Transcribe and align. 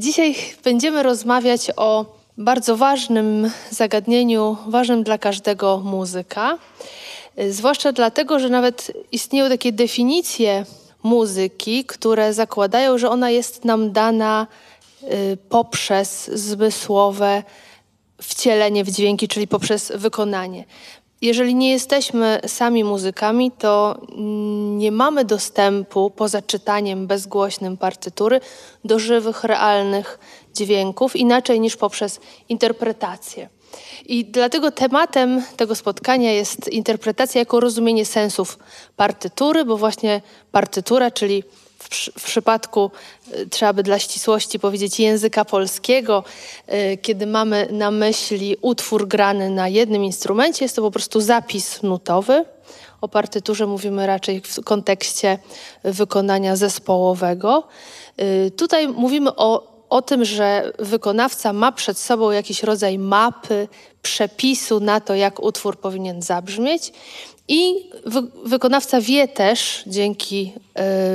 Dzisiaj 0.00 0.34
będziemy 0.64 1.02
rozmawiać 1.02 1.70
o 1.76 2.04
bardzo 2.38 2.76
ważnym 2.76 3.50
zagadnieniu, 3.70 4.56
ważnym 4.66 5.02
dla 5.02 5.18
każdego 5.18 5.80
muzyka. 5.84 6.58
Zwłaszcza 7.50 7.92
dlatego, 7.92 8.38
że 8.38 8.48
nawet 8.48 8.92
istnieją 9.12 9.48
takie 9.48 9.72
definicje 9.72 10.66
muzyki, 11.02 11.84
które 11.84 12.34
zakładają, 12.34 12.98
że 12.98 13.10
ona 13.10 13.30
jest 13.30 13.64
nam 13.64 13.92
dana 13.92 14.46
y, 15.02 15.38
poprzez 15.48 16.30
zmysłowe 16.34 17.42
wcielenie 18.22 18.84
w 18.84 18.90
dźwięki, 18.90 19.28
czyli 19.28 19.48
poprzez 19.48 19.92
wykonanie. 19.94 20.64
Jeżeli 21.22 21.54
nie 21.54 21.70
jesteśmy 21.70 22.40
sami 22.46 22.84
muzykami, 22.84 23.50
to 23.50 24.00
nie 24.76 24.92
mamy 24.92 25.24
dostępu 25.24 26.10
poza 26.10 26.42
czytaniem 26.42 27.06
bezgłośnym 27.06 27.76
partytury 27.76 28.40
do 28.84 28.98
żywych, 28.98 29.44
realnych 29.44 30.18
dźwięków, 30.54 31.16
inaczej 31.16 31.60
niż 31.60 31.76
poprzez 31.76 32.20
interpretację. 32.48 33.48
I 34.06 34.24
dlatego 34.24 34.70
tematem 34.70 35.42
tego 35.56 35.74
spotkania 35.74 36.32
jest 36.32 36.68
interpretacja 36.68 37.38
jako 37.38 37.60
rozumienie 37.60 38.06
sensów 38.06 38.58
partytury, 38.96 39.64
bo 39.64 39.76
właśnie 39.76 40.22
partytura, 40.52 41.10
czyli 41.10 41.44
w, 42.18 42.24
przypadku, 42.24 42.90
y, 43.34 43.48
trzeba 43.48 43.72
by 43.72 43.82
dla 43.82 43.98
ścisłości 43.98 44.58
powiedzieć, 44.58 45.00
języka 45.00 45.44
polskiego, 45.44 46.24
y, 46.68 46.98
kiedy 47.02 47.26
mamy 47.26 47.68
na 47.70 47.90
myśli 47.90 48.56
utwór 48.62 49.08
grany 49.08 49.50
na 49.50 49.68
jednym 49.68 50.04
instrumencie, 50.04 50.64
jest 50.64 50.76
to 50.76 50.82
po 50.82 50.90
prostu 50.90 51.20
zapis 51.20 51.82
nutowy. 51.82 52.44
O 53.00 53.08
partyturze 53.08 53.66
mówimy 53.66 54.06
raczej 54.06 54.40
w 54.40 54.64
kontekście 54.64 55.38
wykonania 55.84 56.56
zespołowego. 56.56 57.68
Y, 58.20 58.50
tutaj 58.50 58.88
mówimy 58.88 59.36
o 59.36 59.70
o 59.90 60.02
tym, 60.02 60.24
że 60.24 60.72
wykonawca 60.78 61.52
ma 61.52 61.72
przed 61.72 61.98
sobą 61.98 62.30
jakiś 62.30 62.62
rodzaj 62.62 62.98
mapy, 62.98 63.68
przepisu 64.02 64.80
na 64.80 65.00
to, 65.00 65.14
jak 65.14 65.42
utwór 65.42 65.78
powinien 65.78 66.22
zabrzmieć. 66.22 66.92
I 67.52 67.90
wy 68.06 68.22
wykonawca 68.44 69.00
wie 69.00 69.28
też 69.28 69.82
dzięki 69.86 70.52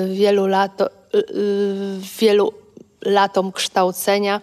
y, 0.09 0.13
wielu, 0.13 0.47
lato, 0.47 0.89
y, 1.15 1.23
wielu 2.19 2.53
latom 3.01 3.51
kształcenia, 3.51 4.41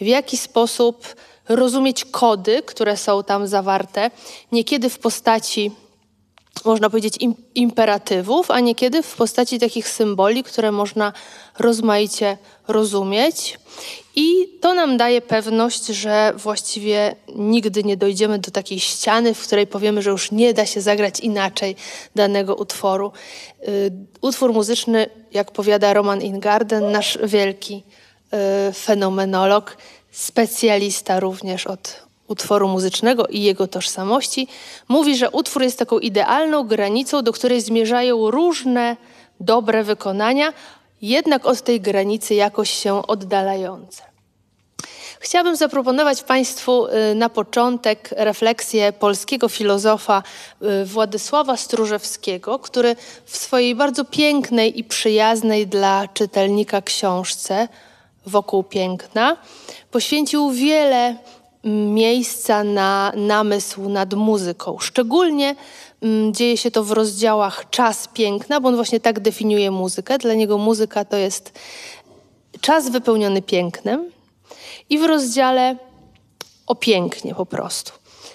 w 0.00 0.06
jaki 0.06 0.36
sposób 0.36 1.14
rozumieć 1.48 2.04
kody, 2.04 2.62
które 2.62 2.96
są 2.96 3.24
tam 3.24 3.46
zawarte, 3.46 4.10
niekiedy 4.52 4.90
w 4.90 4.98
postaci 4.98 5.70
można 6.64 6.90
powiedzieć, 6.90 7.14
im, 7.20 7.34
imperatywów, 7.54 8.50
a 8.50 8.60
niekiedy 8.60 9.02
w 9.02 9.16
postaci 9.16 9.58
takich 9.58 9.88
symboli, 9.88 10.42
które 10.42 10.72
można 10.72 11.12
rozmaicie 11.58 12.38
rozumieć. 12.68 13.58
I 14.16 14.48
to 14.60 14.74
nam 14.74 14.96
daje 14.96 15.20
pewność, 15.20 15.86
że 15.86 16.32
właściwie 16.36 17.16
nigdy 17.36 17.84
nie 17.84 17.96
dojdziemy 17.96 18.38
do 18.38 18.50
takiej 18.50 18.80
ściany, 18.80 19.34
w 19.34 19.42
której 19.42 19.66
powiemy, 19.66 20.02
że 20.02 20.10
już 20.10 20.30
nie 20.30 20.54
da 20.54 20.66
się 20.66 20.80
zagrać 20.80 21.20
inaczej 21.20 21.76
danego 22.14 22.56
utworu. 22.56 23.12
Y, 23.68 23.92
utwór 24.20 24.52
muzyczny, 24.52 25.06
jak 25.32 25.50
powiada 25.50 25.92
Roman 25.92 26.22
Ingarden, 26.22 26.92
nasz 26.92 27.18
wielki 27.24 27.82
y, 28.68 28.72
fenomenolog, 28.72 29.76
specjalista 30.10 31.20
również 31.20 31.66
od 31.66 32.11
utworu 32.32 32.68
muzycznego 32.68 33.26
i 33.26 33.42
jego 33.42 33.66
tożsamości, 33.66 34.48
mówi, 34.88 35.16
że 35.16 35.30
utwór 35.30 35.62
jest 35.62 35.78
taką 35.78 35.98
idealną 35.98 36.64
granicą, 36.64 37.22
do 37.22 37.32
której 37.32 37.60
zmierzają 37.60 38.30
różne 38.30 38.96
dobre 39.40 39.84
wykonania, 39.84 40.52
jednak 41.02 41.46
od 41.46 41.62
tej 41.62 41.80
granicy 41.80 42.34
jakoś 42.34 42.70
się 42.70 43.06
oddalające. 43.06 44.02
Chciałabym 45.20 45.56
zaproponować 45.56 46.22
Państwu 46.22 46.86
y, 46.86 47.14
na 47.14 47.28
początek 47.28 48.08
refleksję 48.16 48.92
polskiego 48.92 49.48
filozofa 49.48 50.22
y, 50.62 50.84
Władysława 50.84 51.56
Stróżewskiego, 51.56 52.58
który 52.58 52.96
w 53.24 53.36
swojej 53.36 53.74
bardzo 53.74 54.04
pięknej 54.04 54.78
i 54.78 54.84
przyjaznej 54.84 55.66
dla 55.66 56.08
czytelnika 56.14 56.82
książce 56.82 57.68
Wokół 58.26 58.62
piękna 58.62 59.36
poświęcił 59.90 60.50
wiele 60.50 61.16
miejsca 61.64 62.64
na 62.64 63.12
namysł 63.16 63.88
nad 63.88 64.14
muzyką. 64.14 64.78
Szczególnie 64.78 65.54
mm, 66.02 66.34
dzieje 66.34 66.56
się 66.56 66.70
to 66.70 66.84
w 66.84 66.92
rozdziałach 66.92 67.70
Czas 67.70 68.08
piękna, 68.08 68.60
bo 68.60 68.68
on 68.68 68.76
właśnie 68.76 69.00
tak 69.00 69.20
definiuje 69.20 69.70
muzykę. 69.70 70.18
Dla 70.18 70.34
niego 70.34 70.58
muzyka 70.58 71.04
to 71.04 71.16
jest 71.16 71.52
czas 72.60 72.88
wypełniony 72.88 73.42
pięknem 73.42 74.10
i 74.90 74.98
w 74.98 75.04
rozdziale 75.04 75.76
o 76.66 76.74
pięknie 76.74 77.34
po 77.34 77.46
prostu. 77.46 77.92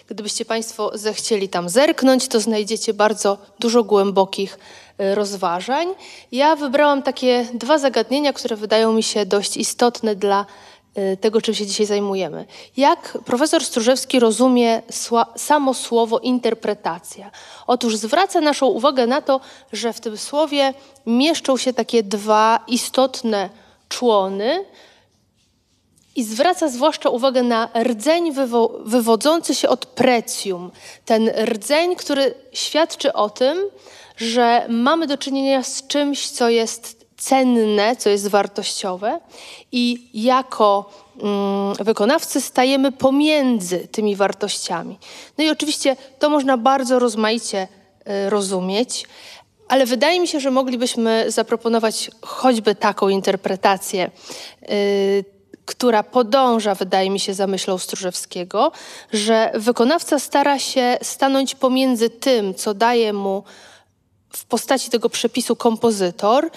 Gdybyście 0.07 0.45
Państwo 0.45 0.91
zechcieli 0.93 1.49
tam 1.49 1.69
zerknąć, 1.69 2.27
to 2.27 2.39
znajdziecie 2.39 2.93
bardzo 2.93 3.37
dużo 3.59 3.83
głębokich 3.83 4.59
y, 5.01 5.15
rozważań. 5.15 5.87
Ja 6.31 6.55
wybrałam 6.55 7.03
takie 7.03 7.45
dwa 7.53 7.77
zagadnienia, 7.77 8.33
które 8.33 8.55
wydają 8.55 8.93
mi 8.93 9.03
się 9.03 9.25
dość 9.25 9.57
istotne 9.57 10.15
dla 10.15 10.45
tego, 11.21 11.41
czym 11.41 11.53
się 11.53 11.65
dzisiaj 11.65 11.85
zajmujemy. 11.85 12.45
Jak 12.77 13.17
profesor 13.25 13.65
Stróżewski 13.65 14.19
rozumie 14.19 14.81
samo 15.35 15.73
słowo 15.73 16.19
interpretacja? 16.19 17.31
Otóż 17.67 17.95
zwraca 17.95 18.41
naszą 18.41 18.67
uwagę 18.67 19.07
na 19.07 19.21
to, 19.21 19.39
że 19.73 19.93
w 19.93 19.99
tym 19.99 20.17
słowie 20.17 20.73
mieszczą 21.05 21.57
się 21.57 21.73
takie 21.73 22.03
dwa 22.03 22.59
istotne 22.67 23.49
człony 23.89 24.65
i 26.15 26.23
zwraca 26.23 26.69
zwłaszcza 26.69 27.09
uwagę 27.09 27.43
na 27.43 27.69
rdzeń 27.83 28.31
wywo 28.31 28.79
wywodzący 28.85 29.55
się 29.55 29.69
od 29.69 29.85
precjum. 29.85 30.71
Ten 31.05 31.29
rdzeń, 31.29 31.95
który 31.95 32.33
świadczy 32.53 33.13
o 33.13 33.29
tym, 33.29 33.57
że 34.17 34.65
mamy 34.69 35.07
do 35.07 35.17
czynienia 35.17 35.63
z 35.63 35.87
czymś, 35.87 36.29
co 36.29 36.49
jest 36.49 36.96
cenne, 37.17 37.95
co 37.95 38.09
jest 38.09 38.27
wartościowe 38.27 39.19
i 39.71 40.09
jako 40.13 40.89
mm, 41.21 41.73
wykonawcy 41.79 42.41
stajemy 42.41 42.91
pomiędzy 42.91 43.87
tymi 43.87 44.15
wartościami. 44.15 44.99
No 45.37 45.43
i 45.43 45.49
oczywiście 45.49 45.95
to 46.19 46.29
można 46.29 46.57
bardzo 46.57 46.99
rozmaicie 46.99 47.67
y, 48.27 48.29
rozumieć, 48.29 49.07
ale 49.67 49.85
wydaje 49.85 50.19
mi 50.19 50.27
się, 50.27 50.39
że 50.39 50.51
moglibyśmy 50.51 51.25
zaproponować 51.27 52.11
choćby 52.21 52.75
taką 52.75 53.09
interpretację, 53.09 54.11
y, 54.71 55.25
która 55.65 56.03
podąża, 56.03 56.75
wydaje 56.75 57.09
mi 57.09 57.19
się, 57.19 57.33
za 57.33 57.47
myślą 57.47 57.77
Stróżewskiego, 57.77 58.71
że 59.13 59.51
wykonawca 59.55 60.19
stara 60.19 60.59
się 60.59 60.97
stanąć 61.01 61.55
pomiędzy 61.55 62.09
tym, 62.09 62.55
co 62.55 62.73
daje 62.73 63.13
mu 63.13 63.43
w 64.29 64.45
postaci 64.45 64.89
tego 64.89 65.09
przepisu 65.09 65.55
kompozytor 65.55 66.49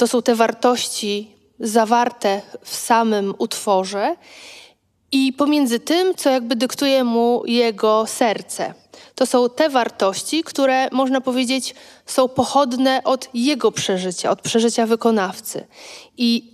to 0.00 0.06
są 0.06 0.22
te 0.22 0.34
wartości 0.34 1.36
zawarte 1.58 2.42
w 2.62 2.74
samym 2.76 3.34
utworze 3.38 4.16
i 5.12 5.32
pomiędzy 5.32 5.80
tym, 5.80 6.14
co 6.14 6.30
jakby 6.30 6.56
dyktuje 6.56 7.04
mu 7.04 7.42
jego 7.46 8.06
serce. 8.06 8.74
To 9.14 9.26
są 9.26 9.50
te 9.50 9.68
wartości, 9.68 10.44
które 10.44 10.88
można 10.92 11.20
powiedzieć 11.20 11.74
są 12.06 12.28
pochodne 12.28 13.04
od 13.04 13.28
jego 13.34 13.72
przeżycia, 13.72 14.30
od 14.30 14.40
przeżycia 14.40 14.86
wykonawcy. 14.86 15.66
I 16.16 16.52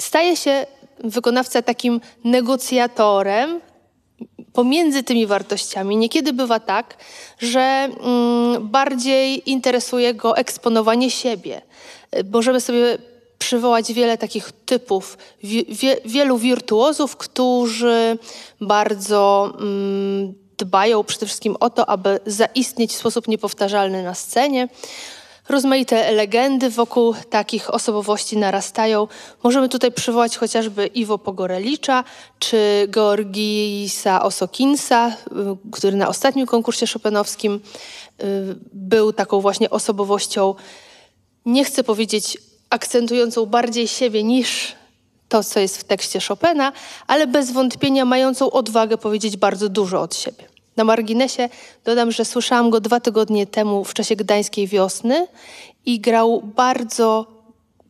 staje 0.00 0.36
się 0.36 0.66
wykonawca 1.04 1.62
takim 1.62 2.00
negocjatorem 2.24 3.60
pomiędzy 4.52 5.02
tymi 5.02 5.26
wartościami. 5.26 5.96
Niekiedy 5.96 6.32
bywa 6.32 6.60
tak, 6.60 6.96
że 7.38 7.60
mm, 7.60 8.68
bardziej 8.68 9.50
interesuje 9.50 10.14
go 10.14 10.36
eksponowanie 10.36 11.10
siebie, 11.10 11.62
możemy 12.32 12.60
sobie 12.60 12.98
przywołać 13.38 13.92
wiele 13.92 14.18
takich 14.18 14.52
typów, 14.66 15.18
wie, 15.68 15.96
wielu 16.04 16.38
wirtuozów, 16.38 17.16
którzy 17.16 18.18
bardzo 18.60 19.52
mm, 19.60 20.34
dbają 20.58 21.04
przede 21.04 21.26
wszystkim 21.26 21.56
o 21.60 21.70
to, 21.70 21.88
aby 21.88 22.20
zaistnieć 22.26 22.92
w 22.92 22.98
sposób 22.98 23.28
niepowtarzalny 23.28 24.02
na 24.02 24.14
scenie. 24.14 24.68
Rozmaite 25.48 26.12
legendy 26.12 26.70
wokół 26.70 27.14
takich 27.30 27.74
osobowości 27.74 28.36
narastają. 28.36 29.08
Możemy 29.42 29.68
tutaj 29.68 29.92
przywołać 29.92 30.36
chociażby 30.36 30.86
Iwo 30.86 31.18
Pogorelicza 31.18 32.04
czy 32.38 32.88
Georgisa 32.90 34.22
Osokinsa, 34.22 35.08
y, 35.08 35.12
który 35.72 35.96
na 35.96 36.08
ostatnim 36.08 36.46
konkursie 36.46 36.86
szopenowskim 36.86 37.60
y, 38.20 38.56
był 38.72 39.12
taką 39.12 39.40
właśnie 39.40 39.70
osobowością 39.70 40.54
nie 41.46 41.64
chcę 41.64 41.84
powiedzieć 41.84 42.38
akcentującą 42.70 43.46
bardziej 43.46 43.88
siebie 43.88 44.24
niż 44.24 44.74
to, 45.28 45.44
co 45.44 45.60
jest 45.60 45.78
w 45.78 45.84
tekście 45.84 46.20
Chopina, 46.28 46.72
ale 47.06 47.26
bez 47.26 47.50
wątpienia 47.50 48.04
mającą 48.04 48.50
odwagę 48.50 48.98
powiedzieć 48.98 49.36
bardzo 49.36 49.68
dużo 49.68 50.00
od 50.00 50.16
siebie. 50.16 50.44
Na 50.76 50.84
marginesie 50.84 51.48
dodam, 51.84 52.12
że 52.12 52.24
słyszałam 52.24 52.70
go 52.70 52.80
dwa 52.80 53.00
tygodnie 53.00 53.46
temu 53.46 53.84
w 53.84 53.94
czasie 53.94 54.16
gdańskiej 54.16 54.66
wiosny 54.66 55.26
i 55.86 56.00
grał 56.00 56.42
bardzo 56.42 57.26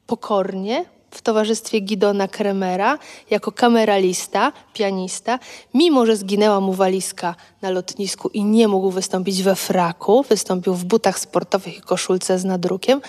pokornie, 0.07 0.85
w 1.11 1.23
towarzystwie 1.23 1.81
Gidona 1.81 2.29
Kremera 2.29 2.99
jako 3.31 3.53
kameralista, 3.53 4.53
pianista, 4.73 5.39
mimo 5.75 6.07
że 6.07 6.17
zginęła 6.17 6.61
mu 6.61 6.73
walizka 6.73 7.35
na 7.63 7.71
lotnisku 7.71 8.29
i 8.29 8.45
nie 8.45 8.69
mógł 8.69 8.91
wystąpić 8.91 9.43
we 9.43 9.57
fraku, 9.57 10.23
wystąpił 10.23 10.75
w 10.75 10.85
butach 10.85 11.19
sportowych 11.19 11.79
i 11.79 11.81
koszulce 11.81 12.39
z 12.39 12.45
nadrukiem, 12.45 13.01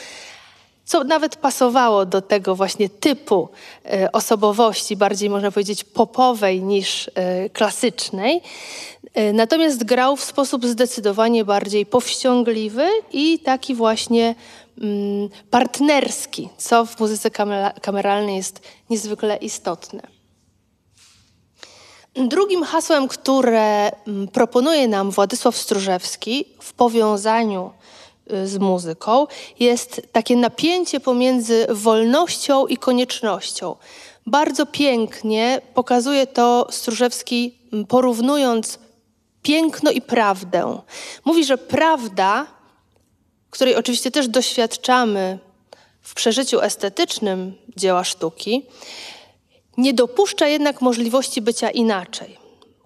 co 0.90 1.04
nawet 1.04 1.36
pasowało 1.36 2.06
do 2.06 2.22
tego 2.22 2.56
właśnie 2.56 2.90
typu 2.90 3.50
e, 3.86 4.12
osobowości, 4.12 4.96
bardziej 4.96 5.30
można 5.30 5.52
powiedzieć 5.52 5.84
popowej 5.84 6.64
niż 6.64 7.12
e, 7.16 7.50
klasycznej. 7.50 8.42
E, 9.14 9.34
natomiast 9.34 9.84
grał 9.84 10.16
w 10.16 10.24
sposób 10.24 10.66
zdecydowanie 10.66 11.46
bardziej 11.46 11.86
powściągliwy 11.86 12.88
i 13.12 13.40
taki 13.40 13.76
właśnie 13.76 14.36
partnerski, 15.50 16.50
co 16.58 16.86
w 16.86 17.00
muzyce 17.00 17.32
kameralnej 17.82 18.36
jest 18.36 18.62
niezwykle 18.90 19.38
istotne. 19.38 20.02
Drugim 22.16 22.64
hasłem, 22.64 23.08
które 23.08 23.92
mm, 24.08 24.28
proponuje 24.28 24.88
nam 24.88 25.12
Władysław 25.12 25.58
Stróżewski 25.58 26.46
w 26.60 26.74
powiązaniu 26.74 27.72
y, 28.34 28.48
z 28.48 28.58
muzyką, 28.58 29.28
jest 29.60 30.02
takie 30.12 30.36
napięcie 30.36 31.00
pomiędzy 31.00 31.68
wolnością 31.70 32.68
i 32.68 32.78
koniecznością. 32.78 33.76
Bardzo 34.26 34.66
pięknie 34.66 35.62
pokazuje 35.74 36.28
to 36.28 36.68
Stróżewski, 36.70 37.60
mm, 37.74 37.86
porównując 37.86 38.80
piękno 39.42 39.92
i 39.92 40.02
prawdę. 40.02 40.82
Mówi, 41.26 41.46
że 41.46 41.58
prawda, 41.58 42.48
której 43.50 43.76
oczywiście 43.76 44.12
też 44.12 44.28
doświadczamy 44.28 45.40
w 46.02 46.14
przeżyciu 46.14 46.62
estetycznym 46.62 47.56
dzieła 47.78 48.04
sztuki, 48.04 48.66
nie 49.78 49.94
dopuszcza 49.94 50.48
jednak 50.48 50.82
możliwości 50.82 51.42
bycia 51.42 51.70
inaczej. 51.70 52.38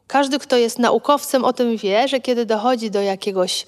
Każdy, 0.07 0.39
kto 0.39 0.57
jest 0.57 0.79
naukowcem, 0.79 1.45
o 1.45 1.53
tym 1.53 1.77
wie, 1.77 2.07
że 2.07 2.19
kiedy 2.19 2.45
dochodzi 2.45 2.91
do 2.91 3.01
jakiegoś 3.01 3.65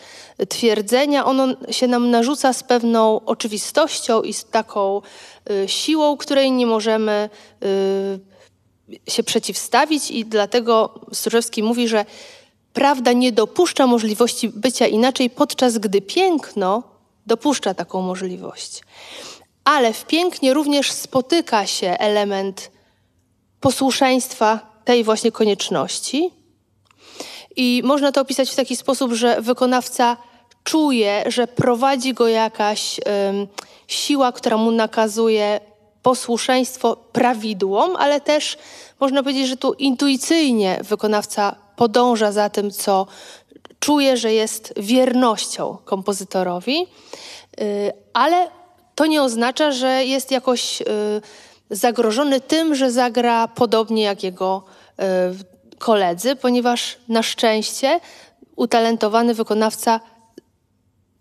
twierdzenia, 0.49 1.25
ono 1.25 1.47
się 1.71 1.87
nam 1.87 2.11
narzuca 2.11 2.53
z 2.53 2.63
pewną 2.63 3.25
oczywistością 3.25 4.21
i 4.21 4.33
z 4.33 4.45
taką 4.45 5.01
y, 5.49 5.67
siłą, 5.67 6.17
której 6.17 6.51
nie 6.51 6.65
możemy 6.65 7.29
y, 7.63 9.11
się 9.11 9.23
przeciwstawić, 9.23 10.11
i 10.11 10.25
dlatego 10.25 10.99
Stróżewski 11.13 11.63
mówi, 11.63 11.87
że 11.87 12.05
prawda 12.75 13.13
nie 13.13 13.31
dopuszcza 13.31 13.87
możliwości 13.87 14.49
bycia 14.49 14.87
inaczej, 14.87 15.29
podczas 15.29 15.77
gdy 15.77 16.01
piękno 16.01 16.83
dopuszcza 17.25 17.73
taką 17.73 18.01
możliwość. 18.01 18.81
Ale 19.63 19.93
w 19.93 20.05
pięknie 20.05 20.53
również 20.53 20.91
spotyka 20.91 21.65
się 21.65 21.87
element 21.99 22.71
posłuszeństwa 23.59 24.59
tej 24.85 25.03
właśnie 25.03 25.31
konieczności. 25.31 26.31
I 27.55 27.81
można 27.85 28.11
to 28.11 28.21
opisać 28.21 28.49
w 28.51 28.55
taki 28.55 28.75
sposób, 28.75 29.13
że 29.13 29.41
wykonawca 29.41 30.17
czuje, 30.63 31.23
że 31.27 31.47
prowadzi 31.47 32.13
go 32.13 32.27
jakaś 32.27 32.99
um, 32.99 33.47
siła, 33.87 34.31
która 34.31 34.57
mu 34.57 34.71
nakazuje 34.71 35.59
posłuszeństwo 36.01 36.95
prawidłom, 36.95 37.95
ale 37.95 38.21
też 38.21 38.57
można 38.99 39.23
powiedzieć, 39.23 39.47
że 39.47 39.57
tu 39.57 39.73
intuicyjnie 39.73 40.79
wykonawca 40.83 41.64
podąża 41.75 42.31
za 42.31 42.49
tym, 42.49 42.71
co 42.71 43.07
czuje, 43.79 44.17
że 44.17 44.33
jest 44.33 44.73
wiernością 44.77 45.77
kompozytorowi, 45.85 46.87
y, 47.61 47.91
ale 48.13 48.47
to 48.95 49.05
nie 49.05 49.23
oznacza, 49.23 49.71
że 49.71 50.05
jest 50.05 50.31
jakoś 50.31 50.81
y, 50.81 50.85
zagrożony 51.69 52.41
tym, 52.41 52.75
że 52.75 52.91
zagra 52.91 53.47
podobnie 53.47 54.03
jak 54.03 54.23
jego 54.23 54.63
y, 54.99 55.75
koledzy, 55.77 56.35
ponieważ 56.35 56.97
na 57.07 57.23
szczęście 57.23 57.99
utalentowany 58.55 59.33
wykonawca 59.33 59.99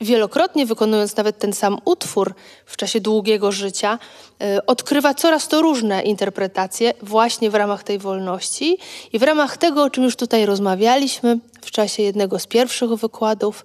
wielokrotnie 0.01 0.67
wykonując 0.67 1.17
nawet 1.17 1.39
ten 1.39 1.53
sam 1.53 1.79
utwór 1.85 2.35
w 2.67 2.77
czasie 2.77 3.01
długiego 3.01 3.53
życia, 3.53 3.99
y, 4.43 4.67
odkrywa 4.67 5.15
coraz 5.15 5.49
to 5.49 5.63
różne 5.63 6.03
interpretacje 6.03 6.95
właśnie 7.03 7.51
w 7.51 7.55
ramach 7.55 7.83
tej 7.83 7.99
wolności 7.99 8.79
i 9.13 9.19
w 9.19 9.23
ramach 9.23 9.57
tego, 9.57 9.83
o 9.83 9.91
czym 9.91 10.05
już 10.05 10.17
tutaj 10.17 10.47
rozmawialiśmy 10.47 11.39
w 11.63 11.71
czasie 11.71 12.03
jednego 12.03 12.39
z 12.39 12.47
pierwszych 12.47 12.91
wykładów, 12.91 13.65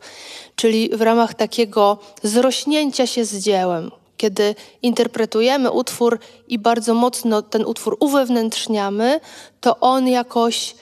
czyli 0.55 0.89
w 0.93 1.01
ramach 1.01 1.33
takiego 1.33 1.97
zrośnięcia 2.23 3.07
się 3.07 3.25
z 3.25 3.35
dziełem, 3.35 3.91
kiedy 4.17 4.55
interpretujemy 4.81 5.71
utwór 5.71 6.19
i 6.47 6.59
bardzo 6.59 6.93
mocno 6.93 7.41
ten 7.41 7.65
utwór 7.65 7.97
uwewnętrzniamy, 7.99 9.19
to 9.61 9.79
on 9.79 10.07
jakoś 10.07 10.75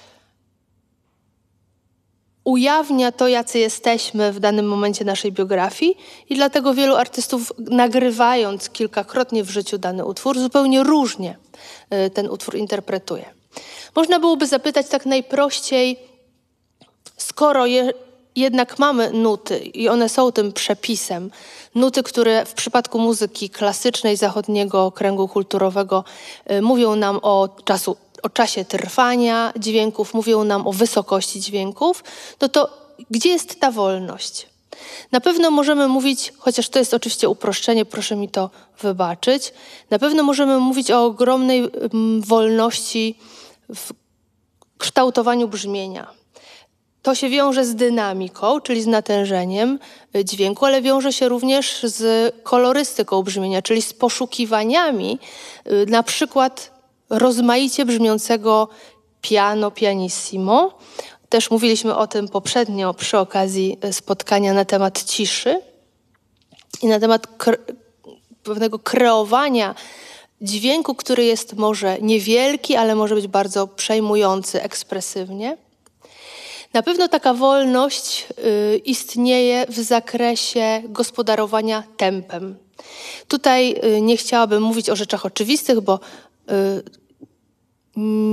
ujawnia 2.48 3.12
to, 3.12 3.28
jacy 3.28 3.60
jesteśmy 3.60 4.34
w 4.34 4.40
danym 4.40 4.68
momencie 4.68 5.06
naszej 5.06 5.32
biografii 5.32 5.98
i 6.30 6.36
dlatego 6.36 6.74
wielu 6.74 6.96
artystów 6.96 7.54
nagrywając 7.58 8.70
kilkakrotnie 8.70 9.44
w 9.44 9.50
życiu 9.50 9.78
dany 9.78 10.06
utwór, 10.06 10.40
zupełnie 10.40 10.84
różnie 10.84 11.38
y, 12.06 12.10
ten 12.10 12.30
utwór 12.30 12.56
interpretuje. 12.56 13.26
Można 13.96 14.20
byłoby 14.20 14.48
zapytać 14.48 14.88
tak 14.88 15.06
najprościej, 15.06 16.00
skoro 17.18 17.66
je, 17.66 17.94
jednak 18.36 18.80
mamy 18.80 19.12
nuty 19.12 19.58
i 19.60 19.90
one 19.90 20.10
są 20.10 20.32
tym 20.32 20.54
przepisem, 20.54 21.32
nuty, 21.76 22.04
które 22.04 22.46
w 22.46 22.54
przypadku 22.54 23.00
muzyki 23.00 23.50
klasycznej 23.50 24.18
zachodniego 24.18 24.92
kręgu 24.92 25.28
kulturowego 25.28 26.04
y, 26.52 26.62
mówią 26.62 26.96
nam 26.96 27.20
o 27.22 27.50
czasu 27.66 27.98
o 28.24 28.30
czasie 28.30 28.66
trwania 28.66 29.54
dźwięków, 29.60 30.14
mówią 30.14 30.44
nam 30.44 30.68
o 30.68 30.74
wysokości 30.74 31.42
dźwięków, 31.42 32.04
no 32.42 32.50
to 32.50 32.88
gdzie 33.10 33.30
jest 33.30 33.60
ta 33.60 33.72
wolność? 33.72 34.48
Na 35.12 35.22
pewno 35.22 35.52
możemy 35.52 35.88
mówić, 35.88 36.34
chociaż 36.38 36.69
to 36.69 36.80
jest 36.80 36.94
oczywiście 36.94 37.30
uproszczenie, 37.30 37.86
proszę 37.86 38.16
mi 38.16 38.30
to 38.30 38.50
wybaczyć, 38.81 39.54
na 39.90 40.00
pewno 40.00 40.24
możemy 40.24 40.60
mówić 40.60 40.92
o 40.92 41.06
ogromnej 41.06 41.60
mm, 41.60 42.22
wolności 42.22 43.16
w 43.75 43.94
kształtowaniu 44.78 45.48
brzmienia. 45.48 46.08
To 47.02 47.16
się 47.16 47.30
wiąże 47.30 47.66
z 47.66 47.75
dynamiką, 47.75 48.62
czyli 48.62 48.81
z 48.81 48.88
natężeniem 48.88 49.80
y, 50.16 50.25
dźwięku, 50.25 50.66
ale 50.66 50.81
wiąże 50.81 51.14
się 51.14 51.30
również 51.30 51.84
z 51.84 52.34
kolorystyką 52.44 53.24
brzmienia, 53.24 53.62
czyli 53.62 53.81
z 53.81 53.94
poszukiwaniami, 53.94 55.19
y, 55.68 55.86
na 55.90 56.04
przykład 56.04 56.77
rozmaicie 57.09 57.86
brzmiącego 57.86 58.68
piano 59.21 59.71
pianissimo. 59.71 60.78
Też 61.30 61.52
mówiliśmy 61.52 61.95
o 61.95 62.07
tym 62.07 62.28
poprzednio 62.28 62.94
przy 62.94 63.18
okazji 63.18 63.78
e, 63.81 63.94
spotkania 63.94 64.54
na 64.54 64.66
temat 64.66 65.04
ciszy 65.04 65.61
i 66.81 66.87
na 66.87 66.99
temat 66.99 67.28
pewnego 68.44 68.80
kreowania 68.80 69.76
dźwięku, 70.42 70.95
który 70.95 71.26
jest 71.26 71.54
może 71.54 71.97
niewielki, 72.02 72.76
ale 72.76 72.95
może 72.95 73.16
być 73.16 73.28
bardzo 73.28 73.68
przejmujący 73.68 74.61
ekspresywnie. 74.61 75.57
Na 76.73 76.83
pewno 76.83 77.07
taka 77.07 77.33
wolność 77.33 78.28
y, 78.40 78.78
istnieje 78.85 79.66
w 79.69 79.80
zakresie 79.80 80.81
gospodarowania 80.85 81.83
tempem. 81.97 82.56
Tutaj 83.28 83.76
y, 83.97 84.02
nie 84.02 84.18
chciałabym 84.18 84.64
mówić 84.64 84.90
o 84.90 84.95
rzeczach 84.95 85.26
oczywistych, 85.26 85.81
bo 85.81 85.99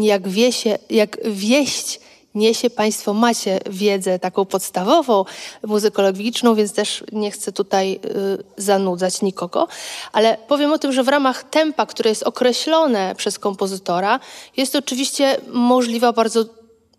jak, 0.00 0.28
wiesie, 0.28 0.78
jak 0.90 1.18
wieść 1.24 2.00
niesie, 2.34 2.70
Państwo 2.70 3.14
macie 3.14 3.60
wiedzę 3.70 4.18
taką 4.18 4.44
podstawową, 4.44 5.24
muzykologiczną, 5.66 6.54
więc 6.54 6.72
też 6.72 7.04
nie 7.12 7.30
chcę 7.30 7.52
tutaj 7.52 8.00
y, 8.04 8.44
zanudzać 8.56 9.22
nikogo, 9.22 9.68
ale 10.12 10.38
powiem 10.48 10.72
o 10.72 10.78
tym, 10.78 10.92
że 10.92 11.02
w 11.02 11.08
ramach 11.08 11.44
tempa, 11.44 11.86
które 11.86 12.10
jest 12.10 12.22
określone 12.22 13.14
przez 13.16 13.38
kompozytora, 13.38 14.20
jest 14.56 14.76
oczywiście 14.76 15.40
możliwa 15.52 16.12
bardzo 16.12 16.44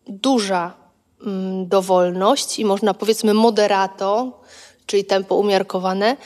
duża 0.07 0.73
mm, 1.21 1.67
dowolność 1.67 2.59
i 2.59 2.65
można 2.65 2.93
powiedzmy 2.93 3.33
moderato, 3.33 4.41
czyli 4.85 5.05
tempo 5.05 5.35
umiarkowane, 5.35 6.17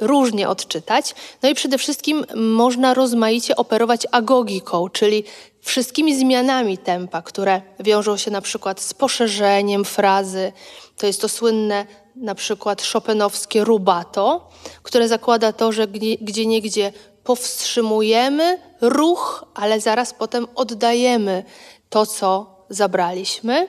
różnie 0.00 0.48
odczytać. 0.48 1.14
No 1.42 1.48
i 1.48 1.54
przede 1.54 1.78
wszystkim 1.78 2.24
można 2.34 2.94
rozmaicie 2.94 3.56
operować 3.56 4.06
agogiką, 4.12 4.88
czyli 4.88 5.24
wszystkimi 5.60 6.16
zmianami 6.16 6.78
tempa, 6.78 7.22
które 7.22 7.62
wiążą 7.80 8.16
się 8.16 8.30
na 8.30 8.40
przykład 8.40 8.80
z 8.80 8.94
poszerzeniem 8.94 9.84
frazy. 9.84 10.52
To 10.96 11.06
jest 11.06 11.20
to 11.20 11.28
słynne 11.28 11.86
na 12.16 12.34
przykład 12.34 12.82
szopenowskie 12.82 13.64
rubato, 13.64 14.48
które 14.82 15.08
zakłada 15.08 15.52
to, 15.52 15.72
że 15.72 15.88
gdzie 16.20 16.46
niegdzie 16.46 16.92
powstrzymujemy 17.24 18.58
ruch, 18.80 19.44
ale 19.54 19.80
zaraz 19.80 20.14
potem 20.14 20.46
oddajemy 20.54 21.44
to, 21.88 22.06
co 22.06 22.56
zabraliśmy. 22.70 23.68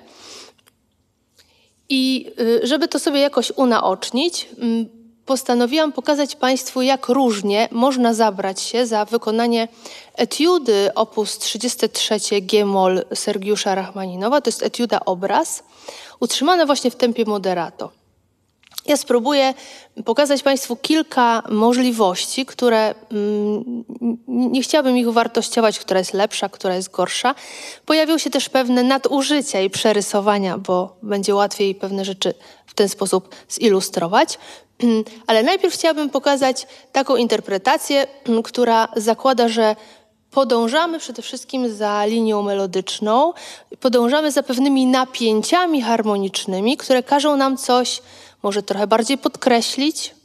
I 1.89 2.31
y, 2.39 2.67
żeby 2.67 2.87
to 2.87 2.99
sobie 2.99 3.19
jakoś 3.19 3.51
unaocznić, 3.55 4.49
postanowiłam 5.27 5.91
pokazać 5.91 6.35
Państwu, 6.35 6.81
jak 6.81 7.07
różnie 7.07 7.69
można 7.71 8.13
zabrać 8.13 8.61
się 8.61 8.85
za 8.85 9.05
wykonanie 9.05 9.67
etiudy 10.15 10.93
op. 10.95 11.15
33 11.39 12.41
G-moll 12.41 13.05
Sergiusza 13.13 13.75
Rachmaninowa. 13.75 14.41
To 14.41 14.47
jest 14.47 14.63
etiuda 14.63 14.99
obraz, 15.05 15.63
utrzymana 16.19 16.65
właśnie 16.65 16.91
w 16.91 16.95
tempie 16.95 17.25
moderato. 17.25 17.91
Ja 18.85 18.97
spróbuję 18.97 19.53
pokazać 20.05 20.43
Państwu 20.43 20.75
kilka 20.75 21.43
możliwości, 21.49 22.45
które 22.45 22.95
mm, 23.11 23.83
nie 24.27 24.61
chciałabym 24.61 24.97
ich 24.97 25.11
wartościować, 25.11 25.79
która 25.79 25.99
jest 25.99 26.13
lepsza, 26.13 26.49
która 26.49 26.75
jest 26.75 26.91
gorsza. 26.91 27.35
Pojawią 27.85 28.17
się 28.17 28.29
też 28.29 28.49
pewne 28.49 28.83
nadużycia 28.83 29.61
i 29.61 29.69
przerysowania, 29.69 30.57
bo 30.57 30.97
będzie 31.03 31.35
łatwiej 31.35 31.75
pewne 31.75 32.05
rzeczy 32.05 32.33
w 32.65 32.73
ten 32.73 32.89
sposób 32.89 33.35
zilustrować. 33.49 34.39
Ale 35.27 35.43
najpierw 35.43 35.73
chciałabym 35.73 36.09
pokazać 36.09 36.67
taką 36.91 37.15
interpretację, 37.15 38.07
która 38.43 38.87
zakłada, 38.95 39.47
że 39.47 39.75
podążamy 40.31 40.99
przede 40.99 41.21
wszystkim 41.21 41.75
za 41.75 42.05
linią 42.05 42.43
melodyczną, 42.43 43.33
podążamy 43.79 44.31
za 44.31 44.43
pewnymi 44.43 44.85
napięciami 44.85 45.81
harmonicznymi, 45.81 46.77
które 46.77 47.03
każą 47.03 47.37
nam 47.37 47.57
coś 47.57 48.01
może 48.43 48.63
trochę 48.63 48.87
bardziej 48.87 49.17
podkreślić. 49.17 50.15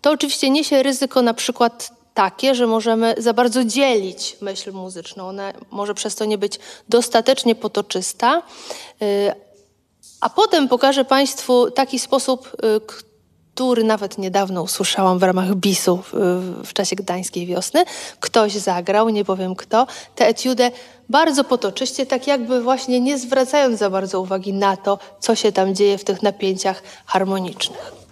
To 0.00 0.10
oczywiście 0.10 0.50
niesie 0.50 0.82
ryzyko 0.82 1.22
na 1.22 1.34
przykład 1.34 1.90
takie, 2.14 2.54
że 2.54 2.66
możemy 2.66 3.14
za 3.18 3.32
bardzo 3.32 3.64
dzielić 3.64 4.36
myśl 4.40 4.72
muzyczną. 4.72 5.28
Ona 5.28 5.52
może 5.70 5.94
przez 5.94 6.14
to 6.14 6.24
nie 6.24 6.38
być 6.38 6.58
dostatecznie 6.88 7.54
potoczysta. 7.54 8.42
Y, 9.02 9.32
a 10.20 10.30
potem 10.30 10.68
pokażę 10.68 11.04
Państwu 11.04 11.70
taki 11.70 11.98
sposób, 11.98 12.56
y, 12.64 13.13
który 13.54 13.84
nawet 13.84 14.18
niedawno 14.18 14.62
usłyszałam 14.62 15.18
w 15.18 15.22
ramach 15.22 15.54
BIS-u 15.54 15.96
w, 15.96 16.12
w, 16.64 16.72
czasie 16.72 16.96
gdańskiej 16.96 17.46
wiosny. 17.46 17.84
Ktoś 18.20 18.52
zagrał, 18.52 19.08
nie 19.08 19.24
powiem 19.24 19.54
kto, 19.54 19.86
tę 20.14 20.26
etiudę 20.26 20.70
bardzo 21.08 21.44
potoczyście, 21.44 22.06
tak 22.06 22.26
jakby 22.26 22.62
właśnie 22.62 23.00
nie 23.00 23.18
zwracając 23.18 23.78
za 23.78 23.90
bardzo 23.90 24.20
uwagi 24.20 24.52
na 24.52 24.76
to, 24.76 24.98
co 25.20 25.34
się 25.34 25.52
tam 25.52 25.74
dzieje 25.74 25.98
w 25.98 26.04
tych 26.04 26.22
napięciach 26.22 26.82
harmonicznych. 27.06 28.03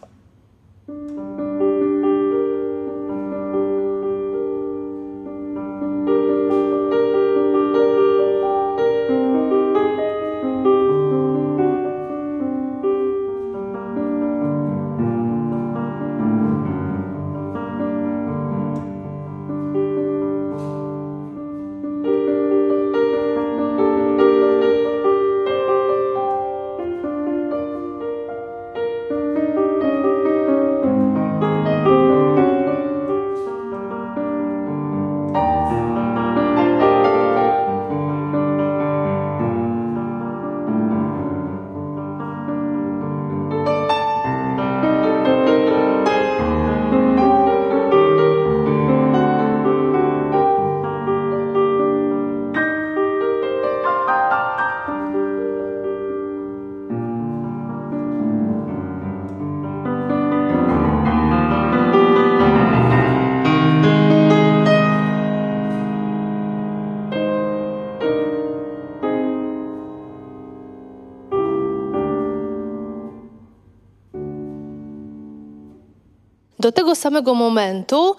Do 76.63 76.73
tego 76.73 76.95
samego 76.95 77.35
momentu 77.35 78.17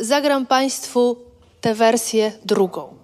y, 0.00 0.04
zagram 0.04 0.46
Państwu 0.46 1.16
tę 1.60 1.74
wersję 1.74 2.32
drugą. 2.44 3.01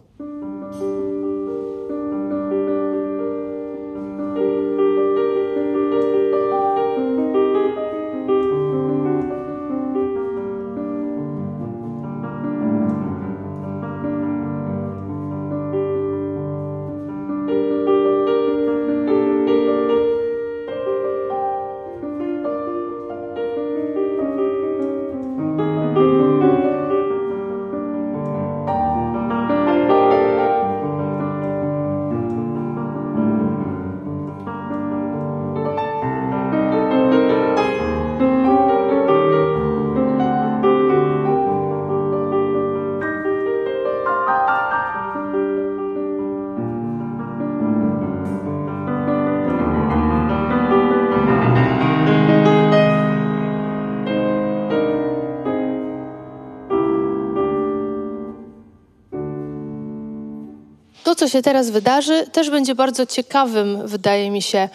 Co 61.28 61.32
się 61.32 61.42
teraz 61.42 61.70
wydarzy, 61.70 62.26
też 62.32 62.50
będzie 62.50 62.74
bardzo 62.74 63.06
ciekawym, 63.06 63.86
wydaje 63.86 64.30
mi 64.30 64.42
się, 64.42 64.68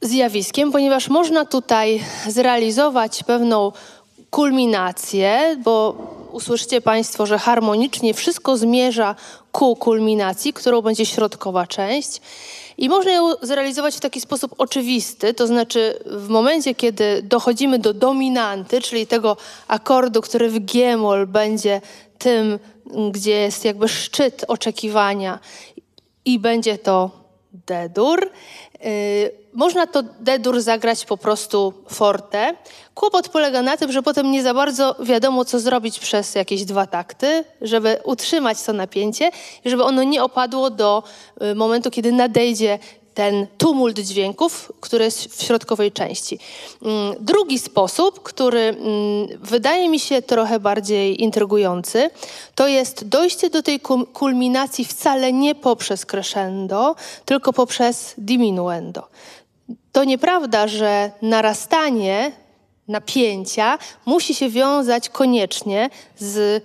zjawiskiem, 0.00 0.72
ponieważ 0.72 1.08
można 1.08 1.44
tutaj 1.44 2.00
zrealizować 2.28 3.22
pewną 3.22 3.72
kulminację, 4.30 5.56
bo 5.64 5.96
usłyszycie 6.32 6.80
Państwo, 6.80 7.26
że 7.26 7.38
harmonicznie 7.38 8.14
wszystko 8.14 8.56
zmierza 8.56 9.14
ku 9.52 9.76
kulminacji, 9.76 10.52
którą 10.52 10.82
będzie 10.82 11.06
środkowa 11.06 11.66
część. 11.66 12.20
I 12.78 12.88
można 12.88 13.12
ją 13.12 13.32
zrealizować 13.42 13.96
w 13.96 14.00
taki 14.00 14.20
sposób 14.20 14.54
oczywisty, 14.58 15.34
to 15.34 15.46
znaczy 15.46 15.98
w 16.06 16.28
momencie, 16.28 16.74
kiedy 16.74 17.22
dochodzimy 17.22 17.78
do 17.78 17.94
dominanty, 17.94 18.80
czyli 18.80 19.06
tego 19.06 19.36
akordu, 19.68 20.20
który 20.20 20.50
w 20.50 20.58
G-moll 20.58 21.26
będzie 21.26 21.80
tym, 22.18 22.58
gdzie 23.10 23.30
jest 23.30 23.64
jakby 23.64 23.88
szczyt 23.88 24.44
oczekiwania 24.48 25.38
i 26.32 26.38
będzie 26.38 26.78
to 26.78 27.10
D-dur. 27.52 28.30
Y, 28.84 29.30
można 29.52 29.86
to 29.86 30.02
D-dur 30.02 30.60
zagrać 30.60 31.04
po 31.04 31.16
prostu 31.16 31.72
forte. 31.88 32.54
Kłopot 32.94 33.28
polega 33.28 33.62
na 33.62 33.76
tym, 33.76 33.92
że 33.92 34.02
potem 34.02 34.30
nie 34.30 34.42
za 34.42 34.54
bardzo 34.54 34.96
wiadomo, 35.00 35.44
co 35.44 35.60
zrobić 35.60 35.98
przez 35.98 36.34
jakieś 36.34 36.64
dwa 36.64 36.86
takty, 36.86 37.44
żeby 37.60 37.96
utrzymać 38.04 38.62
to 38.62 38.72
napięcie 38.72 39.30
i 39.64 39.70
żeby 39.70 39.84
ono 39.84 40.02
nie 40.02 40.24
opadło 40.24 40.70
do 40.70 41.02
y, 41.42 41.54
momentu, 41.54 41.90
kiedy 41.90 42.12
nadejdzie 42.12 42.78
ten 43.14 43.46
tumult 43.58 43.98
dźwięków, 43.98 44.72
który 44.80 45.04
jest 45.04 45.36
w 45.36 45.42
środkowej 45.42 45.92
części. 45.92 46.38
Mm, 46.82 47.14
drugi 47.20 47.58
sposób, 47.58 48.22
który 48.22 48.60
mm, 48.60 48.78
wydaje 49.42 49.88
mi 49.88 50.00
się 50.00 50.22
trochę 50.22 50.60
bardziej 50.60 51.22
intrygujący, 51.22 52.10
to 52.54 52.68
jest 52.68 53.08
dojście 53.08 53.50
do 53.50 53.62
tej 53.62 53.80
kulminacji 54.12 54.84
wcale 54.84 55.32
nie 55.32 55.54
poprzez 55.54 56.06
crescendo, 56.06 56.94
tylko 57.24 57.52
poprzez 57.52 58.14
diminuendo. 58.18 59.08
To 59.92 60.04
nieprawda, 60.04 60.68
że 60.68 61.10
narastanie 61.22 62.32
napięcia 62.88 63.78
musi 64.06 64.34
się 64.34 64.48
wiązać 64.48 65.08
koniecznie 65.08 65.90
z 66.18 66.64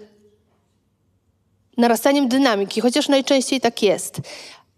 narastaniem 1.77 2.27
dynamiki, 2.27 2.81
chociaż 2.81 3.09
najczęściej 3.09 3.61
tak 3.61 3.83
jest. 3.83 4.21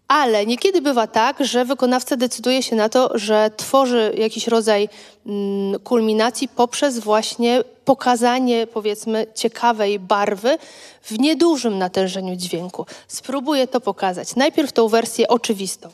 Ale 0.08 0.46
niekiedy 0.46 0.82
bywa 0.82 1.06
tak, 1.06 1.44
że 1.44 1.64
wykonawca 1.64 2.16
decyduje 2.16 2.62
się 2.62 2.76
na 2.76 2.88
to, 2.88 3.18
że 3.18 3.50
tworzy 3.56 4.14
jakiś 4.18 4.46
rodzaj 4.46 4.88
mm, 5.26 5.80
kulminacji 5.80 6.48
poprzez 6.48 6.98
właśnie 6.98 7.64
pokazanie, 7.84 8.66
powiedzmy, 8.66 9.26
ciekawej 9.34 9.98
barwy 9.98 10.58
w 11.02 11.18
niedużym 11.18 11.78
natężeniu 11.78 12.36
dźwięku. 12.36 12.86
Spróbuję 13.08 13.66
to 13.66 13.80
pokazać. 13.80 14.36
Najpierw 14.36 14.72
tą 14.72 14.88
wersję 14.88 15.28
oczywistą. 15.28 15.90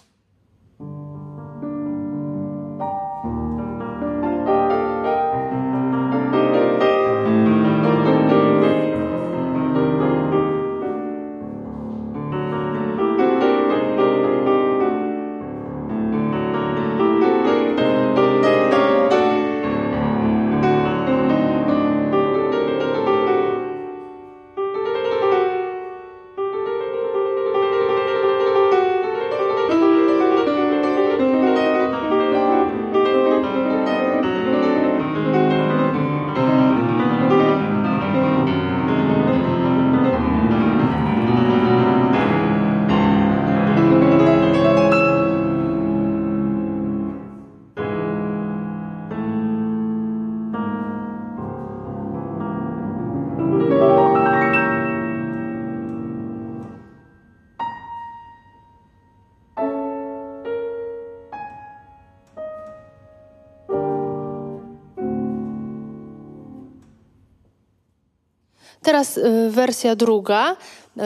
Teraz 69.04 69.16
y, 69.16 69.50
wersja 69.50 69.96
druga. 69.96 70.56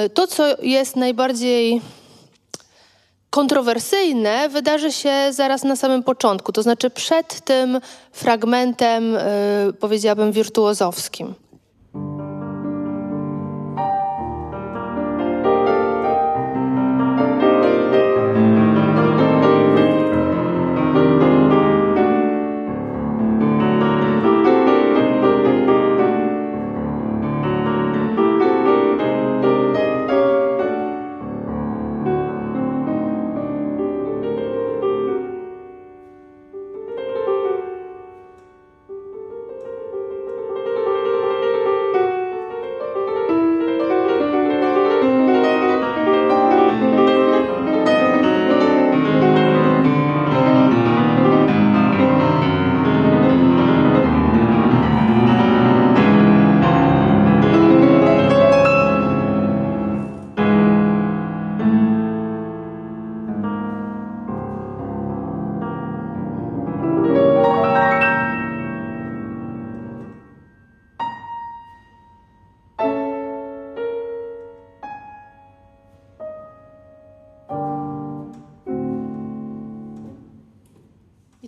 Y, 0.07 0.11
to, 0.11 0.27
co 0.27 0.63
jest 0.63 0.97
najbardziej 0.97 1.81
kontrowersyjne, 3.31 4.49
wydarzy 4.49 4.93
się 4.93 5.13
zaraz 5.31 5.65
na 5.65 5.77
samym 5.77 6.03
początku, 6.03 6.53
to 6.53 6.63
znaczy 6.63 6.91
przed 6.91 7.41
tym 7.41 7.81
fragmentem, 8.13 9.17
y, 9.17 9.21
powiedziałabym, 9.81 10.33
wirtuozowskim. 10.33 11.35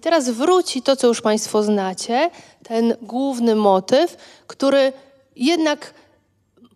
I 0.00 0.02
teraz 0.02 0.30
wróci 0.30 0.82
to, 0.82 0.96
co 0.96 1.06
już 1.06 1.20
Państwo 1.20 1.62
znacie, 1.62 2.30
ten 2.62 2.94
główny 3.02 3.54
motyw, 3.54 4.16
który 4.46 4.92
jednak 5.36 5.94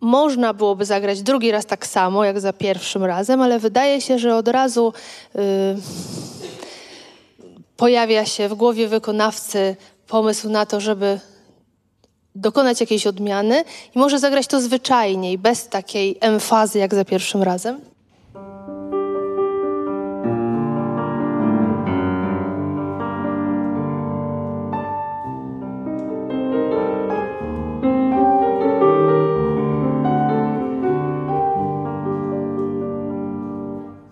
można 0.01 0.53
byłoby 0.53 0.85
zagrać 0.85 1.21
drugi 1.21 1.51
raz 1.51 1.65
tak 1.65 1.87
samo, 1.87 2.23
jak 2.23 2.39
za 2.39 2.53
pierwszym 2.53 3.03
razem, 3.03 3.41
ale 3.41 3.59
wydaje 3.59 4.01
się, 4.01 4.19
że 4.19 4.35
od 4.35 4.47
razu 4.47 4.93
yy, 5.35 5.41
pojawia 7.77 8.25
się 8.25 8.49
w 8.49 8.53
głowie 8.53 8.87
wykonawcy 8.87 9.75
pomysł 10.07 10.49
na 10.49 10.65
to, 10.65 10.81
żeby 10.81 11.19
dokonać 12.35 12.81
jakiejś 12.81 13.07
odmiany 13.07 13.63
i 13.95 13.99
może 13.99 14.19
zagrać 14.19 14.47
to 14.47 14.61
zwyczajniej, 14.61 15.37
bez 15.37 15.67
takiej 15.67 16.17
emfazy 16.21 16.79
jak 16.79 16.95
za 16.95 17.05
pierwszym 17.05 17.43
razem. 17.43 17.94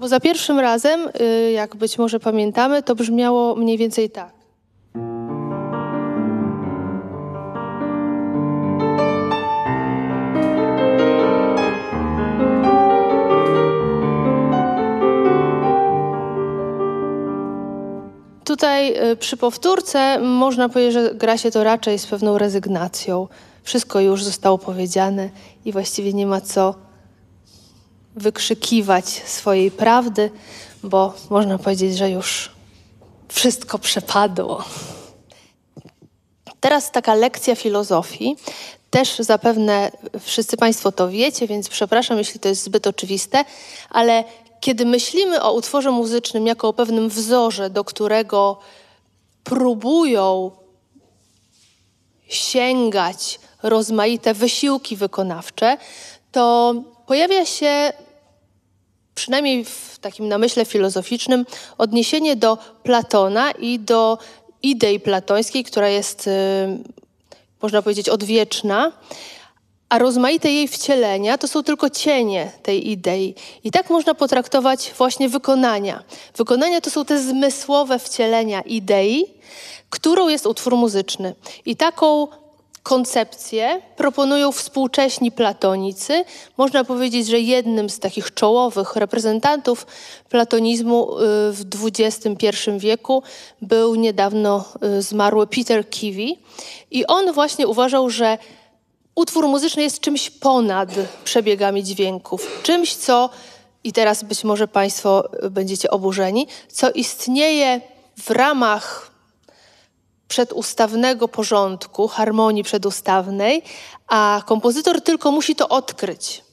Bo 0.04 0.08
za 0.08 0.20
pierwszym 0.20 0.60
razem, 0.60 1.10
y, 1.22 1.52
jak 1.52 1.76
być 1.76 1.98
może 1.98 2.20
pamiętamy, 2.20 2.84
to 2.84 2.96
brzmiało 2.96 3.56
mniej 3.56 3.78
więcej 3.78 4.10
tak. 4.10 4.34
Tutaj 18.46 19.12
y, 19.12 19.16
przy 19.16 19.38
powtórce 19.38 20.20
można 20.20 20.70
powiedzieć, 20.70 20.94
że 20.94 21.16
gra 21.16 21.38
się 21.38 21.52
to 21.52 21.64
raczej 21.64 22.00
z 22.00 22.06
pewną 22.06 22.38
rezygnacją. 22.38 23.28
Wszystko 23.64 24.00
już 24.00 24.24
zostało 24.24 24.58
powiedziane 24.58 25.30
i 25.66 25.72
właściwie 25.72 26.14
nie 26.14 26.26
ma 26.26 26.42
co 26.42 26.76
wykrzykiwać 28.16 29.06
swojej 29.10 29.72
prawdy, 29.72 30.32
bo 30.84 31.14
można 31.30 31.58
powiedzieć, 31.58 31.98
że 31.98 32.10
już 32.10 32.52
wszystko 33.28 33.80
przepadło. 33.80 34.64
Teraz 36.60 36.92
taka 36.92 37.16
lekcja 37.16 37.56
filozofii. 37.56 38.36
Też 38.90 39.20
zapewne 39.20 39.92
wszyscy 40.20 40.58
Państwo 40.58 40.92
to 40.92 41.10
wiecie, 41.10 41.48
więc 41.48 41.70
przepraszam, 41.70 42.18
jeśli 42.18 42.40
to 42.40 42.50
jest 42.50 42.64
zbyt 42.64 42.88
oczywiste, 42.88 43.46
ale 43.90 44.24
kiedy 44.60 44.86
myślimy 44.86 45.42
o 45.42 45.54
utworze 45.54 45.92
muzycznym 45.92 46.48
jako 46.48 46.68
o 46.68 46.74
pewnym 46.74 47.10
wzorze, 47.10 47.70
do 47.70 47.84
którego 47.84 48.60
próbują 49.44 50.52
sięgać 52.28 53.40
rozmaite 53.64 54.34
wysiłki 54.34 54.96
wykonawcze, 54.96 55.78
to 56.32 56.76
pojawia 57.08 57.46
się 57.46 57.94
przynajmniej 59.16 59.66
w 59.66 60.00
takim 60.02 60.28
namyśle 60.28 60.66
filozoficznym 60.66 61.46
odniesienie 61.78 62.36
do 62.36 62.58
Platona 62.84 63.52
i 63.52 63.80
do 63.80 64.18
idei 64.64 65.00
platońskiej, 65.00 65.64
która 65.64 65.90
jest, 65.90 66.28
y, 66.28 66.32
można 67.62 67.82
powiedzieć, 67.82 68.10
odwieczna, 68.10 68.92
a 69.90 69.98
rozmaite 69.98 70.52
jej 70.52 70.68
wcielenia 70.68 71.38
to 71.38 71.48
są 71.48 71.64
tylko 71.64 71.90
cienie 71.90 72.52
tej 72.64 72.90
idei. 72.90 73.36
I 73.64 73.72
tak 73.72 73.90
można 73.90 74.14
potraktować 74.14 74.94
właśnie 74.98 75.30
wykonania. 75.30 76.04
Wykonania 76.36 76.82
to 76.82 76.90
są 76.90 77.06
te 77.06 77.20
zmysłowe 77.20 78.00
wcielenia 78.00 78.62
idei, 78.62 79.26
którą 79.90 80.28
jest 80.28 80.48
utwór 80.48 80.76
muzyczny. 80.76 81.36
I 81.66 81.76
taką 81.76 82.28
koncepcję 82.84 83.82
proponują 83.96 84.52
współcześni 84.52 85.32
platonicy. 85.32 86.26
Można 86.58 86.84
powiedzieć, 86.84 87.28
że 87.28 87.40
jednym 87.40 87.90
z 87.90 88.00
takich 88.00 88.34
czołowych 88.34 88.96
reprezentantów 88.96 89.88
platonizmu 90.30 91.18
y, 91.20 91.22
w 91.52 91.66
XXI 91.84 92.48
wieku 92.78 93.24
był 93.62 93.96
niedawno 93.96 94.66
y, 94.98 95.02
zmarły 95.02 95.48
Peter 95.48 95.90
Kiwi. 95.90 96.40
I 96.92 97.06
on 97.06 97.34
właśnie 97.34 97.68
uważał, 97.68 98.10
że 98.10 98.38
utwór 99.16 99.48
muzyczny 99.48 99.84
jest 99.84 100.00
czymś 100.00 100.30
ponad 100.30 100.90
przebiegami 101.24 101.84
dźwięków, 101.84 102.62
czymś, 102.64 102.96
co, 102.96 103.30
i 103.84 103.94
teraz 103.94 104.24
być 104.24 104.44
może 104.44 104.68
Państwo 104.68 105.30
będziecie 105.52 105.90
oburzeni, 105.92 106.48
co 106.68 106.92
istnieje 106.92 107.82
w 108.18 108.30
ramach 108.30 109.13
przedustawnego 110.28 111.28
porządku, 111.28 112.08
harmonii 112.08 112.64
przedustawnej, 112.64 113.62
a 114.08 114.42
kompozytor 114.46 115.02
tylko 115.02 115.32
musi 115.32 115.56
to 115.56 115.70
odkryć. 115.70 116.44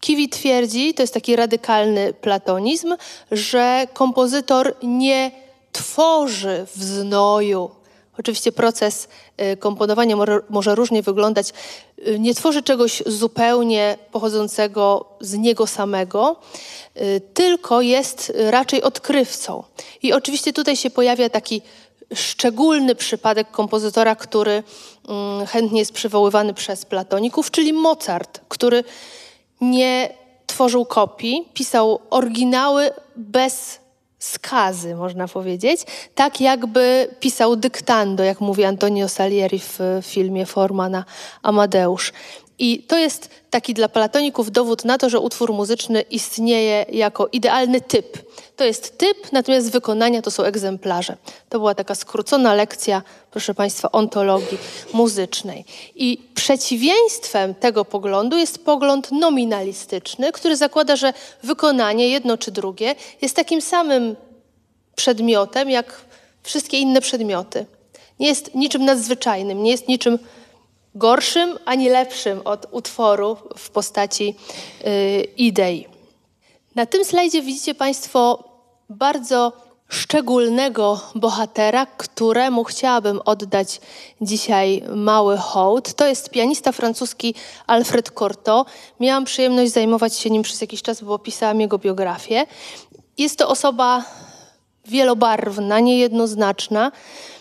Kiwi 0.00 0.28
twierdzi, 0.28 0.94
to 0.94 1.02
jest 1.02 1.14
taki 1.14 1.36
radykalny 1.36 2.12
platonizm, 2.12 2.96
że 3.30 3.86
kompozytor 3.94 4.76
nie 4.82 5.30
tworzy 5.72 6.66
w 6.76 6.82
znoju. 6.82 7.70
Oczywiście 8.18 8.52
proces 8.52 9.08
y, 9.52 9.56
komponowania 9.56 10.16
może 10.48 10.74
różnie 10.74 11.02
wyglądać. 11.02 11.52
Y, 12.08 12.18
nie 12.18 12.34
tworzy 12.34 12.62
czegoś 12.62 13.02
zupełnie 13.06 13.98
pochodzącego 14.12 15.04
z 15.20 15.34
niego 15.34 15.66
samego, 15.66 16.36
y, 16.96 17.20
tylko 17.34 17.80
jest 17.80 18.32
raczej 18.36 18.82
odkrywcą. 18.82 19.64
I 20.02 20.12
oczywiście 20.12 20.52
tutaj 20.52 20.76
się 20.76 20.90
pojawia 20.90 21.28
taki 21.28 21.62
szczególny 22.14 22.94
przypadek 22.94 23.50
kompozytora, 23.50 24.16
który 24.16 24.62
mm, 25.08 25.46
chętnie 25.46 25.78
jest 25.78 25.92
przywoływany 25.92 26.54
przez 26.54 26.84
platoników, 26.84 27.50
czyli 27.50 27.72
Mozart, 27.72 28.40
który 28.48 28.84
nie 29.60 30.14
tworzył 30.46 30.84
kopii, 30.84 31.48
pisał 31.54 32.00
oryginały 32.10 32.90
bez 33.16 33.78
skazy, 34.18 34.94
można 34.94 35.28
powiedzieć, 35.28 35.80
tak 36.14 36.40
jakby 36.40 37.08
pisał 37.20 37.56
dyktando, 37.56 38.24
jak 38.24 38.40
mówi 38.40 38.64
Antonio 38.64 39.08
Salieri 39.08 39.58
w 39.58 39.78
filmie 40.02 40.46
Formana 40.46 41.04
Amadeusz. 41.42 42.12
I 42.58 42.82
to 42.82 42.98
jest 42.98 43.30
taki 43.50 43.74
dla 43.74 43.88
platoników 43.88 44.50
dowód 44.50 44.84
na 44.84 44.98
to, 44.98 45.10
że 45.10 45.20
utwór 45.20 45.52
muzyczny 45.52 46.00
istnieje 46.00 46.86
jako 46.92 47.28
idealny 47.32 47.80
typ. 47.80 48.18
To 48.56 48.64
jest 48.64 48.98
typ, 48.98 49.32
natomiast 49.32 49.70
wykonania 49.70 50.22
to 50.22 50.30
są 50.30 50.42
egzemplarze. 50.42 51.16
To 51.48 51.58
była 51.58 51.74
taka 51.74 51.94
skrócona 51.94 52.54
lekcja, 52.54 53.02
proszę 53.30 53.54
Państwa, 53.54 53.92
ontologii 53.92 54.58
muzycznej. 54.92 55.64
I 55.94 56.18
przeciwieństwem 56.34 57.54
tego 57.54 57.84
poglądu 57.84 58.38
jest 58.38 58.64
pogląd 58.64 59.12
nominalistyczny, 59.12 60.32
który 60.32 60.56
zakłada, 60.56 60.96
że 60.96 61.12
wykonanie, 61.42 62.08
jedno 62.08 62.38
czy 62.38 62.50
drugie, 62.50 62.94
jest 63.22 63.36
takim 63.36 63.62
samym 63.62 64.16
przedmiotem 64.96 65.70
jak 65.70 66.00
wszystkie 66.42 66.78
inne 66.78 67.00
przedmioty. 67.00 67.66
Nie 68.20 68.28
jest 68.28 68.54
niczym 68.54 68.84
nadzwyczajnym, 68.84 69.62
nie 69.62 69.70
jest 69.70 69.88
niczym 69.88 70.18
gorszym 70.94 71.58
ani 71.64 71.88
lepszym 71.88 72.40
od 72.44 72.66
utworu 72.70 73.36
w 73.56 73.70
postaci 73.70 74.34
y, 74.86 75.26
idei. 75.36 75.95
Na 76.76 76.86
tym 76.86 77.04
slajdzie 77.04 77.42
widzicie 77.42 77.74
Państwo 77.74 78.44
bardzo 78.88 79.52
szczególnego 79.88 81.00
bohatera, 81.14 81.86
któremu 81.86 82.64
chciałabym 82.64 83.20
oddać 83.24 83.80
dzisiaj 84.20 84.82
mały 84.94 85.36
hołd. 85.36 85.94
To 85.94 86.06
jest 86.06 86.30
pianista 86.30 86.72
francuski 86.72 87.34
Alfred 87.66 88.10
Cortot. 88.10 88.68
Miałam 89.00 89.24
przyjemność 89.24 89.72
zajmować 89.72 90.16
się 90.16 90.30
nim 90.30 90.42
przez 90.42 90.60
jakiś 90.60 90.82
czas, 90.82 91.02
bo 91.02 91.18
pisałam 91.18 91.60
jego 91.60 91.78
biografię. 91.78 92.46
Jest 93.18 93.38
to 93.38 93.48
osoba 93.48 94.04
wielobarwna, 94.88 95.80
niejednoznaczna. 95.80 96.92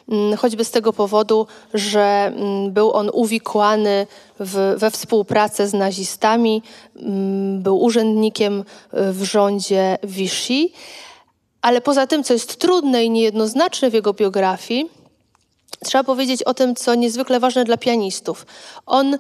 Mm, 0.09 0.37
choćby 0.37 0.65
z 0.65 0.71
tego 0.71 0.93
powodu, 0.93 1.47
że 1.73 2.01
mm, 2.01 2.71
był 2.71 2.93
on 2.93 3.09
uwikłany 3.13 4.07
w, 4.39 4.75
we 4.77 4.91
współpracę 4.91 5.67
z 5.67 5.73
nazistami, 5.73 6.61
mm, 6.95 7.61
był 7.61 7.83
urzędnikiem 7.83 8.59
y, 8.59 8.63
w 9.13 9.23
rządzie 9.23 9.97
Vichy. 10.03 10.69
Ale 11.61 11.81
poza 11.81 12.07
tym, 12.07 12.23
co 12.23 12.33
jest 12.33 12.59
trudne 12.59 13.05
i 13.05 13.09
niejednoznaczne 13.09 13.89
w 13.89 13.93
jego 13.93 14.13
biografii, 14.13 14.89
trzeba 15.83 16.03
powiedzieć 16.03 16.43
o 16.43 16.53
tym, 16.53 16.75
co 16.75 16.95
niezwykle 16.95 17.39
ważne 17.39 17.65
dla 17.65 17.77
pianistów. 17.77 18.45
On 18.85 19.17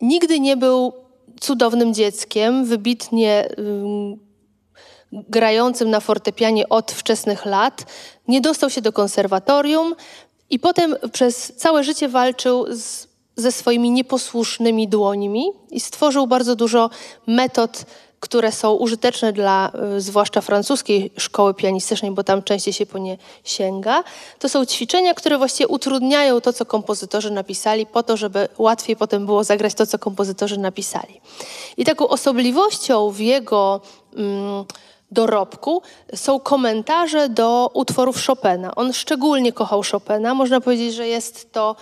nigdy 0.00 0.40
nie 0.40 0.56
był 0.56 0.92
cudownym 1.40 1.94
dzieckiem, 1.94 2.64
wybitnie 2.64 3.48
grającym 5.12 5.90
na 5.90 6.00
fortepianie 6.00 6.68
od 6.68 6.92
wczesnych 6.92 7.44
lat. 7.44 7.86
Nie 8.28 8.40
dostał 8.40 8.70
się 8.70 8.80
do 8.80 8.92
konserwatorium 8.92 9.94
i 10.50 10.58
potem 10.58 10.96
przez 11.12 11.52
całe 11.56 11.84
życie 11.84 12.08
walczył 12.08 12.66
z, 12.70 13.08
ze 13.36 13.52
swoimi 13.52 13.90
nieposłusznymi 13.90 14.88
dłońmi 14.88 15.46
i 15.70 15.80
stworzył 15.80 16.26
bardzo 16.26 16.56
dużo 16.56 16.90
metod, 17.26 17.84
które 18.24 18.52
są 18.52 18.72
użyteczne 18.72 19.32
dla 19.32 19.72
y, 19.96 20.00
zwłaszcza 20.00 20.40
francuskiej 20.40 21.10
szkoły 21.16 21.54
pianistycznej, 21.54 22.10
bo 22.10 22.24
tam 22.24 22.42
częściej 22.42 22.74
się 22.74 22.86
po 22.86 22.98
nie 22.98 23.18
sięga. 23.44 24.04
To 24.38 24.48
są 24.48 24.66
ćwiczenia, 24.66 25.14
które 25.14 25.38
właściwie 25.38 25.68
utrudniają 25.68 26.40
to, 26.40 26.52
co 26.52 26.66
kompozytorzy 26.66 27.30
napisali, 27.30 27.86
po 27.86 28.02
to, 28.02 28.16
żeby 28.16 28.48
łatwiej 28.58 28.96
potem 28.96 29.26
było 29.26 29.44
zagrać 29.44 29.74
to, 29.74 29.86
co 29.86 29.98
kompozytorzy 29.98 30.58
napisali. 30.58 31.20
I 31.76 31.84
taką 31.84 32.08
osobliwością 32.08 33.10
w 33.10 33.20
jego. 33.20 33.80
Mm, 34.16 34.64
dorobku 35.14 35.82
są 36.14 36.40
komentarze 36.40 37.28
do 37.28 37.70
utworów 37.74 38.26
Chopina. 38.26 38.74
On 38.74 38.92
szczególnie 38.92 39.52
kochał 39.52 39.82
Chopina. 39.90 40.34
Można 40.34 40.60
powiedzieć, 40.60 40.94
że 40.94 41.06
jest 41.06 41.52
to 41.52 41.76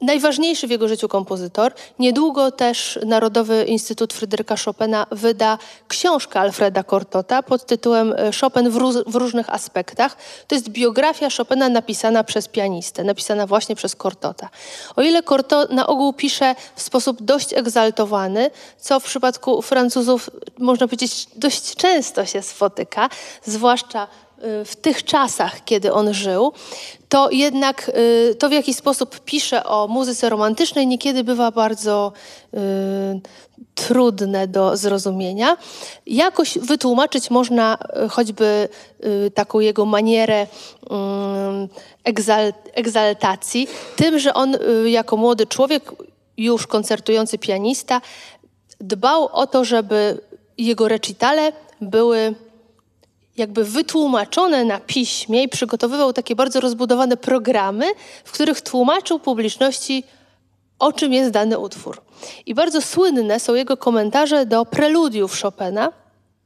najważniejszy 0.00 0.66
w 0.66 0.70
jego 0.70 0.88
życiu 0.88 1.08
kompozytor. 1.08 1.72
Niedługo 1.98 2.52
też 2.52 2.98
Narodowy 3.06 3.64
Instytut 3.64 4.12
Fryderyka 4.12 4.54
Chopina 4.64 5.06
wyda 5.10 5.58
książkę 5.88 6.40
Alfreda 6.40 6.82
Cortota 6.82 7.42
pod 7.42 7.66
tytułem 7.66 8.14
e, 8.16 8.30
Chopin 8.40 8.70
w, 8.70 8.78
w, 9.06 9.14
różnych 9.14 9.50
aspektach. 9.50 10.16
To 10.48 10.54
jest 10.54 10.68
biografia 10.68 11.28
Chopina 11.36 11.68
napisana 11.68 12.24
przez 12.24 12.48
pianistę, 12.48 13.04
napisana 13.04 13.46
właśnie 13.46 13.76
przez 13.76 13.96
Cortota. 13.96 14.48
O 14.96 15.02
ile 15.02 15.22
Cortot 15.22 15.70
na 15.70 15.86
ogół 15.86 16.12
pisze 16.12 16.54
w 16.76 16.82
sposób 16.82 17.22
dość 17.22 17.52
egzaltowany, 17.52 18.50
co 18.78 19.00
w 19.00 19.04
przypadku 19.04 19.62
Francuzów 19.62 20.30
można 20.58 20.86
powiedzieć 20.86 21.26
dość 21.36 21.74
często 21.74 22.26
się 22.26 22.42
spotyka, 22.42 23.08
zwłaszcza 23.44 24.08
w 24.64 24.76
tych 24.76 25.04
czasach, 25.04 25.64
kiedy 25.64 25.92
on 25.92 26.14
żył, 26.14 26.52
to 27.08 27.30
jednak 27.30 27.90
y, 28.30 28.34
to, 28.34 28.48
w 28.48 28.52
jaki 28.52 28.74
sposób 28.74 29.20
pisze 29.20 29.64
o 29.64 29.88
muzyce 29.88 30.28
romantycznej, 30.28 30.86
niekiedy 30.86 31.24
bywa 31.24 31.50
bardzo 31.50 32.12
y, 32.54 32.58
trudne 33.74 34.48
do 34.48 34.76
zrozumienia. 34.76 35.56
Jakoś 36.06 36.58
wytłumaczyć 36.58 37.30
można 37.30 37.78
choćby 38.10 38.68
taką 39.34 39.60
jego 39.60 39.84
manierę 39.84 40.46
egzaltacji, 42.74 43.68
tym, 43.96 44.18
że 44.18 44.34
on 44.34 44.56
jako 44.84 45.16
młody 45.16 45.46
człowiek, 45.46 45.92
już 46.36 46.66
koncertujący 46.66 47.38
pianista, 47.38 48.00
dbał 48.80 49.28
o 49.32 49.46
to, 49.46 49.64
żeby 49.64 50.20
jego 50.58 50.88
recitale 50.88 51.52
były 51.80 52.34
jakby 53.38 53.64
wytłumaczone 53.64 54.64
na 54.64 54.80
piśmie 54.80 55.42
i 55.42 55.48
przygotowywał 55.48 56.12
takie 56.12 56.36
bardzo 56.36 56.60
rozbudowane 56.60 57.16
programy, 57.16 57.86
w 58.24 58.32
których 58.32 58.60
tłumaczył 58.60 59.18
publiczności, 59.18 60.04
o 60.78 60.92
czym 60.92 61.12
jest 61.12 61.30
dany 61.30 61.58
utwór. 61.58 62.02
I 62.46 62.54
bardzo 62.54 62.82
słynne 62.82 63.40
są 63.40 63.54
jego 63.54 63.76
komentarze 63.76 64.46
do 64.46 64.64
preludiów 64.64 65.40
Chopina, 65.40 65.92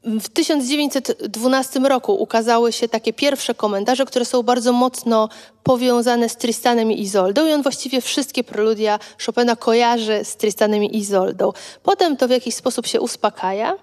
w 0.05 0.29
1912 0.29 1.81
roku 1.81 2.15
ukazały 2.15 2.73
się 2.73 2.89
takie 2.89 3.13
pierwsze 3.13 3.55
komentarze, 3.55 4.05
które 4.05 4.25
są 4.25 4.43
bardzo 4.43 4.73
mocno 4.73 5.29
powiązane 5.63 6.29
z 6.29 6.37
Tristanem 6.37 6.93
i 6.93 7.01
Izoldą 7.01 7.47
i 7.47 7.53
on 7.53 7.63
właściwie 7.63 8.01
wszystkie 8.01 8.45
preludia 8.45 8.99
Chopina 9.27 9.57
kojarzy 9.57 10.21
z 10.25 10.37
Tristanem 10.37 10.85
i 10.85 10.97
Izoldą. 10.97 11.53
Potem 11.83 12.17
to 12.17 12.29
w 12.29 12.31
jakiś 12.31 12.55
sposób 12.55 12.87
się 12.87 13.01
uspokaja 13.01 13.77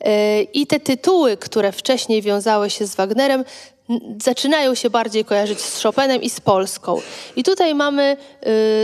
e, 0.00 0.42
i 0.42 0.66
te 0.66 0.80
tytuły, 0.80 1.36
które 1.36 1.72
wcześniej 1.72 2.22
wiązały 2.22 2.70
się 2.70 2.86
z 2.86 2.94
Wagnerem, 2.94 3.44
zaczynają 4.22 4.74
się 4.74 4.90
bardziej 4.90 5.24
kojarzyć 5.24 5.60
z 5.60 5.82
Chopinem 5.82 6.22
i 6.22 6.30
z 6.30 6.40
Polską. 6.40 7.00
I 7.36 7.42
tutaj 7.42 7.74
mamy 7.74 8.16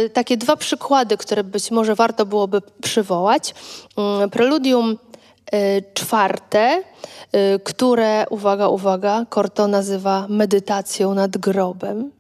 y, 0.06 0.10
takie 0.10 0.36
dwa 0.36 0.56
przykłady, 0.56 1.16
które 1.16 1.44
być 1.44 1.70
może 1.70 1.94
warto 1.94 2.26
byłoby 2.26 2.62
przywołać. 2.82 3.54
Y, 4.24 4.30
preludium 4.30 4.98
czwarte, 5.94 6.82
y, 7.34 7.60
które, 7.64 8.26
uwaga, 8.30 8.68
uwaga, 8.68 9.26
Korto 9.28 9.68
nazywa 9.68 10.26
medytacją 10.28 11.14
nad 11.14 11.36
grobem. 11.38 12.10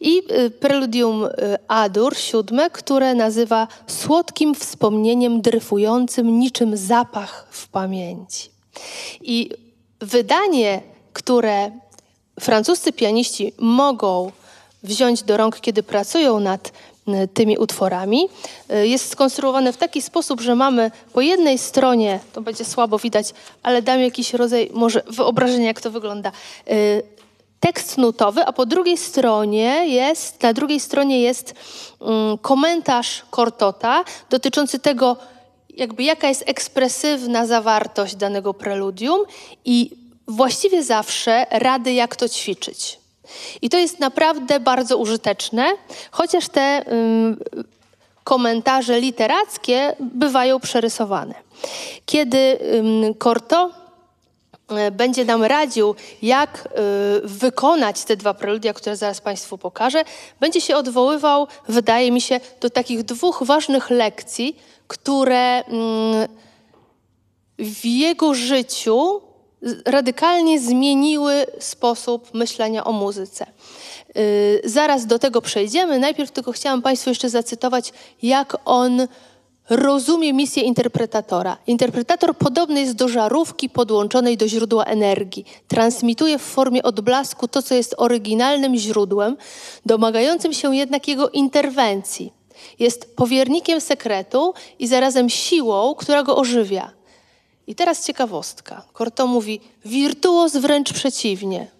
I 0.00 0.22
y, 0.32 0.50
preludium 0.50 1.24
y, 1.24 1.30
Adur, 1.68 2.16
siódme, 2.16 2.70
które 2.70 3.14
nazywa 3.14 3.68
słodkim 3.86 4.54
wspomnieniem 4.54 5.40
dryfującym 5.40 6.38
niczym 6.38 6.76
zapach 6.76 7.46
w 7.50 7.68
pamięci. 7.68 8.50
I 9.20 9.50
wydanie, 10.00 10.82
które 11.12 11.70
francuscy 12.40 12.92
pianiści 12.92 13.52
mogą 13.58 14.32
wziąć 14.82 15.22
do 15.22 15.36
rąk, 15.36 15.60
kiedy 15.60 15.82
pracują 15.82 16.40
nad 16.40 16.68
y, 16.68 16.93
tymi 17.34 17.58
utworami, 17.58 18.28
jest 18.82 19.10
skonstruowane 19.10 19.72
w 19.72 19.76
taki 19.76 20.02
sposób, 20.02 20.40
że 20.40 20.54
mamy 20.54 20.90
po 21.12 21.20
jednej 21.20 21.58
stronie, 21.58 22.20
to 22.32 22.40
będzie 22.40 22.64
słabo 22.64 22.98
widać, 22.98 23.34
ale 23.62 23.82
dam 23.82 24.00
jakiś 24.00 24.32
rodzaj 24.32 24.70
może 24.72 25.02
wyobrażenia, 25.06 25.66
jak 25.66 25.80
to 25.80 25.90
wygląda, 25.90 26.32
tekst 27.64 27.98
nutowy, 27.98 28.44
a 28.44 28.52
po 28.52 28.66
drugiej 28.66 28.96
stronie 28.96 29.86
jest, 29.86 30.42
na 30.42 30.52
drugiej 30.52 30.80
stronie 30.80 31.20
jest 31.20 31.54
um, 31.98 32.38
komentarz 32.38 33.22
Kortota 33.30 34.04
dotyczący 34.30 34.78
tego, 34.78 35.16
jakby 35.68 36.02
jaka 36.02 36.28
jest 36.28 36.44
ekspresywna 36.46 37.46
zawartość 37.46 38.16
danego 38.16 38.54
preludium 38.54 39.20
i 39.64 39.90
właściwie 40.28 40.82
zawsze 40.82 41.46
rady, 41.50 41.92
jak 41.92 42.16
to 42.16 42.28
ćwiczyć. 42.28 43.03
I 43.62 43.70
to 43.70 43.78
jest 43.78 44.00
naprawdę 44.00 44.60
bardzo 44.60 44.98
użyteczne, 44.98 45.66
chociaż 46.10 46.48
te 46.48 46.84
komentarze 48.24 49.00
literackie 49.00 49.96
bywają 50.00 50.60
przerysowane. 50.60 51.34
Kiedy 52.06 52.58
um, 52.74 53.14
Korto 53.14 53.84
E, 54.68 54.90
będzie 54.90 55.24
nam 55.24 55.44
radził, 55.44 55.94
jak 56.22 56.68
e, 56.68 56.80
wykonać 57.24 58.04
te 58.04 58.16
dwa 58.16 58.34
preludia, 58.34 58.72
które 58.72 58.96
zaraz 58.96 59.20
Państwu 59.20 59.58
pokażę, 59.58 60.04
będzie 60.40 60.60
się 60.60 60.76
odwoływał, 60.76 61.46
wydaje 61.68 62.12
mi 62.12 62.20
się, 62.20 62.40
do 62.60 62.70
takich 62.70 63.02
dwóch 63.02 63.42
ważnych 63.42 63.90
lekcji, 63.90 64.56
które 64.88 65.64
w 67.58 67.84
jego 67.84 68.34
życiu 68.34 69.20
radykalnie 69.84 70.60
zmieniły 70.60 71.46
sposób 71.58 72.34
myślenia 72.34 72.84
o 72.84 72.92
muzyce. 72.92 73.46
E, 73.46 74.68
zaraz 74.68 75.06
do 75.06 75.18
tego 75.18 75.42
przejdziemy. 75.42 75.98
Najpierw 75.98 76.30
tylko 76.30 76.52
chciałam 76.52 76.82
Państwu 76.82 77.10
jeszcze 77.10 77.30
zacytować, 77.30 77.92
jak 78.22 78.56
on 78.64 79.06
rozumie 79.70 80.32
misję 80.32 80.62
interpretatora. 80.62 81.56
Interpretator 81.66 82.36
podobny 82.36 82.80
jest 82.80 82.94
do 82.94 83.08
żarówki 83.08 83.68
podłączonej 83.68 84.36
do 84.36 84.48
źródła 84.48 84.84
energii. 84.84 85.44
Transmituje 85.68 86.38
w 86.38 86.42
formie 86.42 86.82
odblasku 86.82 87.48
to, 87.48 87.62
co 87.62 87.74
jest 87.74 87.94
oryginalnym 87.98 88.76
źródłem, 88.76 89.36
domagającym 89.86 90.52
się 90.52 90.76
jednak 90.76 91.08
jego 91.08 91.30
interwencji. 91.30 92.32
Jest 92.78 93.16
powiernikiem 93.16 93.80
sekretu 93.80 94.54
i 94.78 94.86
zarazem 94.86 95.30
siłą, 95.30 95.94
która 95.94 96.22
go 96.22 96.36
ożywia. 96.36 96.90
I 97.66 97.74
teraz 97.74 98.06
ciekawostka. 98.06 98.82
Corto 98.98 99.26
mówi, 99.26 99.60
wirtuoz 99.84 100.56
wręcz 100.56 100.92
przeciwnie. 100.92 101.70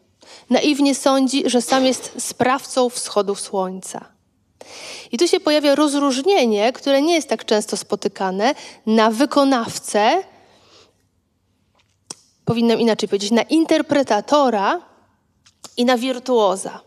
Naiwnie 0.51 0.95
sądzi, 0.95 1.43
że 1.47 1.63
sam 1.63 1.85
jest 1.85 2.13
sprawcą 2.19 2.89
wschodu 2.89 3.35
słońca. 3.35 4.15
I 5.13 5.19
tu 5.19 5.29
się 5.29 5.41
pojawia 5.41 5.75
rozróżnienie, 5.75 6.73
które 6.73 7.03
nie 7.03 7.15
jest 7.15 7.29
tak 7.29 7.45
często 7.45 7.77
spotykane, 7.77 8.55
na 8.87 9.11
wykonawcę, 9.11 10.23
powinnam 12.45 12.81
inaczej 12.81 13.09
powiedzieć, 13.09 13.31
na 13.31 13.43
interpretatora 13.43 14.81
i 15.77 15.85
na 15.85 15.99
wirtuoza. 15.99 16.81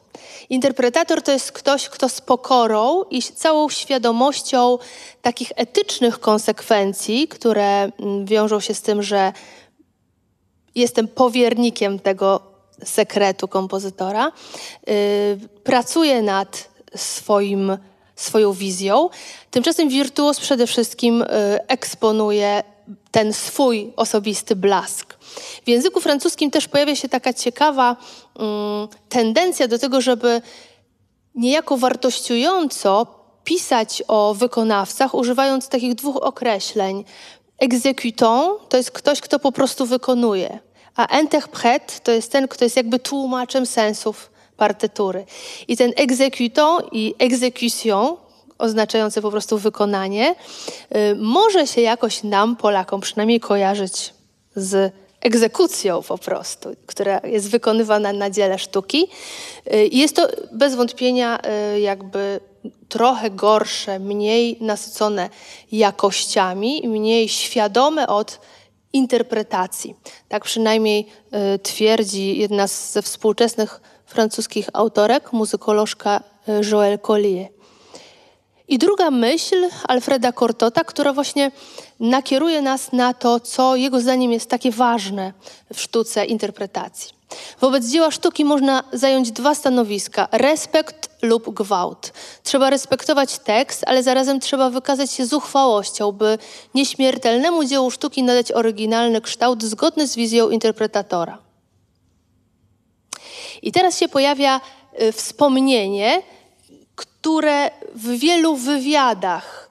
Interpretator 0.49 1.21
to 1.21 1.31
jest 1.31 1.51
ktoś, 1.51 1.89
kto 1.89 2.09
z 2.09 2.21
pokorą 2.21 3.03
i 3.03 3.21
całą 3.21 3.69
świadomością 3.69 4.77
takich 5.21 5.51
etycznych 5.55 6.19
konsekwencji, 6.19 7.27
które 7.27 7.83
mm, 7.83 8.25
wiążą 8.25 8.59
się 8.59 8.73
z 8.73 8.81
tym, 8.81 9.03
że 9.03 9.33
jestem 10.75 11.07
powiernikiem 11.07 11.99
tego 11.99 12.41
sekretu 12.83 13.47
kompozytora, 13.47 14.31
yy, 14.87 14.93
pracuje 15.63 16.21
nad 16.21 16.69
swoim, 16.95 17.77
swoją 18.17 18.53
wizją. 18.53 19.09
Tymczasem 19.51 19.89
wirtuos 19.89 20.39
przede 20.39 20.67
wszystkim 20.67 21.21
y, 21.21 21.27
eksponuje 21.67 22.63
ten 23.11 23.33
swój 23.33 23.93
osobisty 23.95 24.55
blask. 24.55 25.13
W 25.65 25.69
języku 25.69 26.01
francuskim 26.01 26.51
też 26.51 26.67
pojawia 26.67 26.95
się 26.95 27.09
taka 27.09 27.33
ciekawa 27.33 27.95
mm, 28.39 28.87
tendencja 29.09 29.67
do 29.67 29.79
tego, 29.79 30.01
żeby 30.01 30.41
niejako 31.35 31.77
wartościująco 31.77 33.07
pisać 33.43 34.03
o 34.07 34.33
wykonawcach, 34.33 35.15
używając 35.15 35.67
takich 35.67 35.95
dwóch 35.95 36.15
określeń. 36.15 37.05
Exécutant 37.61 38.49
to 38.69 38.77
jest 38.77 38.91
ktoś, 38.91 39.21
kto 39.21 39.39
po 39.39 39.51
prostu 39.51 39.85
wykonuje, 39.85 40.59
a 40.95 41.21
interprète 41.21 41.99
to 42.03 42.11
jest 42.11 42.31
ten, 42.31 42.47
kto 42.47 42.65
jest 42.65 42.77
jakby 42.77 42.99
tłumaczem 42.99 43.65
sensów 43.65 44.29
partytury. 44.57 45.25
I 45.67 45.77
ten 45.77 45.91
exécutant 45.95 46.81
i 46.91 47.15
exécution, 47.19 48.17
oznaczające 48.57 49.21
po 49.21 49.31
prostu 49.31 49.57
wykonanie, 49.57 50.35
y, 50.95 51.15
może 51.15 51.67
się 51.67 51.81
jakoś 51.81 52.23
nam, 52.23 52.55
Polakom, 52.55 53.01
przynajmniej 53.01 53.39
kojarzyć 53.39 54.13
z 54.55 54.93
egzekucją 55.21 56.03
po 56.03 56.17
prostu, 56.17 56.69
która 56.85 57.21
jest 57.23 57.49
wykonywana 57.49 58.13
na 58.13 58.29
dziele 58.29 58.59
sztuki. 58.59 59.07
Y, 59.73 59.89
jest 59.91 60.15
to 60.15 60.27
bez 60.51 60.75
wątpienia 60.75 61.39
y, 61.75 61.79
jakby 61.79 62.39
trochę 62.89 63.29
gorsze, 63.29 63.99
mniej 63.99 64.57
nasycone 64.61 65.29
jakościami, 65.71 66.87
mniej 66.87 67.29
świadome 67.29 68.07
od 68.07 68.39
interpretacji. 68.93 69.95
Tak 70.29 70.43
przynajmniej 70.43 71.07
twierdzi 71.63 72.37
jedna 72.37 72.67
ze 72.67 73.01
współczesnych 73.01 73.81
francuskich 74.07 74.69
autorek, 74.73 75.33
muzykolożka 75.33 76.21
e, 76.47 76.61
Joël 76.61 76.99
Collier. 76.99 77.47
I 78.67 78.77
druga 78.77 79.11
myśl 79.11 79.55
Alfreda 79.87 80.31
Cortota, 80.31 80.83
która 80.83 81.13
właśnie 81.13 81.51
nakieruje 81.99 82.61
nas 82.61 82.91
na 82.91 83.13
to, 83.13 83.39
co 83.39 83.75
jego 83.75 83.99
zdaniem 83.99 84.31
jest 84.31 84.49
takie 84.49 84.71
ważne 84.71 85.33
w 85.73 85.81
sztuce 85.81 86.25
interpretacji. 86.25 87.17
Wobec 87.61 87.85
dzieła 87.85 88.11
sztuki 88.11 88.45
można 88.45 88.83
zająć 88.93 89.31
dwa 89.31 89.55
stanowiska: 89.55 90.27
respekt 90.31 91.09
lub 91.21 91.53
gwałt. 91.53 92.13
Trzeba 92.43 92.69
respektować 92.69 93.39
tekst, 93.39 93.83
ale 93.87 94.03
zarazem 94.03 94.39
trzeba 94.39 94.69
wykazać 94.69 95.11
się 95.11 95.25
zuchwałością, 95.25 96.11
by 96.11 96.37
nieśmiertelnemu 96.73 97.63
dziełu 97.63 97.91
sztuki 97.91 98.23
nadać 98.23 98.51
oryginalny 98.51 99.21
kształt 99.21 99.63
zgodny 99.63 100.07
z 100.07 100.15
wizją 100.15 100.49
interpretatora. 100.49 101.46
I 103.61 103.71
teraz 103.71 103.99
się 103.99 104.07
pojawia 104.07 104.61
y, 105.01 105.11
wspomnienie, 105.11 106.21
które 106.95 107.71
w 107.95 108.07
wielu 108.09 108.55
wywiadach 108.55 109.69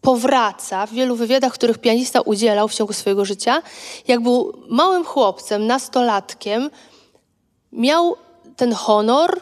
powraca, 0.00 0.86
w 0.86 0.92
wielu 0.92 1.16
wywiadach, 1.16 1.52
których 1.52 1.78
pianista 1.78 2.20
udzielał 2.20 2.68
w 2.68 2.74
ciągu 2.74 2.92
swojego 2.92 3.24
życia. 3.24 3.62
Jak 4.08 4.20
był 4.20 4.52
małym 4.68 5.04
chłopcem, 5.04 5.66
nastolatkiem, 5.66 6.70
miał 7.72 8.16
ten 8.56 8.72
honor 8.72 9.40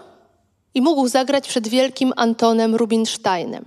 i 0.74 0.80
mógł 0.80 1.08
zagrać 1.08 1.48
przed 1.48 1.68
wielkim 1.68 2.12
Antonem 2.16 2.74
Rubinsteinem. 2.74 3.64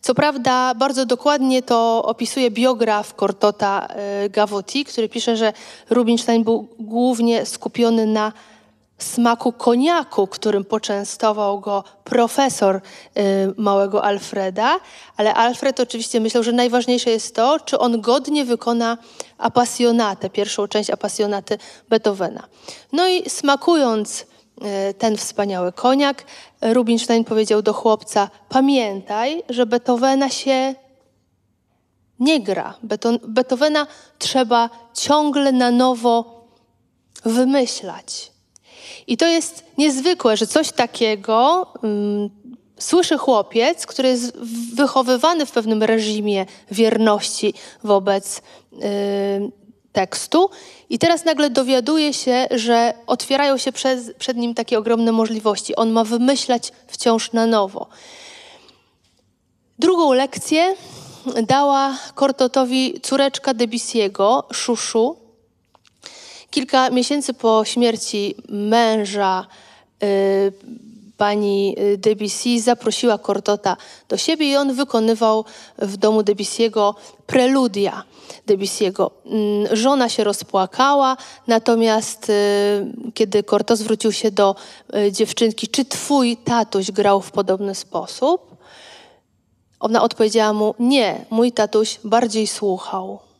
Co 0.00 0.14
prawda, 0.14 0.74
bardzo 0.74 1.06
dokładnie 1.06 1.62
to 1.62 2.02
opisuje 2.04 2.50
biograf 2.50 3.14
Cortota 3.14 3.88
y, 4.24 4.30
Gavotti, 4.30 4.84
który 4.84 5.08
pisze, 5.08 5.36
że 5.36 5.52
Rubinstein 5.90 6.44
był 6.44 6.68
głównie 6.78 7.46
skupiony 7.46 8.06
na 8.06 8.32
smaku 9.02 9.52
koniaku, 9.52 10.26
którym 10.26 10.64
poczęstował 10.64 11.60
go 11.60 11.84
profesor 12.04 12.76
y, 12.76 12.80
małego 13.56 14.04
Alfreda, 14.04 14.80
ale 15.16 15.34
Alfred 15.34 15.80
oczywiście 15.80 16.20
myślał, 16.20 16.42
że 16.42 16.52
najważniejsze 16.52 17.10
jest 17.10 17.34
to, 17.34 17.60
czy 17.60 17.78
on 17.78 18.00
godnie 18.00 18.44
wykona 18.44 18.98
apasjonatę, 19.38 20.30
pierwszą 20.30 20.68
część 20.68 20.90
apasjonaty 20.90 21.58
Beethovena. 21.88 22.42
No 22.92 23.08
i 23.08 23.30
smakując 23.30 24.20
y, 24.20 24.24
ten 24.94 25.16
wspaniały 25.16 25.72
koniak, 25.72 26.24
Rubinstein 26.60 27.24
powiedział 27.24 27.62
do 27.62 27.72
chłopca: 27.72 28.30
Pamiętaj, 28.48 29.42
że 29.48 29.66
Beethovena 29.66 30.30
się 30.30 30.74
nie 32.20 32.40
gra. 32.40 32.74
Beethovena 33.28 33.86
trzeba 34.18 34.70
ciągle 34.94 35.52
na 35.52 35.70
nowo 35.70 36.42
wymyślać. 37.24 38.31
I 39.06 39.16
to 39.16 39.26
jest 39.26 39.64
niezwykłe, 39.78 40.36
że 40.36 40.46
coś 40.46 40.72
takiego 40.72 41.66
um, 41.82 42.30
słyszy 42.78 43.18
chłopiec, 43.18 43.86
który 43.86 44.08
jest 44.08 44.36
wychowywany 44.74 45.46
w 45.46 45.50
pewnym 45.50 45.82
reżimie 45.82 46.46
wierności 46.70 47.54
wobec 47.84 48.38
y, 48.38 48.82
tekstu 49.92 50.50
i 50.90 50.98
teraz 50.98 51.24
nagle 51.24 51.50
dowiaduje 51.50 52.14
się, 52.14 52.46
że 52.50 52.94
otwierają 53.06 53.58
się 53.58 53.72
przez, 53.72 54.10
przed 54.18 54.36
nim 54.36 54.54
takie 54.54 54.78
ogromne 54.78 55.12
możliwości. 55.12 55.76
On 55.76 55.90
ma 55.90 56.04
wymyślać 56.04 56.72
wciąż 56.86 57.32
na 57.32 57.46
nowo. 57.46 57.86
Drugą 59.78 60.12
lekcję 60.12 60.74
dała 61.42 61.98
Kortotowi 62.14 63.00
córeczka 63.02 63.54
Debussy'ego, 63.54 64.42
Szuszu. 64.52 65.21
Kilka 66.52 66.90
miesięcy 66.90 67.34
po 67.34 67.64
śmierci 67.64 68.34
męża 68.48 69.46
y, 70.02 70.52
pani 71.16 71.76
Debussy 71.98 72.60
zaprosiła 72.60 73.18
Kortota 73.18 73.76
do 74.08 74.16
siebie 74.16 74.50
i 74.50 74.56
on 74.56 74.74
wykonywał 74.74 75.44
w 75.78 75.96
domu 75.96 76.20
Debussy'ego 76.20 76.94
preludia 77.26 78.02
Debussy'ego. 78.46 79.10
Mm, 79.26 79.76
żona 79.76 80.08
się 80.08 80.24
rozpłakała, 80.24 81.16
natomiast 81.46 82.30
y, 82.30 82.32
kiedy 83.14 83.42
Korto 83.42 83.76
zwrócił 83.76 84.12
się 84.12 84.30
do 84.30 84.54
y, 84.96 85.12
dziewczynki, 85.12 85.68
czy 85.68 85.84
twój 85.84 86.36
tatuś 86.36 86.90
grał 86.90 87.20
w 87.20 87.30
podobny 87.30 87.74
sposób? 87.74 88.56
Ona 89.80 90.02
odpowiedziała 90.02 90.52
mu: 90.52 90.74
Nie, 90.78 91.24
mój 91.30 91.52
tatuś 91.52 92.00
bardziej 92.04 92.46
słuchał. 92.46 93.31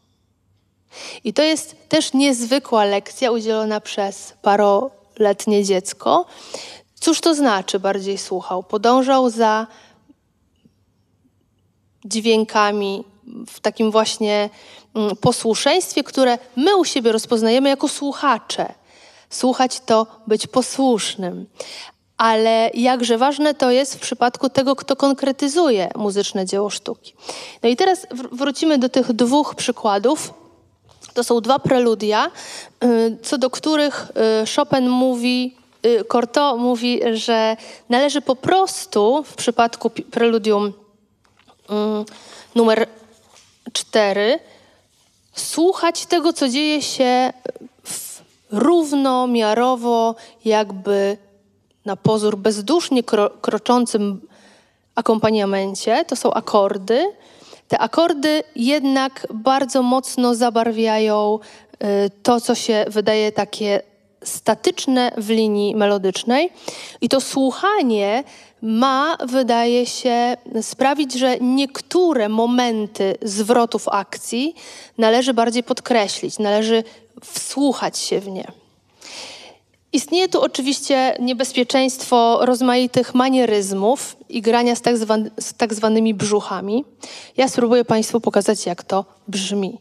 I 1.24 1.32
to 1.32 1.42
jest 1.42 1.88
też 1.88 2.12
niezwykła 2.12 2.84
lekcja 2.84 3.30
udzielona 3.30 3.80
przez 3.80 4.32
paroletnie 4.42 5.64
dziecko. 5.64 6.26
Cóż 7.00 7.20
to 7.20 7.34
znaczy 7.34 7.78
bardziej 7.78 8.18
słuchał? 8.18 8.62
Podążał 8.62 9.30
za 9.30 9.66
dźwiękami 12.04 13.04
w 13.46 13.60
takim 13.60 13.90
właśnie 13.90 14.50
mm, 14.94 15.16
posłuszeństwie, 15.16 16.04
które 16.04 16.38
my 16.56 16.76
u 16.76 16.84
siebie 16.84 17.12
rozpoznajemy 17.12 17.68
jako 17.68 17.88
słuchacze. 17.88 18.74
Słuchać 19.30 19.80
to 19.80 20.06
być 20.26 20.46
posłusznym 20.46 21.46
ale 22.22 22.70
jakże 22.74 23.18
ważne 23.18 23.54
to 23.54 23.70
jest 23.70 23.94
w 23.94 23.98
przypadku 23.98 24.48
tego, 24.48 24.76
kto 24.76 24.96
konkretyzuje 24.96 25.90
muzyczne 25.96 26.46
dzieło 26.46 26.70
sztuki. 26.70 27.14
No 27.62 27.68
i 27.68 27.76
teraz 27.76 28.06
wrócimy 28.32 28.78
do 28.78 28.88
tych 28.88 29.12
dwóch 29.12 29.54
przykładów. 29.54 30.34
To 31.14 31.24
są 31.24 31.40
dwa 31.40 31.58
preludia, 31.58 32.30
y, 32.84 33.16
co 33.22 33.38
do 33.38 33.50
których 33.50 34.10
y, 34.42 34.56
Chopin 34.56 34.88
mówi, 34.88 35.56
y, 35.86 36.04
Cortot 36.04 36.58
mówi, 36.58 37.00
że 37.14 37.56
należy 37.88 38.20
po 38.20 38.36
prostu 38.36 39.24
w 39.26 39.34
przypadku 39.34 39.90
preludium 39.90 40.72
numer 42.54 42.88
cztery 43.72 44.38
słuchać 45.34 46.06
tego, 46.06 46.32
co 46.32 46.48
dzieje 46.48 46.82
się 46.82 47.32
równomiarowo, 48.50 50.14
jakby 50.44 51.16
na 51.84 51.96
pozór 51.96 52.36
bezdusznie 52.36 53.02
kro, 53.02 53.30
kroczącym 53.30 54.20
akompaniamencie, 54.94 56.04
to 56.04 56.16
są 56.16 56.32
akordy. 56.32 57.12
Te 57.72 57.78
akordy 57.78 58.42
jednak 58.56 59.26
bardzo 59.34 59.82
mocno 59.82 60.34
zabarwiają 60.34 61.38
y, 61.74 62.10
to, 62.22 62.40
co 62.40 62.54
się 62.54 62.84
wydaje 62.88 63.32
takie 63.32 63.82
statyczne 64.24 65.12
w 65.16 65.30
linii 65.30 65.76
melodycznej. 65.76 66.50
I 67.00 67.08
to 67.08 67.20
słuchanie 67.20 68.24
ma, 68.62 69.16
wydaje 69.26 69.86
się, 69.86 70.36
sprawić, 70.62 71.12
że 71.12 71.36
niektóre 71.40 72.28
momenty 72.28 73.14
zwrotów 73.22 73.88
akcji 73.88 74.54
należy 74.98 75.34
bardziej 75.34 75.62
podkreślić, 75.62 76.38
należy 76.38 76.84
wsłuchać 77.22 77.98
się 77.98 78.20
w 78.20 78.28
nie. 78.28 78.61
Istnieje 79.92 80.28
tu 80.28 80.40
oczywiście 80.40 81.16
niebezpieczeństwo 81.20 82.38
rozmaitych 82.42 83.14
manieryzmów 83.14 84.16
i 84.28 84.42
grania 84.42 84.76
z 84.76 84.82
tak, 84.82 84.96
z 85.38 85.54
tak 85.56 85.74
zwanymi 85.74 86.14
brzuchami. 86.14 86.84
Ja 87.36 87.48
spróbuję 87.48 87.84
Państwu 87.84 88.20
pokazać, 88.20 88.66
jak 88.66 88.82
to 88.82 89.04
brzmi. 89.28 89.78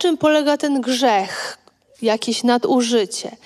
Czym 0.00 0.16
polega 0.16 0.56
ten 0.56 0.80
grzech, 0.80 1.58
jakieś 2.02 2.44
nadużycie? 2.44 3.36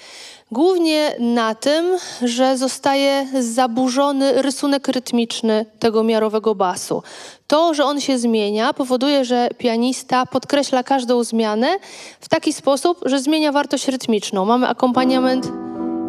Głównie 0.53 1.17
na 1.19 1.55
tym, 1.55 1.85
że 2.23 2.59
zostaje 2.59 3.27
zaburzony 3.41 4.43
rysunek 4.43 4.89
rytmiczny 4.89 5.67
tego 5.79 6.03
miarowego 6.03 6.55
basu. 6.55 7.03
To, 7.47 7.75
że 7.75 7.85
on 7.85 8.01
się 8.01 8.19
zmienia, 8.19 8.73
powoduje, 8.73 9.25
że 9.25 9.49
pianista 9.59 10.27
podkreśla 10.27 10.83
każdą 10.83 11.25
zmianę 11.25 11.77
w 12.21 12.29
taki 12.29 12.53
sposób, 12.53 13.01
że 13.07 13.21
zmienia 13.21 13.53
wartość 13.53 13.89
rytmiczną. 13.89 14.45
Mamy 14.45 14.69
akompaniament 14.69 15.49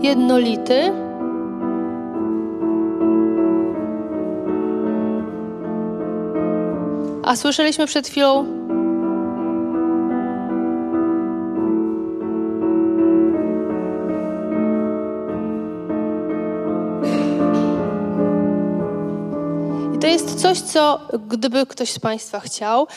jednolity. 0.01 0.91
A 7.23 7.36
słyszeliśmy 7.36 7.88
przed 7.88 8.08
chwilą 8.08 8.55
to 20.06 20.10
jest 20.10 20.41
coś, 20.41 20.60
co 20.60 21.00
gdyby 21.28 21.65
ktoś 21.65 21.91
z 21.91 22.00
Państwa 22.00 22.39
chciał, 22.39 22.88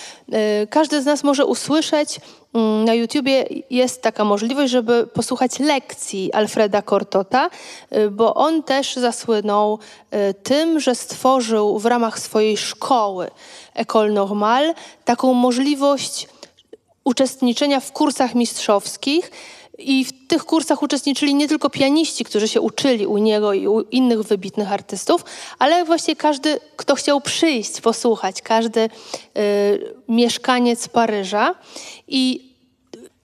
y, 0.62 0.66
każdy 0.66 1.02
z 1.02 1.06
nas 1.06 1.24
może 1.24 1.46
usłyszeć. 1.46 2.20
Mm, 2.54 2.84
na 2.84 2.94
YouTubie 2.94 3.44
jest 3.70 4.02
taka 4.02 4.24
możliwość, 4.24 4.72
żeby 4.72 5.06
posłuchać 5.06 5.58
lekcji 5.58 6.32
Alfreda 6.32 6.82
Cortota, 6.82 7.50
y, 7.96 8.10
bo 8.10 8.34
on 8.34 8.62
też 8.62 8.96
zasłynął 8.96 9.78
y, 10.30 10.34
tym, 10.34 10.80
że 10.80 10.94
stworzył 10.94 11.78
w 11.78 11.86
ramach 11.86 12.18
swojej 12.18 12.56
szkoły 12.56 13.30
École 13.74 14.12
Normale 14.12 14.74
taką 15.04 15.34
możliwość 15.34 16.28
uczestniczenia 17.04 17.80
w 17.80 17.92
kursach 17.92 18.34
mistrzowskich 18.34 19.30
i 19.78 20.04
w 20.04 20.26
tych 20.26 20.44
kursach 20.44 20.82
uczestniczyli 20.82 21.34
nie 21.34 21.48
tylko 21.48 21.70
pianiści, 21.70 22.24
którzy 22.24 22.48
się 22.48 22.60
uczyli 22.60 23.06
u 23.06 23.18
niego 23.18 23.52
i 23.52 23.68
u 23.68 23.80
innych 23.80 24.22
wybitnych 24.22 24.72
artystów, 24.72 25.24
ale 25.58 25.84
właśnie 25.84 26.16
każdy, 26.16 26.60
kto 26.76 26.94
chciał 26.94 27.20
przyjść, 27.20 27.80
posłuchać, 27.80 28.42
każdy 28.42 28.80
y, 28.80 28.88
mieszkaniec 30.08 30.88
Paryża. 30.88 31.54
I 32.08 32.48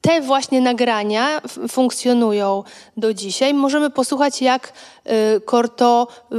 te 0.01 0.21
właśnie 0.21 0.61
nagrania 0.61 1.40
funkcjonują 1.69 2.62
do 2.97 3.14
dzisiaj. 3.14 3.55
Możemy 3.55 3.90
posłuchać, 3.90 4.43
jak 4.43 4.73
y, 5.07 5.40
Corto 5.51 6.09
y, 6.33 6.37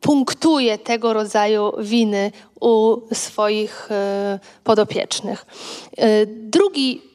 punktuje 0.00 0.78
tego 0.78 1.12
rodzaju 1.12 1.72
winy 1.78 2.32
u 2.60 2.96
swoich 3.12 3.88
y, 3.90 3.94
podopiecznych. 4.64 5.46
Drugi 6.26 7.09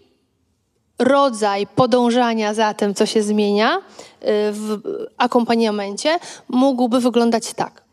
rodzaj 0.99 1.67
podążania 1.67 2.53
za 2.53 2.73
tym, 2.73 2.93
co 2.93 3.05
się 3.05 3.23
zmienia 3.23 3.77
y, 3.77 3.81
w 4.51 4.79
akompaniamencie, 5.17 6.19
mógłby 6.49 6.99
wyglądać 6.99 7.53
tak. 7.53 7.84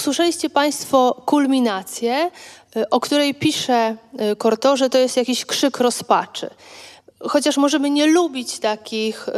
Usłyszeliście 0.00 0.50
Państwo 0.50 1.22
kulminację, 1.26 2.30
o 2.90 3.00
której 3.00 3.34
pisze 3.34 3.96
Korto, 4.38 4.76
że 4.76 4.90
to 4.90 4.98
jest 4.98 5.16
jakiś 5.16 5.44
krzyk 5.44 5.78
rozpaczy. 5.78 6.50
Chociaż 7.20 7.56
możemy 7.56 7.90
nie 7.90 8.06
lubić 8.06 8.58
takich 8.58 9.28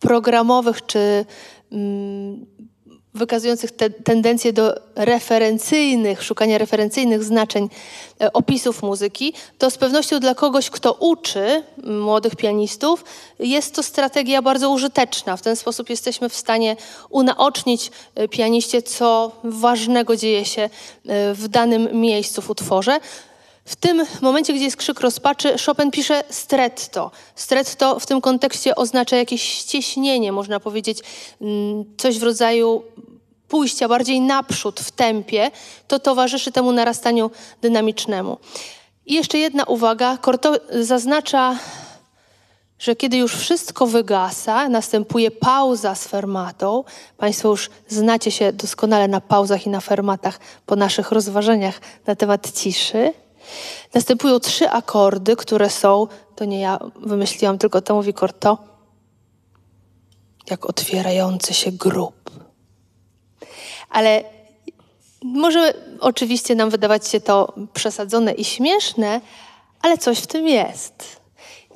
programowych 0.00 0.86
czy 0.86 1.24
mm, 1.72 2.46
wykazujących 3.16 3.72
te 3.72 3.90
tendencje 3.90 4.52
do 4.52 4.74
referencyjnych, 4.94 6.22
szukania 6.22 6.58
referencyjnych 6.58 7.24
znaczeń 7.24 7.68
e, 8.20 8.32
opisów 8.32 8.82
muzyki, 8.82 9.32
to 9.58 9.70
z 9.70 9.78
pewnością 9.78 10.20
dla 10.20 10.34
kogoś, 10.34 10.70
kto 10.70 10.92
uczy 10.92 11.62
młodych 11.84 12.36
pianistów, 12.36 13.04
jest 13.38 13.74
to 13.74 13.82
strategia 13.82 14.42
bardzo 14.42 14.70
użyteczna. 14.70 15.36
W 15.36 15.42
ten 15.42 15.56
sposób 15.56 15.90
jesteśmy 15.90 16.28
w 16.28 16.36
stanie 16.36 16.76
unaocznić 17.10 17.90
e, 18.14 18.28
pianiście, 18.28 18.82
co 18.82 19.32
ważnego 19.44 20.16
dzieje 20.16 20.44
się 20.44 20.62
e, 20.62 20.68
w 21.34 21.48
danym 21.48 22.00
miejscu 22.00 22.42
w 22.42 22.50
utworze. 22.50 23.00
W 23.66 23.76
tym 23.76 24.04
momencie, 24.20 24.52
gdzie 24.52 24.64
jest 24.64 24.76
krzyk 24.76 25.00
rozpaczy, 25.00 25.56
Chopin 25.66 25.90
pisze 25.90 26.24
stretto. 26.30 27.10
Stretto 27.34 28.00
w 28.00 28.06
tym 28.06 28.20
kontekście 28.20 28.74
oznacza 28.74 29.16
jakieś 29.16 29.42
ścieśnienie, 29.42 30.32
można 30.32 30.60
powiedzieć, 30.60 30.98
coś 31.96 32.18
w 32.18 32.22
rodzaju 32.22 32.82
pójścia 33.48 33.88
bardziej 33.88 34.20
naprzód 34.20 34.80
w 34.80 34.90
tempie, 34.90 35.50
to 35.88 35.98
towarzyszy 35.98 36.52
temu 36.52 36.72
narastaniu 36.72 37.30
dynamicznemu. 37.62 38.38
I 39.06 39.14
jeszcze 39.14 39.38
jedna 39.38 39.64
uwaga. 39.64 40.16
Korto 40.16 40.54
zaznacza, 40.80 41.58
że 42.78 42.96
kiedy 42.96 43.16
już 43.16 43.34
wszystko 43.34 43.86
wygasa, 43.86 44.68
następuje 44.68 45.30
pauza 45.30 45.94
z 45.94 46.06
fermatą. 46.06 46.84
Państwo 47.16 47.48
już 47.48 47.70
znacie 47.88 48.30
się 48.30 48.52
doskonale 48.52 49.08
na 49.08 49.20
pauzach 49.20 49.66
i 49.66 49.70
na 49.70 49.80
fermatach 49.80 50.38
po 50.66 50.76
naszych 50.76 51.12
rozważaniach 51.12 51.80
na 52.06 52.16
temat 52.16 52.52
ciszy. 52.52 53.12
Następują 53.94 54.40
trzy 54.40 54.70
akordy, 54.70 55.36
które 55.36 55.70
są, 55.70 56.06
to 56.36 56.44
nie 56.44 56.60
ja 56.60 56.78
wymyśliłam, 56.96 57.58
tylko 57.58 57.80
to 57.80 57.94
mówi 57.94 58.14
Korto, 58.14 58.58
jak 60.50 60.66
otwierający 60.66 61.54
się 61.54 61.72
grób. 61.72 62.45
Ale 63.90 64.24
może 65.22 65.74
oczywiście 66.00 66.54
nam 66.54 66.70
wydawać 66.70 67.08
się 67.08 67.20
to 67.20 67.54
przesadzone 67.74 68.32
i 68.32 68.44
śmieszne, 68.44 69.20
ale 69.82 69.98
coś 69.98 70.18
w 70.18 70.26
tym 70.26 70.48
jest. 70.48 71.20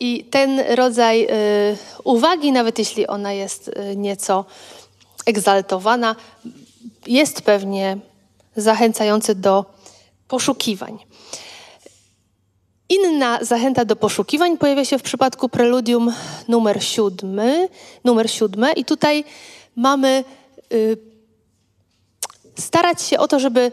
I 0.01 0.25
ten 0.25 0.61
rodzaj 0.61 1.25
y, 1.25 1.29
uwagi, 2.05 2.53
nawet 2.53 2.79
jeśli 2.79 3.07
ona 3.07 3.33
jest 3.33 3.69
y, 3.69 3.97
nieco 3.97 4.45
egzaltowana, 5.27 6.17
jest 7.07 7.43
pewnie 7.43 7.99
zachęcający 8.57 9.35
do 9.35 9.65
poszukiwań. 10.29 10.99
Inna 12.89 13.39
zachęta 13.45 13.85
do 13.85 13.97
poszukiwań 13.97 14.59
pojawia 14.59 14.85
się 14.85 14.99
w 14.99 15.03
przypadku 15.03 15.49
preludium 15.49 16.13
numer 16.49 16.85
siódmy, 16.85 17.69
numer 18.05 18.31
siódme 18.31 18.73
i 18.73 18.85
tutaj 18.85 19.25
mamy 19.77 20.25
y, 20.73 21.10
starać 22.61 23.03
się 23.03 23.19
o 23.19 23.29
to, 23.29 23.41
żeby 23.41 23.73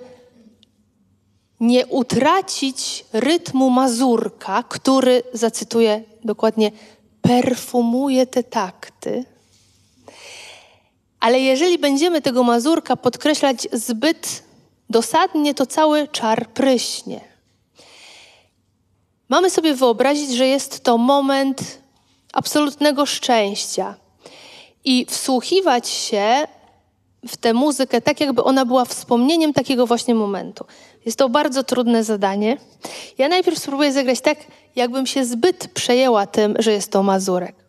nie 1.59 1.87
utracić 1.87 3.05
rytmu 3.13 3.69
mazurka, 3.69 4.63
który, 4.63 5.23
zacytuję 5.33 6.03
dokładnie, 6.23 6.71
perfumuje 7.21 8.25
te 8.27 8.43
takty. 8.43 9.25
Ale 11.19 11.39
jeżeli 11.39 11.77
będziemy 11.77 12.21
tego 12.21 12.43
mazurka 12.43 12.95
podkreślać 12.95 13.67
zbyt 13.73 14.43
dosadnie, 14.89 15.53
to 15.53 15.65
cały 15.65 16.07
czar 16.07 16.49
pryśnie. 16.49 17.21
Mamy 19.29 19.49
sobie 19.49 19.73
wyobrazić, 19.73 20.31
że 20.31 20.47
jest 20.47 20.83
to 20.83 20.97
moment 20.97 21.81
absolutnego 22.33 23.05
szczęścia 23.05 23.95
i 24.85 25.05
wsłuchiwać 25.09 25.89
się 25.89 26.47
w 27.27 27.37
tę 27.37 27.53
muzykę 27.53 28.01
tak, 28.01 28.19
jakby 28.19 28.43
ona 28.43 28.65
była 28.65 28.85
wspomnieniem 28.85 29.53
takiego 29.53 29.87
właśnie 29.87 30.15
momentu. 30.15 30.65
Jest 31.05 31.17
to 31.17 31.29
bardzo 31.29 31.63
trudne 31.63 32.03
zadanie. 32.03 32.57
Ja 33.17 33.27
najpierw 33.27 33.59
spróbuję 33.59 33.93
zagrać 33.93 34.21
tak, 34.21 34.37
jakbym 34.75 35.05
się 35.05 35.25
zbyt 35.25 35.67
przejęła 35.67 36.27
tym, 36.27 36.55
że 36.59 36.71
jest 36.71 36.91
to 36.91 37.03
mazurek. 37.03 37.66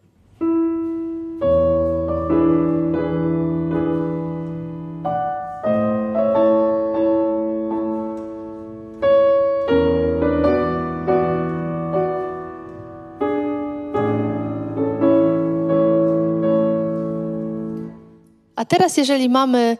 Teraz, 18.69 18.97
jeżeli 18.97 19.29
mamy 19.29 19.77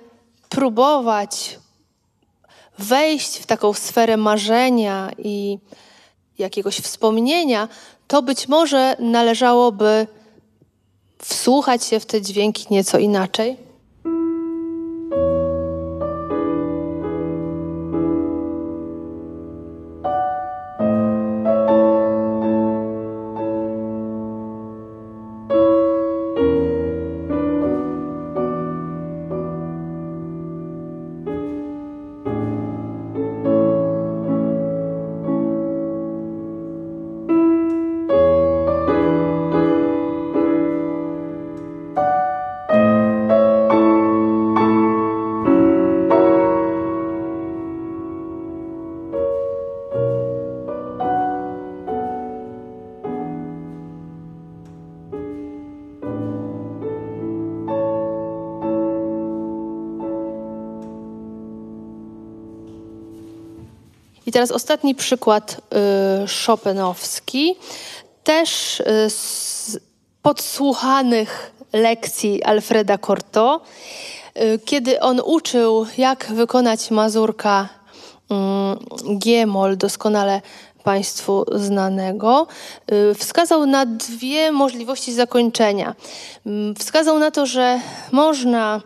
próbować 0.49 1.59
wejść 2.79 3.39
w 3.39 3.47
taką 3.47 3.73
sferę 3.73 4.17
marzenia 4.17 5.11
i 5.19 5.59
jakiegoś 6.39 6.79
wspomnienia, 6.81 7.69
to 8.09 8.23
być 8.23 8.49
może 8.49 8.97
należałoby 8.99 10.07
wsłuchać 11.19 11.85
się 11.85 12.01
w 12.01 12.07
te 12.07 12.23
dźwięki 12.23 12.67
nieco 12.71 12.99
inaczej. 12.99 13.68
I 64.29 64.33
teraz 64.33 64.51
ostatni 64.51 64.95
przykład 64.95 65.61
y, 66.25 66.47
Chopinowski, 66.47 67.57
też 68.25 68.81
y, 68.81 68.85
z 69.11 69.79
podsłuchanych 70.23 71.53
lekcji 71.73 72.43
Alfreda 72.43 72.99
Corto, 72.99 73.61
y, 74.37 74.61
kiedy 74.65 75.01
on 75.01 75.21
uczył, 75.25 75.87
jak 75.99 76.27
wykonać 76.27 76.91
mazurka 76.91 77.69
G-moll, 79.05 79.77
doskonale 79.77 80.41
Państwu 80.85 81.45
znanego, 81.53 82.47
wskazał 83.19 83.67
na 83.67 83.87
dwie 83.87 84.53
możliwości 84.53 85.13
zakończenia. 85.13 85.95
Wskazał 86.79 87.19
na 87.19 87.31
to, 87.31 87.47
że 87.47 87.81
można 88.13 88.81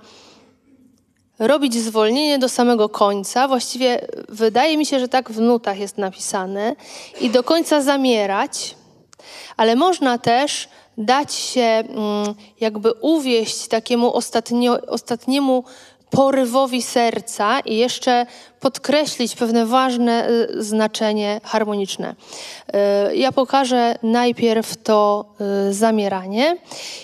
robić 1.42 1.74
zwolnienie 1.74 2.38
do 2.38 2.48
samego 2.48 2.88
końca. 2.88 3.48
Właściwie 3.48 4.06
wydaje 4.28 4.76
mi 4.76 4.86
się, 4.86 5.00
że 5.00 5.08
tak 5.08 5.30
w 5.30 5.40
nutach 5.40 5.78
jest 5.78 5.98
napisane 5.98 6.76
i 7.20 7.30
do 7.30 7.42
końca 7.42 7.80
zamierać, 7.80 8.74
ale 9.56 9.76
można 9.76 10.18
też 10.18 10.68
dać 10.98 11.34
się 11.34 11.60
mm, 11.60 12.34
jakby 12.60 12.92
uwieść 12.92 13.68
takiemu 13.68 14.14
ostatnio, 14.14 14.80
ostatniemu 14.86 15.64
porywowi 16.12 16.82
serca 16.82 17.60
i 17.60 17.76
jeszcze 17.76 18.26
podkreślić 18.60 19.36
pewne 19.36 19.66
ważne 19.66 20.30
y, 20.30 20.62
znaczenie 20.62 21.40
harmoniczne. 21.44 22.14
Y, 23.10 23.16
ja 23.16 23.32
pokażę 23.32 23.98
najpierw 24.02 24.76
to 24.76 25.24
y, 25.68 25.74
zamieranie 25.74 26.56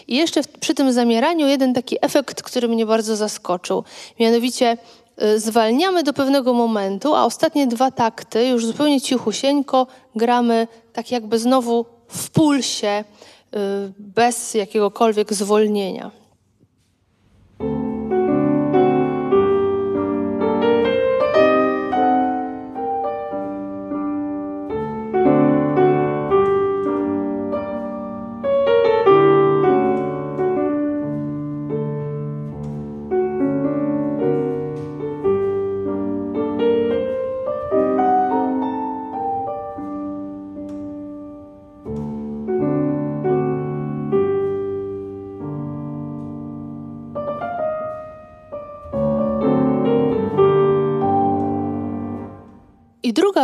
i 0.09 0.17
jeszcze 0.17 0.41
przy 0.61 0.75
tym 0.75 0.93
zamieraniu 0.93 1.47
jeden 1.47 1.75
taki 1.75 1.97
efekt, 2.01 2.43
który 2.43 2.69
mnie 2.69 2.87
bardzo 2.87 3.17
zaskoczył. 3.17 3.85
Mianowicie 4.21 4.77
zwalniamy 5.37 6.03
do 6.03 6.13
pewnego 6.13 6.53
momentu, 6.53 7.15
a 7.15 7.25
ostatnie 7.25 7.67
dwa 7.67 7.91
takty 7.91 8.49
już 8.49 8.67
zupełnie 8.67 9.01
cichusieńko 9.01 9.87
gramy 10.17 10.69
tak 10.93 11.11
jakby 11.11 11.39
znowu 11.39 11.87
w 12.09 12.31
pulsie, 12.31 13.05
bez 13.99 14.55
jakiegokolwiek 14.55 15.35
zwolnienia. 15.35 16.11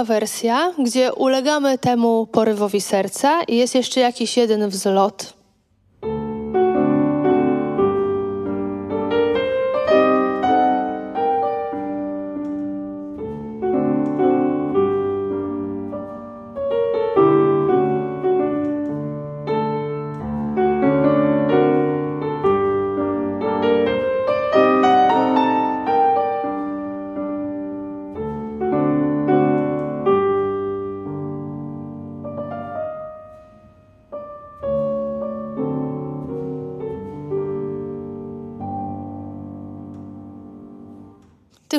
Wersja, 0.04 0.72
gdzie 0.78 1.14
ulegamy 1.14 1.78
temu 1.78 2.26
porywowi 2.26 2.80
serca 2.80 3.42
i 3.42 3.56
jest 3.56 3.74
jeszcze 3.74 4.00
jakiś 4.00 4.36
jeden 4.36 4.68
wzlot. 4.68 5.43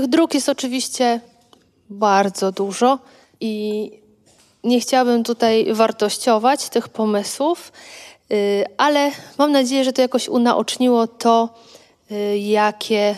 Tych 0.06 0.12
dróg 0.12 0.34
jest 0.34 0.50
oczywiście 0.50 1.20
bardzo 1.90 2.52
dużo 2.52 3.00
i 3.40 3.92
nie 4.64 4.80
chciałabym 4.80 5.24
tutaj 5.24 5.74
wartościować 5.74 6.70
tych 6.70 6.90
pomysłów, 6.90 7.72
y, 8.32 8.66
ale 8.78 9.12
mam 9.38 9.52
nadzieję, 9.52 9.84
że 9.84 9.94
to 9.94 10.02
jakoś 10.02 10.30
unaoczniło 10.30 11.08
to, 11.08 11.50
y, 12.12 12.38
jakie, 12.38 13.16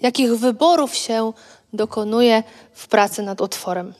jakich 0.00 0.38
wyborów 0.38 0.94
się 0.94 1.32
dokonuje 1.72 2.42
w 2.72 2.88
pracy 2.88 3.22
nad 3.22 3.40
utworem. 3.40 3.94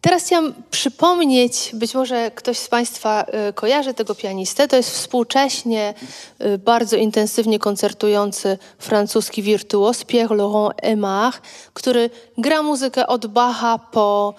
Teraz 0.00 0.24
chciałam 0.24 0.54
przypomnieć, 0.70 1.70
być 1.74 1.94
może 1.94 2.30
ktoś 2.30 2.58
z 2.58 2.68
Państwa 2.68 3.24
y, 3.48 3.52
kojarzy 3.52 3.94
tego 3.94 4.14
pianistę. 4.14 4.68
To 4.68 4.76
jest 4.76 4.90
współcześnie 4.90 5.94
y, 6.40 6.58
bardzo 6.58 6.96
intensywnie 6.96 7.58
koncertujący 7.58 8.58
francuski 8.78 9.42
wirtuos 9.42 10.04
Pierre-Laurent 10.04 10.70
Aimard, 10.82 11.42
który 11.72 12.10
gra 12.38 12.62
muzykę 12.62 13.06
od 13.06 13.26
Bacha 13.26 13.78
po 13.78 14.34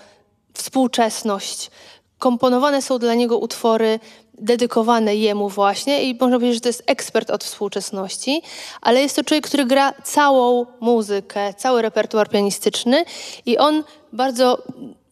współczesność. 0.54 1.72
Komponowane 2.20 2.82
są 2.82 3.00
dla 3.00 3.14
niego 3.14 3.38
utwory 3.38 4.00
dedykowane 4.34 5.16
jemu 5.16 5.50
właśnie 5.50 6.04
i 6.04 6.18
można 6.20 6.38
powiedzieć, 6.38 6.56
że 6.56 6.62
to 6.62 6.70
jest 6.70 6.84
ekspert 6.86 7.30
od 7.30 7.44
współczesności, 7.44 8.42
ale 8.82 9.02
jest 9.02 9.16
to 9.16 9.24
człowiek, 9.24 9.48
który 9.48 9.66
gra 9.66 9.94
całą 10.04 10.66
muzykę, 10.80 11.54
cały 11.54 11.82
repertuar 11.82 12.30
pianistyczny 12.30 13.06
i 13.46 13.58
on 13.58 13.84
bardzo 14.14 14.64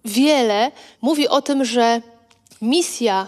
wiele 0.05 0.71
mówi 1.01 1.27
o 1.27 1.41
tym, 1.41 1.65
że 1.65 2.01
misja 2.61 3.27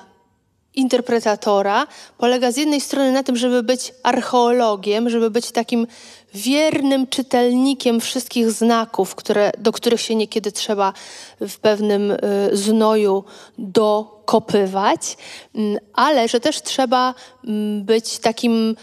interpretatora 0.75 1.87
polega 2.17 2.51
z 2.51 2.57
jednej 2.57 2.81
strony 2.81 3.11
na 3.11 3.23
tym, 3.23 3.37
żeby 3.37 3.63
być 3.63 3.93
archeologiem, 4.03 5.09
żeby 5.09 5.31
być 5.31 5.51
takim 5.51 5.87
wiernym 6.33 7.07
czytelnikiem 7.07 8.01
wszystkich 8.01 8.51
znaków, 8.51 9.15
które, 9.15 9.51
do 9.57 9.71
których 9.71 10.01
się 10.01 10.15
niekiedy 10.15 10.51
trzeba 10.51 10.93
w 11.41 11.57
pewnym 11.59 12.11
y, 12.11 12.17
znoju 12.53 13.23
dokopywać, 13.57 15.17
mm, 15.55 15.77
ale 15.93 16.27
że 16.27 16.39
też 16.39 16.61
trzeba 16.61 17.13
mm, 17.47 17.83
być 17.83 18.19
takim 18.19 18.75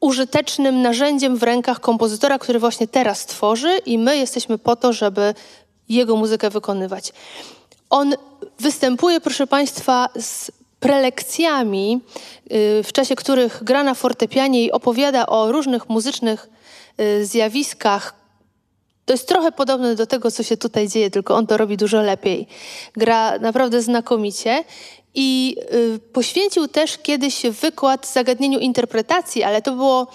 użytecznym 0.00 0.82
narzędziem 0.82 1.36
w 1.36 1.42
rękach 1.42 1.80
kompozytora, 1.80 2.38
który 2.38 2.58
właśnie 2.58 2.88
teraz 2.88 3.26
tworzy 3.26 3.78
i 3.86 3.98
my 3.98 4.16
jesteśmy 4.16 4.58
po 4.58 4.76
to, 4.76 4.92
żeby 4.92 5.34
jego 5.88 6.16
muzykę 6.16 6.50
wykonywać. 6.50 7.12
On 7.90 8.14
występuje, 8.58 9.20
proszę 9.20 9.46
Państwa, 9.46 10.08
z 10.20 10.50
prelekcjami, 10.80 12.00
y, 12.52 12.82
w 12.82 12.92
czasie 12.92 13.16
których 13.16 13.64
gra 13.64 13.84
na 13.84 13.94
fortepianie 13.94 14.64
i 14.64 14.72
opowiada 14.72 15.26
o 15.26 15.52
różnych 15.52 15.88
muzycznych 15.88 16.48
y, 17.00 17.26
zjawiskach. 17.26 18.14
To 19.04 19.12
jest 19.12 19.28
trochę 19.28 19.52
podobne 19.52 19.94
do 19.94 20.06
tego, 20.06 20.30
co 20.30 20.42
się 20.42 20.56
tutaj 20.56 20.88
dzieje, 20.88 21.10
tylko 21.10 21.34
on 21.34 21.46
to 21.46 21.56
robi 21.56 21.76
dużo 21.76 22.02
lepiej. 22.02 22.46
Gra 22.96 23.38
naprawdę 23.38 23.82
znakomicie 23.82 24.64
i 25.14 25.56
y, 25.72 25.98
poświęcił 26.12 26.68
też 26.68 26.98
kiedyś 26.98 27.42
wykład 27.42 28.06
zagadnieniu 28.06 28.58
interpretacji, 28.58 29.42
ale 29.42 29.62
to 29.62 29.72
było 29.72 30.06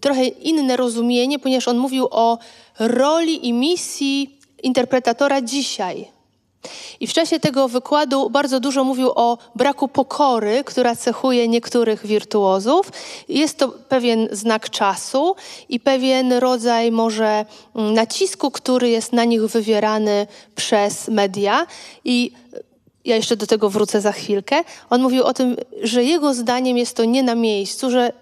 trochę 0.00 0.24
inne 0.26 0.76
rozumienie, 0.76 1.38
ponieważ 1.38 1.68
on 1.68 1.78
mówił 1.78 2.08
o 2.10 2.38
roli 2.78 3.48
i 3.48 3.52
misji 3.52 4.35
interpretatora 4.66 5.40
dzisiaj. 5.40 6.08
I 7.00 7.06
w 7.06 7.12
czasie 7.12 7.40
tego 7.40 7.68
wykładu 7.68 8.30
bardzo 8.30 8.60
dużo 8.60 8.84
mówił 8.84 9.12
o 9.14 9.38
braku 9.54 9.88
pokory, 9.88 10.64
która 10.64 10.96
cechuje 10.96 11.48
niektórych 11.48 12.06
wirtuozów. 12.06 12.92
Jest 13.28 13.58
to 13.58 13.68
pewien 13.68 14.28
znak 14.32 14.70
czasu 14.70 15.34
i 15.68 15.80
pewien 15.80 16.32
rodzaj 16.32 16.92
może 16.92 17.44
mm, 17.74 17.94
nacisku, 17.94 18.50
który 18.50 18.88
jest 18.88 19.12
na 19.12 19.24
nich 19.24 19.46
wywierany 19.46 20.26
przez 20.54 21.08
media. 21.08 21.66
I 22.04 22.32
ja 23.04 23.16
jeszcze 23.16 23.36
do 23.36 23.46
tego 23.46 23.70
wrócę 23.70 24.00
za 24.00 24.12
chwilkę. 24.12 24.64
On 24.90 25.02
mówił 25.02 25.24
o 25.24 25.34
tym, 25.34 25.56
że 25.82 26.04
jego 26.04 26.34
zdaniem 26.34 26.76
jest 26.76 26.96
to 26.96 27.04
nie 27.04 27.22
na 27.22 27.34
miejscu, 27.34 27.90
że 27.90 28.12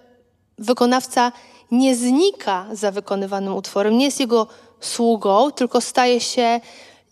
wykonawca 0.57 1.31
nie 1.71 1.95
znika 1.95 2.65
za 2.71 2.91
wykonywanym 2.91 3.55
utworem, 3.55 3.97
nie 3.97 4.05
jest 4.05 4.19
jego 4.19 4.47
sługą, 4.79 5.51
tylko 5.51 5.81
staje 5.81 6.21
się 6.21 6.59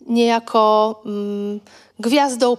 niejako 0.06 1.02
mm, 1.06 1.60
gwiazdą, 1.98 2.56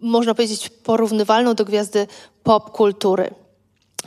można 0.00 0.34
powiedzieć, 0.34 0.68
porównywalną 0.68 1.54
do 1.54 1.64
gwiazdy 1.64 2.06
pop 2.42 2.70
kultury. 2.70 3.34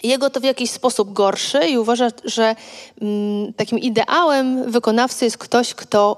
Jego 0.04 0.30
to 0.30 0.40
w 0.40 0.44
jakiś 0.44 0.72
sposób 0.72 1.14
gorszy 1.14 1.68
i 1.68 1.78
uważa, 1.78 2.08
że 2.24 2.56
mm, 3.02 3.54
takim 3.54 3.80
ideałem 3.80 4.72
wykonawcy 4.72 5.26
jest 5.26 5.38
ktoś, 5.38 5.74
kto 5.74 6.18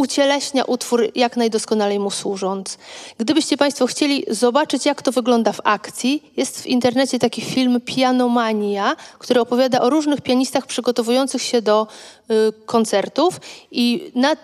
ucieleśnia 0.00 0.64
utwór 0.64 1.08
jak 1.14 1.36
najdoskonalej 1.36 1.98
mu 1.98 2.10
służąc. 2.10 2.78
Gdybyście 3.18 3.56
Państwo 3.56 3.86
chcieli 3.86 4.24
zobaczyć, 4.28 4.86
jak 4.86 5.02
to 5.02 5.12
wygląda 5.12 5.52
w 5.52 5.60
akcji, 5.64 6.22
jest 6.36 6.62
w 6.62 6.66
internecie 6.66 7.18
taki 7.18 7.42
film 7.42 7.80
Pianomania, 7.84 8.96
który 9.18 9.40
opowiada 9.40 9.80
o 9.80 9.90
różnych 9.90 10.20
pianistach 10.20 10.66
przygotowujących 10.66 11.42
się 11.42 11.62
do 11.62 11.86
y, 12.30 12.34
koncertów 12.66 13.40
i 13.70 14.12
na 14.14 14.36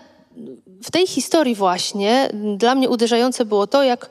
w 0.83 0.91
tej 0.91 1.07
historii 1.07 1.55
właśnie 1.55 2.29
dla 2.57 2.75
mnie 2.75 2.89
uderzające 2.89 3.45
było 3.45 3.67
to, 3.67 3.83
jak 3.83 4.05
y, 4.05 4.09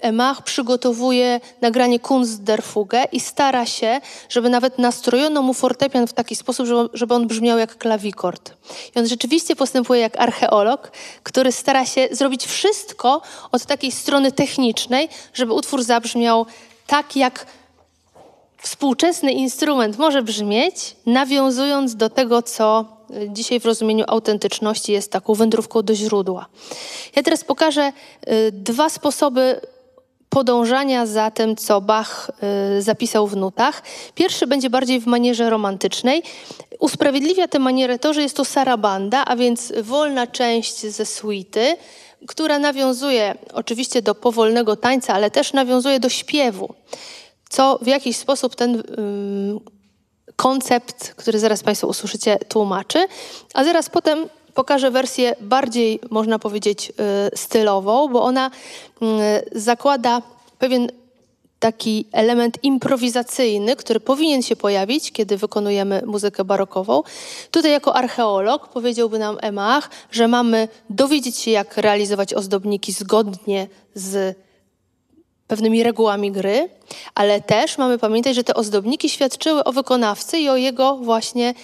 Emach 0.00 0.42
przygotowuje 0.42 1.40
nagranie 1.60 2.00
Kunst 2.00 2.42
der 2.42 2.62
Fuge 2.62 3.04
i 3.12 3.20
stara 3.20 3.66
się, 3.66 4.00
żeby 4.28 4.50
nawet 4.50 4.78
nastrojono 4.78 5.42
mu 5.42 5.54
fortepian 5.54 6.06
w 6.06 6.12
taki 6.12 6.36
sposób, 6.36 6.66
żeby 6.92 7.14
on 7.14 7.26
brzmiał 7.26 7.58
jak 7.58 7.78
klawikord. 7.78 8.52
I 8.96 8.98
on 8.98 9.06
rzeczywiście 9.06 9.56
postępuje 9.56 10.00
jak 10.00 10.20
archeolog, 10.20 10.92
który 11.22 11.52
stara 11.52 11.86
się 11.86 12.08
zrobić 12.10 12.46
wszystko 12.46 13.22
od 13.52 13.66
takiej 13.66 13.92
strony 13.92 14.32
technicznej, 14.32 15.08
żeby 15.34 15.52
utwór 15.52 15.82
zabrzmiał 15.82 16.46
tak, 16.86 17.16
jak 17.16 17.46
współczesny 18.62 19.32
instrument 19.32 19.98
może 19.98 20.22
brzmieć, 20.22 20.96
nawiązując 21.06 21.96
do 21.96 22.10
tego, 22.10 22.42
co 22.42 22.95
dzisiaj 23.28 23.60
w 23.60 23.66
rozumieniu 23.66 24.04
autentyczności 24.08 24.92
jest 24.92 25.12
taką 25.12 25.34
wędrówką 25.34 25.82
do 25.82 25.94
źródła. 25.94 26.46
Ja 27.16 27.22
teraz 27.22 27.44
pokażę 27.44 27.92
y, 28.28 28.52
dwa 28.52 28.88
sposoby 28.88 29.60
podążania 30.28 31.06
za 31.06 31.30
tym, 31.30 31.56
co 31.56 31.80
Bach 31.80 32.30
y, 32.78 32.82
zapisał 32.82 33.26
w 33.26 33.36
nutach. 33.36 33.82
Pierwszy 34.14 34.46
będzie 34.46 34.70
bardziej 34.70 35.00
w 35.00 35.06
manierze 35.06 35.50
romantycznej. 35.50 36.22
Usprawiedliwia 36.78 37.48
tę 37.48 37.58
manierę 37.58 37.98
to, 37.98 38.14
że 38.14 38.22
jest 38.22 38.36
to 38.36 38.44
sarabanda, 38.44 39.24
a 39.24 39.36
więc 39.36 39.72
wolna 39.82 40.26
część 40.26 40.86
ze 40.86 41.06
suity, 41.06 41.76
która 42.26 42.58
nawiązuje 42.58 43.34
oczywiście 43.52 44.02
do 44.02 44.14
powolnego 44.14 44.76
tańca, 44.76 45.14
ale 45.14 45.30
też 45.30 45.52
nawiązuje 45.52 46.00
do 46.00 46.08
śpiewu, 46.08 46.74
co 47.48 47.78
w 47.82 47.86
jakiś 47.86 48.16
sposób 48.16 48.56
ten 48.56 48.82
koncept, 50.36 51.14
który 51.16 51.38
zaraz 51.38 51.62
Państwo 51.62 51.86
usłyszycie, 51.86 52.38
tłumaczy. 52.48 53.06
A 53.54 53.64
zaraz 53.64 53.90
potem 53.90 54.28
pokażę 54.54 54.90
wersję 54.90 55.36
bardziej, 55.40 56.00
można 56.10 56.38
powiedzieć, 56.38 56.92
y, 57.32 57.36
stylową, 57.36 58.08
bo 58.08 58.22
ona 58.22 58.50
y, 59.02 59.60
zakłada 59.60 60.22
pewien 60.58 60.88
taki 61.58 62.04
element 62.12 62.58
improwizacyjny, 62.62 63.76
który 63.76 64.00
powinien 64.00 64.42
się 64.42 64.56
pojawić, 64.56 65.12
kiedy 65.12 65.36
wykonujemy 65.36 66.02
muzykę 66.06 66.44
barokową. 66.44 67.02
Tutaj 67.50 67.70
jako 67.70 67.96
archeolog 67.96 68.68
powiedziałby 68.68 69.18
nam 69.18 69.38
Emach, 69.40 69.90
że 70.10 70.28
mamy 70.28 70.68
dowiedzieć 70.90 71.36
się, 71.36 71.50
jak 71.50 71.76
realizować 71.76 72.34
ozdobniki 72.34 72.92
zgodnie 72.92 73.68
z 73.94 74.36
pewnymi 75.46 75.82
regułami 75.82 76.32
gry, 76.32 76.68
ale 77.14 77.40
też 77.40 77.78
mamy 77.78 77.98
pamiętać, 77.98 78.34
że 78.34 78.44
te 78.44 78.54
ozdobniki 78.54 79.08
świadczyły 79.08 79.64
o 79.64 79.72
wykonawcy 79.72 80.38
i 80.38 80.48
o 80.48 80.56
jego 80.56 80.96
właśnie 80.96 81.54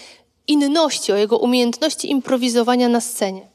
inności, 0.49 1.13
o 1.13 1.17
jego 1.17 1.39
umiejętności 1.39 2.11
improwizowania 2.11 2.89
na 2.89 3.01
scenie. 3.01 3.52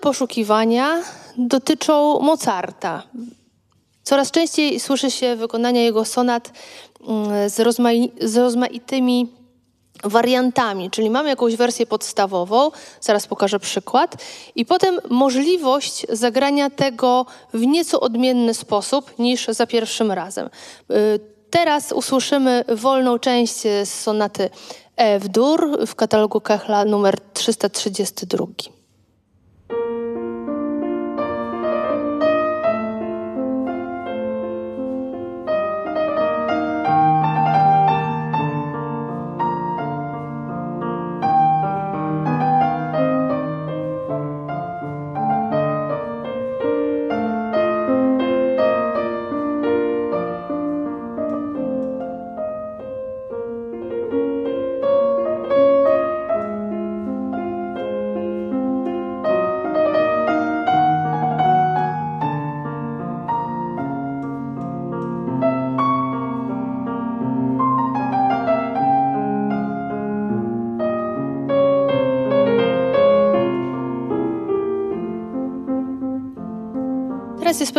Poszukiwania 0.00 1.02
dotyczą 1.36 2.20
Mozarta. 2.20 3.02
Coraz 4.02 4.30
częściej 4.30 4.80
słyszy 4.80 5.10
się 5.10 5.36
wykonania 5.36 5.80
jego 5.80 6.04
sonat 6.04 6.52
mm, 7.08 7.50
z, 7.50 7.60
rozmai 7.60 8.12
z 8.20 8.36
rozmaitymi 8.36 9.32
wariantami, 10.04 10.90
czyli 10.90 11.10
mamy 11.10 11.28
jakąś 11.28 11.56
wersję 11.56 11.86
podstawową, 11.86 12.70
zaraz 13.00 13.26
pokażę 13.26 13.60
przykład, 13.60 14.24
i 14.54 14.66
potem 14.66 14.98
możliwość 15.10 16.06
zagrania 16.08 16.70
tego 16.70 17.26
w 17.54 17.66
nieco 17.66 18.00
odmienny 18.00 18.54
sposób 18.54 19.18
niż 19.18 19.46
za 19.46 19.66
pierwszym 19.66 20.12
razem. 20.12 20.46
Y, 20.90 21.20
teraz 21.50 21.92
usłyszymy 21.92 22.64
wolną 22.68 23.18
część 23.18 23.60
z 23.60 23.88
sonaty 23.88 24.50
E 24.98 25.18
w 25.18 25.28
dur 25.28 25.86
w 25.86 25.94
katalogu 25.94 26.40
Kechla 26.40 26.84
numer 26.84 27.20
332. 27.34 28.77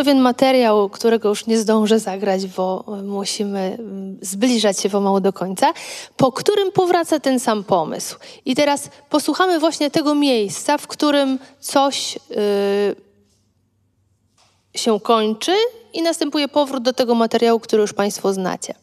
pewien 0.00 0.20
materiał, 0.20 0.88
którego 0.88 1.28
już 1.28 1.46
nie 1.46 1.58
zdążę 1.58 1.98
zagrać, 1.98 2.46
bo 2.46 2.84
musimy 3.02 3.76
mm, 3.78 4.18
zbliżać 4.22 4.80
się 4.80 4.90
pomału 4.90 5.20
do 5.20 5.32
końca, 5.32 5.72
po 6.16 6.32
którym 6.32 6.72
powraca 6.72 7.20
ten 7.20 7.40
sam 7.40 7.64
pomysł. 7.64 8.16
I 8.44 8.54
teraz 8.54 8.88
posłuchamy 9.10 9.58
właśnie 9.58 9.90
tego 9.90 10.14
miejsca, 10.14 10.78
w 10.78 10.86
którym 10.86 11.38
coś 11.60 12.18
yy, 12.30 12.96
się 14.74 15.00
kończy 15.00 15.52
i 15.92 16.02
następuje 16.02 16.48
powrót 16.48 16.82
do 16.82 16.92
tego 16.92 17.14
materiału, 17.14 17.60
który 17.60 17.82
już 17.82 17.92
Państwo 17.92 18.32
znacie. 18.32 18.74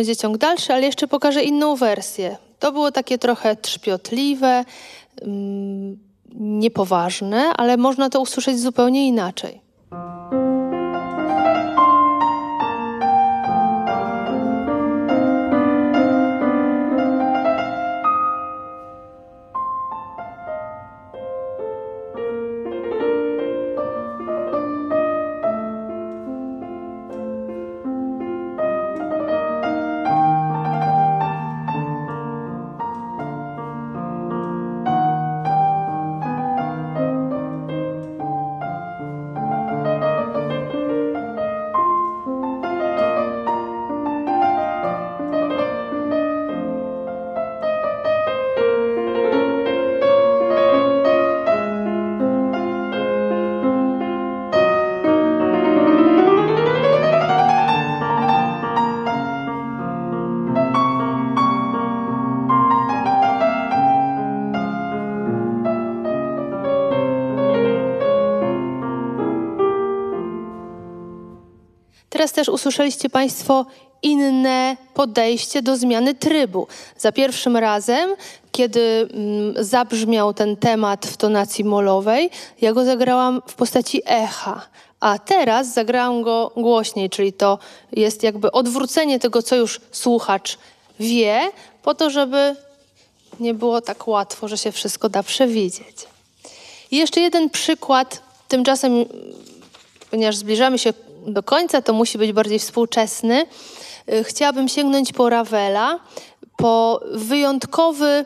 Będzie 0.00 0.16
ciąg 0.16 0.38
dalszy, 0.38 0.72
ale 0.72 0.86
jeszcze 0.86 1.08
pokażę 1.08 1.44
inną 1.44 1.76
wersję. 1.76 2.36
To 2.58 2.72
było 2.72 2.92
takie 2.92 3.18
trochę 3.18 3.56
trzpiotliwe, 3.56 4.64
mm, 5.22 5.98
niepoważne, 6.34 7.52
ale 7.56 7.76
można 7.76 8.10
to 8.10 8.20
usłyszeć 8.20 8.60
zupełnie 8.60 9.08
inaczej. 9.08 9.60
Też 72.40 72.48
usłyszeliście 72.48 73.10
Państwo 73.10 73.66
inne 74.02 74.76
podejście 74.94 75.62
do 75.62 75.76
zmiany 75.76 76.14
trybu. 76.14 76.66
Za 76.98 77.12
pierwszym 77.12 77.56
razem, 77.56 78.10
kiedy 78.52 79.08
mm, 79.12 79.64
zabrzmiał 79.64 80.34
ten 80.34 80.56
temat 80.56 81.06
w 81.06 81.16
tonacji 81.16 81.64
molowej, 81.64 82.30
ja 82.60 82.72
go 82.72 82.84
zagrałam 82.84 83.42
w 83.46 83.54
postaci 83.54 84.02
echa. 84.06 84.66
A 85.00 85.18
teraz 85.18 85.74
zagrałam 85.74 86.22
go 86.22 86.52
głośniej, 86.56 87.10
czyli 87.10 87.32
to 87.32 87.58
jest 87.92 88.22
jakby 88.22 88.52
odwrócenie 88.52 89.18
tego, 89.18 89.42
co 89.42 89.56
już 89.56 89.80
słuchacz 89.92 90.58
wie, 91.00 91.40
po 91.82 91.94
to, 91.94 92.10
żeby 92.10 92.56
nie 93.40 93.54
było 93.54 93.80
tak 93.80 94.08
łatwo, 94.08 94.48
że 94.48 94.58
się 94.58 94.72
wszystko 94.72 95.08
da 95.08 95.22
przewidzieć. 95.22 95.96
I 96.90 96.96
jeszcze 96.96 97.20
jeden 97.20 97.50
przykład, 97.50 98.22
tymczasem, 98.48 99.04
ponieważ 100.10 100.36
zbliżamy 100.36 100.78
się 100.78 100.92
do 101.26 101.42
końca, 101.42 101.82
to 101.82 101.92
musi 101.92 102.18
być 102.18 102.32
bardziej 102.32 102.58
współczesny. 102.58 103.46
Y, 104.12 104.24
chciałabym 104.24 104.68
sięgnąć 104.68 105.12
po 105.12 105.30
Ravela, 105.30 106.00
po 106.56 107.00
wyjątkowy 107.12 108.24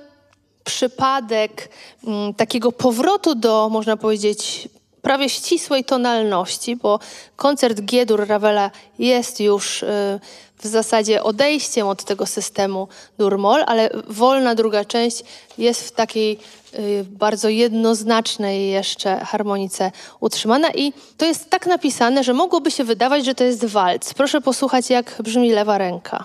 przypadek 0.65 1.71
mm, 2.07 2.35
takiego 2.35 2.73
powrotu 2.73 3.35
do, 3.35 3.69
można 3.69 3.97
powiedzieć, 3.97 4.69
prawie 5.03 5.29
ścisłej 5.29 5.85
tonalności, 5.85 6.77
bo 6.77 6.99
koncert 7.37 7.81
G-dur 7.81 8.29
Ravela 8.29 8.71
jest 8.99 9.41
już 9.41 9.83
y, 9.83 10.21
w 10.65 10.67
zasadzie 10.67 11.23
odejściem 11.23 11.89
od 11.89 12.05
tego 12.05 12.27
systemu 12.27 12.89
dur-moll, 13.19 13.65
ale 13.67 13.91
wolna 14.09 14.55
druga 14.55 14.85
część 14.85 15.25
jest 15.59 15.89
w 15.89 15.93
takiej 15.93 16.39
y, 16.75 17.05
bardzo 17.11 17.49
jednoznacznej 17.49 18.71
jeszcze 18.71 19.17
harmonice 19.17 19.93
utrzymana 20.21 20.71
i 20.71 20.93
to 21.17 21.25
jest 21.25 21.51
tak 21.51 21.67
napisane, 21.67 22.25
że 22.25 22.33
mogłoby 22.33 22.71
się 22.71 22.85
wydawać, 22.85 23.25
że 23.25 23.35
to 23.35 23.45
jest 23.45 23.65
walc. 23.65 24.15
Proszę 24.15 24.41
posłuchać, 24.41 24.91
jak 24.91 25.17
brzmi 25.23 25.51
lewa 25.51 25.79
ręka. 25.79 26.25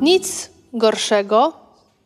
Nic 0.00 0.50
gorszego 0.72 1.52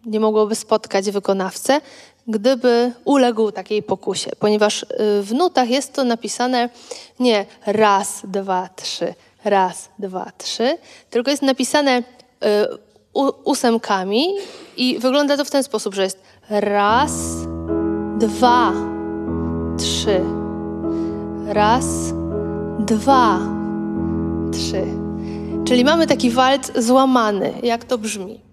nie 0.06 0.20
mogłoby 0.20 0.54
spotkać 0.54 1.10
wykonawcę, 1.10 1.80
gdyby 2.28 2.92
uległ 3.04 3.52
takiej 3.52 3.82
pokusie, 3.82 4.30
ponieważ 4.38 4.82
y, 4.82 4.86
w 5.22 5.34
nutach 5.34 5.70
jest 5.70 5.92
to 5.92 6.04
napisane 6.04 6.68
nie 7.20 7.46
raz, 7.66 8.22
dwa, 8.24 8.68
trzy, 8.76 9.14
raz, 9.44 9.88
dwa, 9.98 10.32
trzy, 10.38 10.78
tylko 11.10 11.30
jest 11.30 11.42
napisane 11.42 11.98
y, 11.98 12.04
ósemkami 13.44 14.26
i 14.76 14.98
wygląda 14.98 15.36
to 15.36 15.44
w 15.44 15.50
ten 15.50 15.62
sposób, 15.62 15.94
że 15.94 16.02
jest 16.02 16.22
raz, 16.50 17.12
dwa, 18.18 18.72
trzy. 19.78 20.20
Raz, 21.46 21.86
dwa, 22.78 23.38
trzy. 24.52 24.82
Czyli 25.64 25.84
mamy 25.84 26.06
taki 26.06 26.30
walc 26.30 26.72
złamany. 26.78 27.52
Jak 27.62 27.84
to 27.84 27.98
brzmi? 27.98 28.45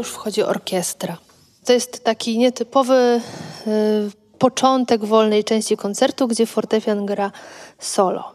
Już 0.00 0.08
wchodzi 0.08 0.42
orkiestra. 0.42 1.16
To 1.64 1.72
jest 1.72 2.04
taki 2.04 2.38
nietypowy 2.38 3.20
y, 3.66 4.38
początek 4.38 5.04
wolnej 5.04 5.44
części 5.44 5.76
koncertu, 5.76 6.28
gdzie 6.28 6.46
fortepian 6.46 7.06
gra 7.06 7.32
solo. 7.78 8.32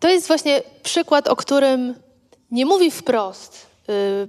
To 0.00 0.08
jest 0.08 0.26
właśnie 0.26 0.62
przykład, 0.82 1.28
o 1.28 1.36
którym 1.36 1.94
nie 2.50 2.66
mówi 2.66 2.90
wprost 2.90 3.66
y, 3.88 4.28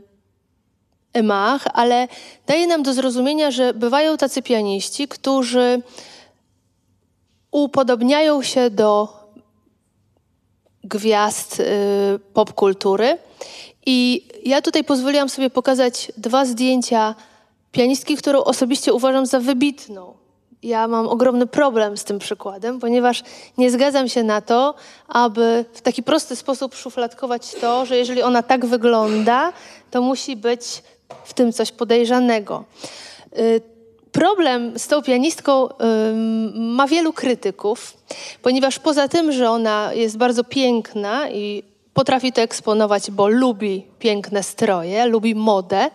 Emach, 1.13 1.67
ale 1.73 2.07
daje 2.47 2.67
nam 2.67 2.83
do 2.83 2.93
zrozumienia, 2.93 3.51
że 3.51 3.73
bywają 3.73 4.17
tacy 4.17 4.41
pianiści, 4.41 5.07
którzy 5.07 5.81
upodobniają 7.51 8.43
się 8.43 8.69
do 8.69 9.07
gwiazd 10.83 11.59
y, 11.59 11.63
popkultury 12.33 13.17
i 13.85 14.27
ja 14.45 14.61
tutaj 14.61 14.83
pozwoliłam 14.83 15.29
sobie 15.29 15.49
pokazać 15.49 16.11
dwa 16.17 16.45
zdjęcia 16.45 17.15
pianistki, 17.71 18.17
którą 18.17 18.43
osobiście 18.43 18.93
uważam 18.93 19.25
za 19.25 19.39
wybitną. 19.39 20.13
Ja 20.63 20.87
mam 20.87 21.07
ogromny 21.07 21.47
problem 21.47 21.97
z 21.97 22.03
tym 22.03 22.19
przykładem, 22.19 22.79
ponieważ 22.79 23.23
nie 23.57 23.71
zgadzam 23.71 24.09
się 24.09 24.23
na 24.23 24.41
to, 24.41 24.73
aby 25.07 25.65
w 25.73 25.81
taki 25.81 26.03
prosty 26.03 26.35
sposób 26.35 26.75
szufladkować 26.75 27.55
to, 27.61 27.85
że 27.85 27.97
jeżeli 27.97 28.21
ona 28.21 28.43
tak 28.43 28.65
wygląda, 28.65 29.53
to 29.91 30.01
musi 30.01 30.35
być 30.35 30.83
w 31.23 31.33
tym 31.33 31.53
coś 31.53 31.71
podejrzanego. 31.71 32.63
Y, 33.37 33.61
problem 34.11 34.79
z 34.79 34.87
tą 34.87 35.01
pianistką 35.01 35.69
ma 36.55 36.87
wielu 36.87 37.13
krytyków, 37.13 37.93
ponieważ 38.41 38.79
poza 38.79 39.07
tym, 39.07 39.31
że 39.31 39.49
ona 39.49 39.93
jest 39.93 40.17
bardzo 40.17 40.43
piękna 40.43 41.29
i 41.29 41.63
potrafi 41.93 42.31
to 42.31 42.41
eksponować, 42.41 43.11
bo 43.11 43.27
lubi 43.27 43.87
piękne 43.99 44.43
stroje, 44.43 45.05
lubi 45.05 45.35
modę, 45.35 45.89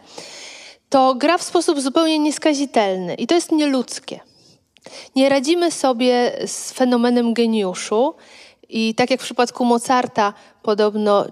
to 0.89 1.15
gra 1.15 1.39
w 1.39 1.43
sposób 1.43 1.81
zupełnie 1.81 2.19
nieskazitelny 2.19 3.15
i 3.15 3.27
to 3.27 3.35
jest 3.35 3.53
nieludzkie. 3.53 4.21
Nie 5.17 5.29
radzimy 5.29 5.71
sobie 5.71 6.33
z 6.47 6.73
fenomenem 6.73 7.35
geniuszu 7.35 8.15
i 8.69 8.95
tak 8.95 9.11
jak 9.11 9.21
w 9.21 9.25
przypadku 9.25 9.65
Mozarta 9.65 10.33
podobno 10.63 11.27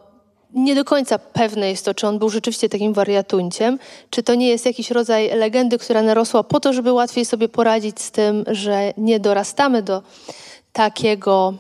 nie 0.54 0.74
do 0.74 0.84
końca 0.84 1.18
pewne 1.18 1.70
jest 1.70 1.84
to, 1.84 1.94
czy 1.94 2.06
on 2.06 2.18
był 2.18 2.30
rzeczywiście 2.30 2.68
takim 2.68 2.92
wariatunciem, 2.92 3.78
czy 4.10 4.22
to 4.22 4.34
nie 4.34 4.48
jest 4.48 4.66
jakiś 4.66 4.90
rodzaj 4.90 5.38
legendy, 5.38 5.78
która 5.78 6.02
narosła 6.02 6.42
po 6.42 6.60
to, 6.60 6.72
żeby 6.72 6.92
łatwiej 6.92 7.24
sobie 7.24 7.48
poradzić 7.48 8.00
z 8.00 8.10
tym, 8.10 8.44
że 8.46 8.92
nie 8.96 9.20
dorastamy 9.20 9.82
do 9.82 10.02
takiego 10.72 11.54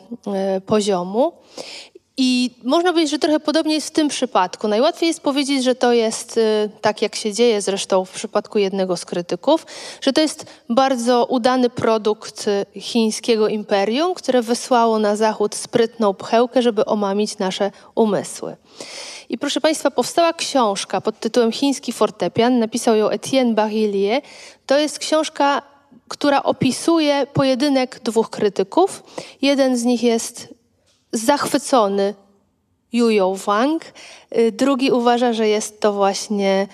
y, 0.56 0.60
poziomu. 0.60 1.32
I 2.18 2.50
można 2.64 2.92
powiedzieć, 2.92 3.10
że 3.10 3.18
trochę 3.18 3.40
podobnie 3.40 3.74
jest 3.74 3.86
w 3.86 3.90
tym 3.90 4.08
przypadku. 4.08 4.68
Najłatwiej 4.68 5.06
jest 5.06 5.20
powiedzieć, 5.20 5.64
że 5.64 5.74
to 5.74 5.92
jest 5.92 6.36
y, 6.36 6.70
tak, 6.80 7.02
jak 7.02 7.16
się 7.16 7.32
dzieje 7.32 7.62
zresztą 7.62 8.04
w 8.04 8.10
przypadku 8.10 8.58
jednego 8.58 8.96
z 8.96 9.04
krytyków, 9.04 9.66
że 10.00 10.12
to 10.12 10.20
jest 10.20 10.46
bardzo 10.68 11.26
udany 11.26 11.70
produkt 11.70 12.48
y, 12.48 12.80
chińskiego 12.80 13.48
imperium, 13.48 14.14
które 14.14 14.42
wysłało 14.42 14.98
na 14.98 15.16
zachód 15.16 15.54
sprytną 15.54 16.14
pchełkę, 16.14 16.62
żeby 16.62 16.84
omamić 16.84 17.38
nasze 17.38 17.70
umysły. 17.94 18.56
I 19.28 19.38
proszę 19.38 19.60
Państwa, 19.60 19.90
powstała 19.90 20.32
książka 20.32 21.00
pod 21.00 21.20
tytułem 21.20 21.52
Chiński 21.52 21.92
fortepian, 21.92 22.58
napisał 22.58 22.96
ją 22.96 23.08
Etienne 23.08 23.54
Barillier. 23.54 24.22
To 24.66 24.78
jest 24.78 24.98
książka, 24.98 25.62
która 26.08 26.42
opisuje 26.42 27.26
pojedynek 27.32 28.00
dwóch 28.00 28.30
krytyków. 28.30 29.02
Jeden 29.42 29.76
z 29.76 29.84
nich 29.84 30.02
jest 30.02 30.55
zachwycony 31.12 32.14
Yuyo 32.92 33.34
Wang. 33.34 33.84
Y, 34.38 34.52
drugi 34.52 34.90
uważa, 34.90 35.32
że 35.32 35.48
jest 35.48 35.80
to 35.80 35.92
właśnie 35.92 36.66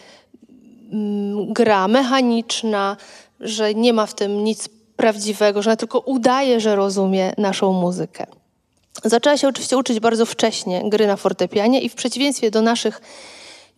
mm, 0.93 1.53
gra 1.53 1.89
mechaniczna, 1.89 2.97
że 3.41 3.75
nie 3.75 3.93
ma 3.93 4.07
w 4.07 4.15
tym 4.15 4.45
nic 4.45 4.69
prawdziwego, 4.97 5.63
że 5.63 5.71
ona 5.71 5.77
tylko 5.77 5.99
udaje, 5.99 6.61
że 6.61 6.77
rozumie 6.77 7.33
naszą 7.39 7.73
muzykę. 7.73 8.27
Zaczęła 9.05 9.37
się 9.37 9.49
oczywiście 9.49 9.77
uczyć 9.77 10.01
bardzo 10.01 10.27
wcześnie 10.27 10.83
gry 10.85 11.07
na 11.07 11.17
fortepianie 11.17 11.81
i 11.81 11.89
w 11.89 11.95
przeciwieństwie 11.95 12.51
do 12.51 12.63
naszych 12.63 13.01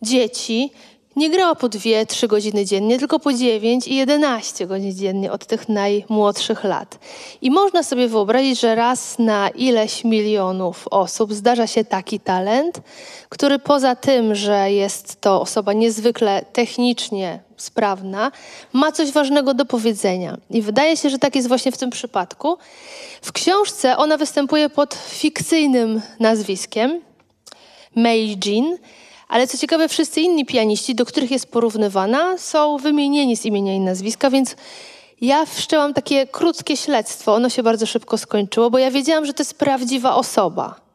dzieci 0.01 0.71
nie 1.15 1.29
grała 1.29 1.55
po 1.55 1.67
2-3 1.67 2.27
godziny 2.27 2.65
dziennie, 2.65 2.99
tylko 2.99 3.19
po 3.19 3.33
9 3.33 3.87
i 3.87 3.95
11 3.95 4.67
godzin 4.67 4.95
dziennie 4.95 5.31
od 5.31 5.45
tych 5.45 5.69
najmłodszych 5.69 6.63
lat. 6.63 6.99
I 7.41 7.51
można 7.51 7.83
sobie 7.83 8.07
wyobrazić, 8.07 8.59
że 8.59 8.75
raz 8.75 9.19
na 9.19 9.49
ileś 9.49 10.03
milionów 10.03 10.87
osób 10.91 11.33
zdarza 11.33 11.67
się 11.67 11.85
taki 11.85 12.19
talent, 12.19 12.81
który 13.29 13.59
poza 13.59 13.95
tym, 13.95 14.35
że 14.35 14.71
jest 14.71 15.21
to 15.21 15.41
osoba 15.41 15.73
niezwykle 15.73 16.45
technicznie 16.53 17.39
sprawna, 17.57 18.31
ma 18.73 18.91
coś 18.91 19.11
ważnego 19.11 19.53
do 19.53 19.65
powiedzenia. 19.65 20.37
I 20.49 20.61
wydaje 20.61 20.97
się, 20.97 21.09
że 21.09 21.19
tak 21.19 21.35
jest 21.35 21.47
właśnie 21.47 21.71
w 21.71 21.77
tym 21.77 21.89
przypadku. 21.89 22.57
W 23.21 23.31
książce 23.31 23.97
ona 23.97 24.17
występuje 24.17 24.69
pod 24.69 24.93
fikcyjnym 25.09 26.01
nazwiskiem 26.19 27.01
Mei 27.95 28.37
Jean, 28.45 28.77
ale 29.27 29.47
co 29.47 29.57
ciekawe, 29.57 29.89
wszyscy 29.89 30.21
inni 30.21 30.45
pianiści, 30.45 30.95
do 30.95 31.05
których 31.05 31.31
jest 31.31 31.51
porównywana, 31.51 32.37
są 32.37 32.77
wymienieni 32.77 33.37
z 33.37 33.45
imienia 33.45 33.73
i 33.73 33.79
nazwiska, 33.79 34.29
więc 34.29 34.55
ja 35.21 35.45
wszczęłam 35.45 35.93
takie 35.93 36.27
krótkie 36.27 36.77
śledztwo. 36.77 37.33
Ono 37.33 37.49
się 37.49 37.63
bardzo 37.63 37.85
szybko 37.85 38.17
skończyło, 38.17 38.69
bo 38.69 38.77
ja 38.77 38.91
wiedziałam, 38.91 39.25
że 39.25 39.33
to 39.33 39.41
jest 39.41 39.57
prawdziwa 39.57 40.15
osoba. 40.15 40.85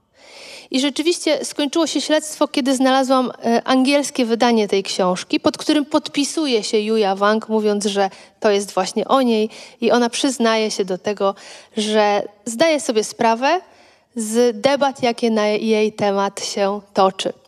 I 0.71 0.81
rzeczywiście 0.81 1.45
skończyło 1.45 1.87
się 1.87 2.01
śledztwo, 2.01 2.49
kiedy 2.49 2.75
znalazłam 2.75 3.33
e, 3.45 3.63
angielskie 3.65 4.25
wydanie 4.25 4.69
tej 4.69 4.83
książki, 4.83 5.41
pod 5.41 5.59
którym 5.59 5.85
podpisuje 5.85 6.63
się 6.63 6.79
Julia 6.79 7.17
Wang, 7.17 7.49
mówiąc, 7.49 7.85
że 7.85 8.11
to 8.41 8.51
jest 8.51 8.73
właśnie 8.75 9.09
o 9.09 9.23
niej 9.23 9.51
i 9.81 9.91
ona 9.91 10.11
przyznaje 10.11 10.71
się 10.71 10.85
do 10.85 10.99
tego, 10.99 11.35
że 11.77 12.23
zdaje 12.45 12.81
sobie 12.81 13.05
sprawę 13.05 13.61
z 14.17 14.61
debat, 14.61 15.03
jakie 15.03 15.31
na 15.31 15.47
jej 15.47 15.93
temat 15.93 16.45
się 16.45 16.81
toczy 16.95 17.40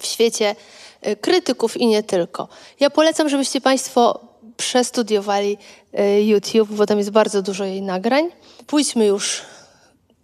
w 0.00 0.06
świecie 0.06 0.56
e, 1.00 1.16
krytyków 1.16 1.76
i 1.76 1.86
nie 1.86 2.02
tylko. 2.02 2.48
Ja 2.80 2.90
polecam, 2.90 3.28
żebyście 3.28 3.60
Państwo 3.60 4.20
przestudiowali 4.56 5.58
e, 5.92 6.22
YouTube, 6.22 6.70
bo 6.70 6.86
tam 6.86 6.98
jest 6.98 7.10
bardzo 7.10 7.42
dużo 7.42 7.64
jej 7.64 7.82
nagrań. 7.82 8.30
Pójdźmy 8.66 9.06
już 9.06 9.42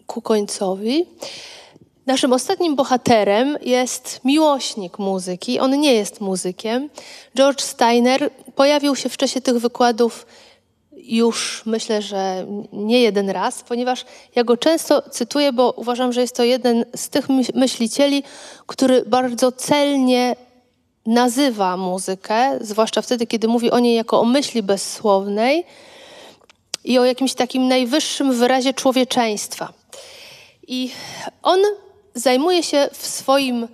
ku 0.06 0.22
końcowi. 0.22 1.06
Naszym 2.06 2.32
ostatnim 2.32 2.76
bohaterem 2.76 3.58
jest 3.62 4.20
miłośnik 4.24 4.98
muzyki. 4.98 5.60
On 5.60 5.80
nie 5.80 5.94
jest 5.94 6.20
muzykiem. 6.20 6.90
George 7.36 7.62
Steiner 7.62 8.30
pojawił 8.54 8.96
się 8.96 9.08
w 9.08 9.16
czasie 9.16 9.40
tych 9.40 9.58
wykładów 9.58 10.26
już 11.06 11.62
myślę, 11.66 12.02
że 12.02 12.46
nie 12.72 13.00
jeden 13.00 13.30
raz, 13.30 13.62
ponieważ 13.62 14.04
ja 14.34 14.44
go 14.44 14.56
często 14.56 15.02
cytuję, 15.10 15.52
bo 15.52 15.72
uważam, 15.76 16.12
że 16.12 16.20
jest 16.20 16.36
to 16.36 16.44
jeden 16.44 16.84
z 16.96 17.08
tych 17.08 17.26
myślicieli, 17.54 18.22
który 18.66 19.02
bardzo 19.06 19.52
celnie 19.52 20.36
nazywa 21.06 21.76
muzykę, 21.76 22.58
zwłaszcza 22.60 23.02
wtedy, 23.02 23.26
kiedy 23.26 23.48
mówi 23.48 23.70
o 23.70 23.78
niej 23.78 23.96
jako 23.96 24.20
o 24.20 24.24
myśli 24.24 24.62
bezsłownej 24.62 25.64
i 26.84 26.98
o 26.98 27.04
jakimś 27.04 27.34
takim 27.34 27.68
najwyższym 27.68 28.32
wyrazie 28.32 28.74
człowieczeństwa. 28.74 29.72
I 30.68 30.90
on 31.42 31.60
zajmuje 32.14 32.62
się 32.62 32.88
w 32.92 33.06
swoim 33.06 33.68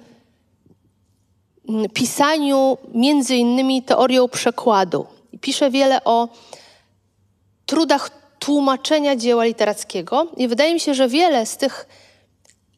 mm, 1.68 1.90
pisaniu 1.90 2.78
między 2.94 3.36
innymi 3.36 3.82
teorią 3.82 4.28
przekładu. 4.28 5.06
Pisze 5.40 5.70
wiele 5.70 6.04
o 6.04 6.28
trudach 7.72 8.10
tłumaczenia 8.38 9.16
dzieła 9.16 9.44
literackiego. 9.44 10.26
I 10.36 10.48
wydaje 10.48 10.74
mi 10.74 10.80
się, 10.80 10.94
że 10.94 11.08
wiele 11.08 11.46
z 11.46 11.56
tych 11.56 11.86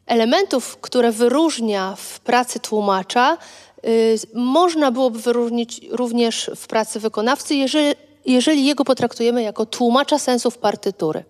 elementów, 0.06 0.76
które 0.76 1.12
wyróżnia 1.12 1.94
w 1.96 2.20
pracy 2.20 2.60
tłumacza, 2.60 3.38
y, 3.86 4.18
można 4.34 4.90
byłoby 4.90 5.18
wyróżnić 5.18 5.80
również 5.90 6.50
w 6.56 6.66
pracy 6.66 7.00
wykonawcy, 7.00 7.54
jeżeli, 7.54 7.94
jeżeli 8.26 8.66
jego 8.66 8.84
potraktujemy 8.84 9.42
jako 9.42 9.66
tłumacza 9.66 10.18
sensów 10.18 10.58
partytury. 10.58 11.24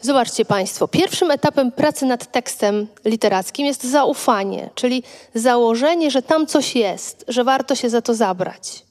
Zobaczcie 0.00 0.44
Państwo, 0.44 0.88
pierwszym 0.88 1.30
etapem 1.30 1.72
pracy 1.72 2.06
nad 2.06 2.32
tekstem 2.32 2.86
literackim 3.04 3.66
jest 3.66 3.84
zaufanie, 3.84 4.70
czyli 4.74 5.02
założenie, 5.34 6.10
że 6.10 6.22
tam 6.22 6.46
coś 6.46 6.76
jest, 6.76 7.24
że 7.28 7.44
warto 7.44 7.74
się 7.74 7.90
za 7.90 8.02
to 8.02 8.14
zabrać. 8.14 8.82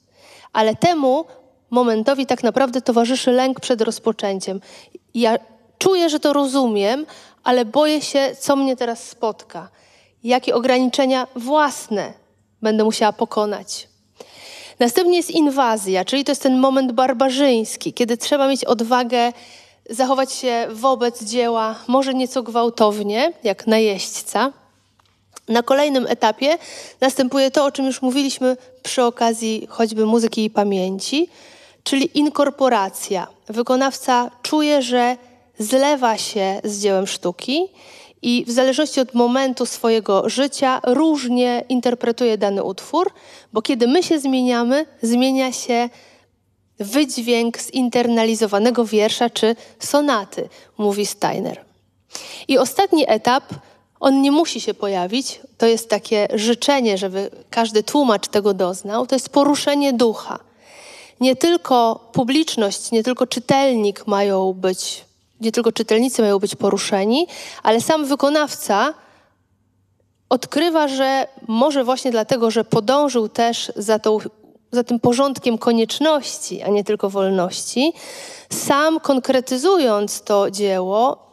Ale 0.52 0.76
temu 0.76 1.24
momentowi 1.70 2.26
tak 2.26 2.42
naprawdę 2.42 2.80
towarzyszy 2.80 3.30
lęk 3.30 3.60
przed 3.60 3.80
rozpoczęciem. 3.80 4.60
Ja 5.14 5.36
czuję, 5.78 6.08
że 6.08 6.20
to 6.20 6.32
rozumiem, 6.32 7.06
ale 7.44 7.64
boję 7.64 8.00
się, 8.02 8.36
co 8.38 8.56
mnie 8.56 8.76
teraz 8.76 9.08
spotka. 9.08 9.68
Jakie 10.24 10.54
ograniczenia 10.54 11.26
własne 11.36 12.12
będę 12.62 12.84
musiała 12.84 13.12
pokonać. 13.12 13.88
Następnie 14.78 15.16
jest 15.16 15.30
inwazja, 15.30 16.04
czyli 16.04 16.24
to 16.24 16.32
jest 16.32 16.42
ten 16.42 16.58
moment 16.58 16.92
barbarzyński, 16.92 17.92
kiedy 17.92 18.16
trzeba 18.16 18.48
mieć 18.48 18.64
odwagę 18.64 19.32
zachować 19.90 20.32
się 20.32 20.66
wobec 20.70 21.24
dzieła 21.24 21.74
może 21.86 22.14
nieco 22.14 22.42
gwałtownie, 22.42 23.32
jak 23.44 23.66
najeźdźca. 23.66 24.52
Na 25.48 25.62
kolejnym 25.62 26.06
etapie 26.06 26.58
następuje 27.00 27.50
to, 27.50 27.64
o 27.64 27.72
czym 27.72 27.86
już 27.86 28.02
mówiliśmy 28.02 28.56
przy 28.82 29.04
okazji 29.04 29.66
choćby 29.70 30.06
muzyki 30.06 30.44
i 30.44 30.50
pamięci, 30.50 31.28
czyli 31.82 32.18
inkorporacja. 32.18 33.26
Wykonawca 33.48 34.30
czuje, 34.42 34.82
że 34.82 35.16
zlewa 35.58 36.18
się 36.18 36.60
z 36.64 36.82
dziełem 36.82 37.06
sztuki 37.06 37.68
i 38.22 38.44
w 38.44 38.50
zależności 38.50 39.00
od 39.00 39.14
momentu 39.14 39.66
swojego 39.66 40.28
życia 40.28 40.80
różnie 40.86 41.64
interpretuje 41.68 42.38
dany 42.38 42.62
utwór, 42.62 43.12
bo 43.52 43.62
kiedy 43.62 43.86
my 43.86 44.02
się 44.02 44.18
zmieniamy, 44.18 44.86
zmienia 45.02 45.52
się 45.52 45.88
wydźwięk 46.78 47.58
zinternalizowanego 47.58 48.84
wiersza 48.84 49.30
czy 49.30 49.56
sonaty, 49.78 50.48
mówi 50.78 51.06
Steiner. 51.06 51.64
I 52.48 52.58
ostatni 52.58 53.04
etap, 53.08 53.44
on 54.00 54.22
nie 54.22 54.32
musi 54.32 54.60
się 54.60 54.74
pojawić, 54.74 55.40
to 55.58 55.66
jest 55.66 55.88
takie 55.88 56.28
życzenie, 56.34 56.98
żeby 56.98 57.30
każdy 57.50 57.82
tłumacz 57.82 58.28
tego 58.28 58.54
doznał, 58.54 59.06
to 59.06 59.14
jest 59.14 59.28
poruszenie 59.28 59.92
ducha 59.92 60.47
nie 61.20 61.36
tylko 61.36 62.08
publiczność, 62.12 62.90
nie 62.90 63.02
tylko 63.02 63.26
czytelnik 63.26 64.06
mają 64.06 64.52
być, 64.52 65.04
nie 65.40 65.52
tylko 65.52 65.72
czytelnicy 65.72 66.22
mają 66.22 66.38
być 66.38 66.56
poruszeni, 66.56 67.26
ale 67.62 67.80
sam 67.80 68.06
wykonawca 68.06 68.94
odkrywa, 70.28 70.88
że 70.88 71.26
może 71.48 71.84
właśnie 71.84 72.10
dlatego, 72.10 72.50
że 72.50 72.64
podążył 72.64 73.28
też 73.28 73.72
za, 73.76 73.98
tą, 73.98 74.18
za 74.72 74.84
tym 74.84 75.00
porządkiem 75.00 75.58
konieczności, 75.58 76.62
a 76.62 76.68
nie 76.68 76.84
tylko 76.84 77.10
wolności, 77.10 77.92
sam 78.52 79.00
konkretyzując 79.00 80.22
to 80.22 80.50
dzieło, 80.50 81.28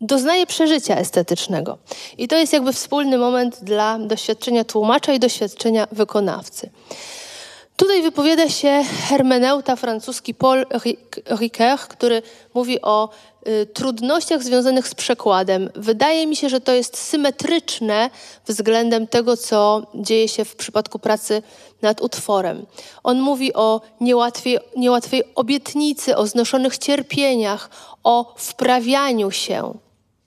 doznaje 0.00 0.46
przeżycia 0.46 0.96
estetycznego. 0.96 1.78
I 2.18 2.28
to 2.28 2.36
jest 2.36 2.52
jakby 2.52 2.72
wspólny 2.72 3.18
moment 3.18 3.58
dla 3.62 3.98
doświadczenia 3.98 4.64
tłumacza 4.64 5.12
i 5.12 5.18
doświadczenia 5.18 5.88
wykonawcy. 5.92 6.70
Tutaj 7.76 8.02
wypowiada 8.02 8.48
się 8.48 8.84
hermeneuta 9.08 9.76
francuski 9.76 10.34
Paul 10.34 10.66
Ricoeur, 11.40 11.78
który 11.78 12.22
mówi 12.54 12.82
o 12.82 13.08
y, 13.48 13.66
trudnościach 13.66 14.42
związanych 14.42 14.88
z 14.88 14.94
przekładem. 14.94 15.70
Wydaje 15.74 16.26
mi 16.26 16.36
się, 16.36 16.48
że 16.48 16.60
to 16.60 16.72
jest 16.72 16.98
symetryczne 16.98 18.10
względem 18.46 19.06
tego, 19.06 19.36
co 19.36 19.82
dzieje 19.94 20.28
się 20.28 20.44
w 20.44 20.56
przypadku 20.56 20.98
pracy 20.98 21.42
nad 21.82 22.00
utworem. 22.00 22.66
On 23.04 23.20
mówi 23.20 23.54
o 23.54 23.80
niełatwej, 24.00 24.58
niełatwej 24.76 25.22
obietnicy, 25.34 26.16
o 26.16 26.26
znoszonych 26.26 26.78
cierpieniach, 26.78 27.70
o 28.04 28.34
wprawianiu 28.36 29.30
się. 29.30 29.74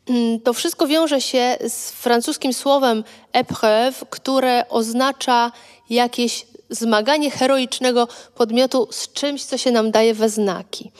Mm, 0.09 0.39
to 0.39 0.53
wszystko 0.53 0.87
wiąże 0.87 1.21
się 1.21 1.57
z 1.67 1.91
francuskim 1.91 2.53
słowem 2.53 3.03
épreuve, 3.33 4.05
które 4.09 4.69
oznacza 4.69 5.51
jakieś 5.89 6.45
zmaganie 6.69 7.31
heroicznego 7.31 8.07
podmiotu 8.35 8.87
z 8.91 9.13
czymś, 9.13 9.43
co 9.43 9.57
się 9.57 9.71
nam 9.71 9.91
daje 9.91 10.13
we 10.13 10.29
znaki. 10.29 10.91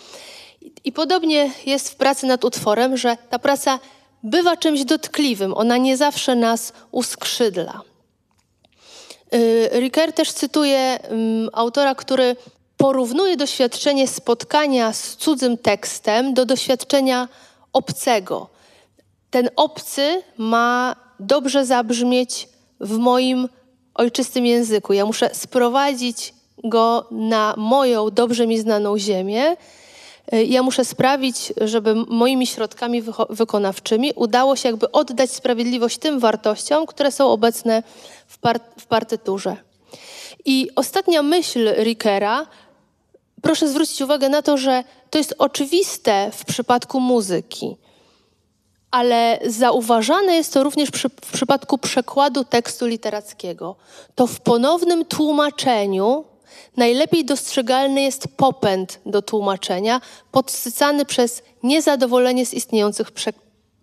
I 0.83 0.91
podobnie 0.91 1.51
jest 1.65 1.89
w 1.89 1.95
pracy 1.95 2.27
nad 2.27 2.45
utworem, 2.45 2.97
że 2.97 3.17
ta 3.29 3.39
praca 3.39 3.79
bywa 4.23 4.57
czymś 4.57 4.83
dotkliwym, 4.83 5.53
ona 5.53 5.77
nie 5.77 5.97
zawsze 5.97 6.35
nas 6.35 6.73
uskrzydla. 6.91 7.81
Y, 9.33 9.69
Ricker 9.73 10.13
też 10.13 10.31
cytuje 10.31 10.99
um, 11.09 11.49
autora, 11.53 11.95
który 11.95 12.35
porównuje 12.77 13.37
doświadczenie 13.37 14.07
spotkania 14.07 14.93
z 14.93 15.15
cudzym 15.15 15.57
tekstem 15.57 16.33
do 16.33 16.45
doświadczenia 16.45 17.27
obcego. 17.73 18.49
Ten 19.29 19.49
obcy 19.55 20.23
ma 20.37 20.95
dobrze 21.19 21.65
zabrzmieć 21.65 22.49
w 22.79 22.97
moim 22.97 23.49
ojczystym 23.99 24.45
języku. 24.45 24.93
Ja 24.93 25.05
muszę 25.05 25.29
sprowadzić 25.33 26.33
go 26.63 27.05
na 27.11 27.53
moją 27.57 28.09
dobrze 28.09 28.47
mi 28.47 28.59
znaną 28.59 28.97
ziemię 28.97 29.55
Y, 30.33 30.43
ja 30.45 30.63
muszę 30.63 30.85
sprawić, 30.85 31.53
żeby 31.61 31.95
moimi 31.95 32.47
środkami 32.47 33.03
wykonawczymi 33.29 34.13
udało 34.15 34.55
się 34.55 34.69
jakby 34.69 34.91
oddać 34.91 35.31
sprawiedliwość 35.31 35.97
tym 35.97 36.19
wartościom, 36.19 36.85
które 36.85 37.11
są 37.11 37.31
obecne 37.31 37.83
w, 38.27 38.37
par 38.37 38.59
w 38.77 38.85
partyturze. 38.85 39.57
I 40.45 40.69
ostatnia 40.75 41.23
myśl 41.23 41.73
Rickera, 41.83 42.45
proszę 43.41 43.67
zwrócić 43.67 44.01
uwagę 44.01 44.29
na 44.29 44.41
to, 44.41 44.57
że 44.57 44.83
to 45.09 45.17
jest 45.17 45.35
oczywiste 45.37 46.31
w 46.33 46.45
przypadku 46.45 46.99
muzyki, 46.99 47.77
ale 48.91 49.39
zauważane 49.45 50.35
jest 50.35 50.53
to 50.53 50.63
również 50.63 50.91
przy, 50.91 51.09
w 51.09 51.31
przypadku 51.33 51.77
przekładu 51.77 52.43
tekstu 52.43 52.85
literackiego. 52.85 53.75
To 54.15 54.27
w 54.27 54.39
ponownym 54.39 55.05
tłumaczeniu 55.05 56.25
najlepiej 56.77 57.25
dostrzegalny 57.25 58.01
jest 58.01 58.27
popęd 58.37 58.99
do 59.05 59.21
tłumaczenia, 59.21 60.01
podsycany 60.31 61.05
przez 61.05 61.43
niezadowolenie 61.63 62.45
z 62.45 62.53
istniejących 62.53 63.11
prze 63.11 63.33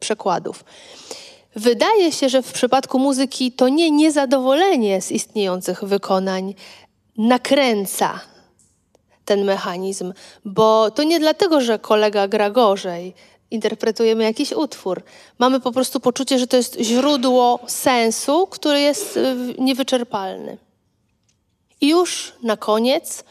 przekładów. 0.00 0.64
Wydaje 1.56 2.12
się, 2.12 2.28
że 2.28 2.42
w 2.42 2.52
przypadku 2.52 2.98
muzyki 2.98 3.52
to 3.52 3.68
nie 3.68 3.90
niezadowolenie 3.90 5.02
z 5.02 5.12
istniejących 5.12 5.84
wykonań 5.84 6.54
nakręca 7.18 8.20
ten 9.24 9.44
mechanizm, 9.44 10.12
bo 10.44 10.90
to 10.90 11.02
nie 11.02 11.20
dlatego, 11.20 11.60
że 11.60 11.78
kolega 11.78 12.28
gra 12.28 12.50
gorzej, 12.50 13.14
interpretujemy 13.50 14.24
jakiś 14.24 14.52
utwór. 14.52 15.02
Mamy 15.38 15.60
po 15.60 15.72
prostu 15.72 16.00
poczucie, 16.00 16.38
że 16.38 16.46
to 16.46 16.56
jest 16.56 16.76
źródło 16.80 17.58
sensu, 17.66 18.46
który 18.46 18.80
jest 18.80 19.16
y, 19.16 19.36
niewyczerpalny. 19.58 20.58
I 21.80 21.88
już 21.88 22.32
na 22.42 22.56
koniec 22.56 23.24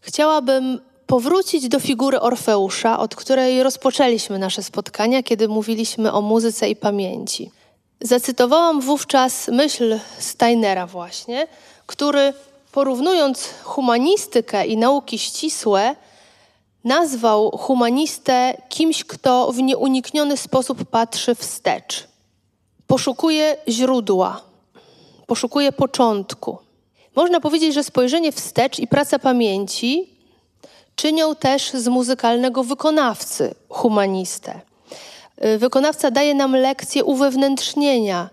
chciałabym 0.00 0.80
powrócić 1.06 1.68
do 1.68 1.80
figury 1.80 2.20
Orfeusza, 2.20 2.98
od 2.98 3.14
której 3.14 3.62
rozpoczęliśmy 3.62 4.38
nasze 4.38 4.62
spotkania, 4.62 5.22
kiedy 5.22 5.48
mówiliśmy 5.48 6.12
o 6.12 6.20
muzyce 6.20 6.68
i 6.68 6.76
pamięci. 6.76 7.50
Zacytowałam 8.00 8.80
wówczas 8.80 9.48
myśl 9.48 9.98
Steinera 10.18 10.86
właśnie, 10.86 11.46
który 11.86 12.32
porównując 12.72 13.48
humanistykę 13.62 14.66
i 14.66 14.76
nauki 14.76 15.18
ścisłe, 15.18 15.96
nazwał 16.88 17.50
humanistę 17.50 18.62
kimś, 18.68 19.04
kto 19.04 19.52
w 19.52 19.62
nieunikniony 19.62 20.36
sposób 20.36 20.84
patrzy 20.84 21.34
wstecz. 21.34 22.08
Poszukuje 22.86 23.56
źródła, 23.68 24.40
poszukuje 25.26 25.72
początku. 25.72 26.58
Można 27.16 27.40
powiedzieć, 27.40 27.74
że 27.74 27.84
spojrzenie 27.84 28.32
wstecz 28.32 28.78
i 28.78 28.86
praca 28.86 29.18
pamięci 29.18 30.10
czynią 30.96 31.34
też 31.34 31.70
z 31.70 31.88
muzykalnego 31.88 32.64
wykonawcy 32.64 33.54
humanistę. 33.68 34.60
Y, 35.44 35.58
wykonawca 35.58 36.10
daje 36.10 36.34
nam 36.34 36.56
lekcję 36.56 37.04
uwewnętrznienia, 37.04 38.30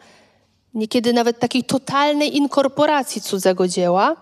niekiedy 0.74 1.14
nawet 1.14 1.40
takiej 1.40 1.64
totalnej 1.64 2.38
inkorporacji 2.38 3.22
cudzego 3.22 3.68
dzieła, 3.68 4.16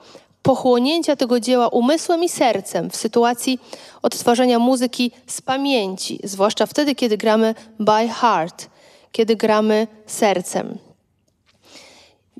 pochłonięcia 0.43 1.15
tego 1.15 1.39
dzieła 1.39 1.67
umysłem 1.67 2.23
i 2.23 2.29
sercem 2.29 2.89
w 2.89 2.95
sytuacji 2.95 3.59
odtwarzania 4.01 4.59
muzyki 4.59 5.11
z 5.27 5.41
pamięci, 5.41 6.19
zwłaszcza 6.23 6.65
wtedy, 6.65 6.95
kiedy 6.95 7.17
gramy 7.17 7.55
by 7.79 8.07
heart, 8.07 8.69
kiedy 9.11 9.35
gramy 9.35 9.87
sercem. 10.05 10.77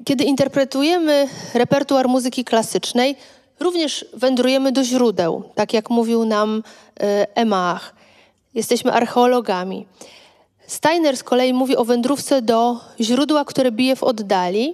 Kiedy 0.05 0.23
interpretujemy 0.23 1.27
repertuar 1.53 2.07
muzyki 2.07 2.43
klasycznej, 2.43 3.15
również 3.59 4.05
wędrujemy 4.13 4.71
do 4.71 4.83
źródeł, 4.83 5.43
tak 5.55 5.73
jak 5.73 5.89
mówił 5.89 6.25
nam 6.25 6.63
e, 6.99 7.27
Emach. 7.35 7.95
Jesteśmy 8.53 8.93
archeologami. 8.93 9.85
Steiner 10.67 11.17
z 11.17 11.23
kolei 11.23 11.53
mówi 11.53 11.77
o 11.77 11.85
wędrówce 11.85 12.41
do 12.41 12.79
źródła, 12.99 13.45
które 13.45 13.71
bije 13.71 13.95
w 13.95 14.03
oddali. 14.03 14.73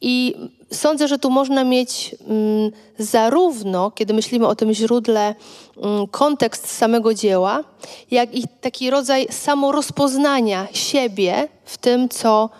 I 0.00 0.34
sądzę, 0.74 1.08
że 1.08 1.18
tu 1.18 1.30
można 1.30 1.64
mieć 1.64 2.16
mm, 2.28 2.70
zarówno, 2.98 3.90
kiedy 3.90 4.14
myślimy 4.14 4.46
o 4.46 4.54
tym 4.54 4.72
źródle, 4.72 5.34
mm, 5.76 6.06
kontekst 6.06 6.70
samego 6.70 7.14
dzieła, 7.14 7.64
jak 8.10 8.34
i 8.34 8.44
taki 8.60 8.90
rodzaj 8.90 9.26
samorozpoznania 9.30 10.66
siebie 10.72 11.48
w 11.64 11.78
tym, 11.78 12.08
co 12.08 12.50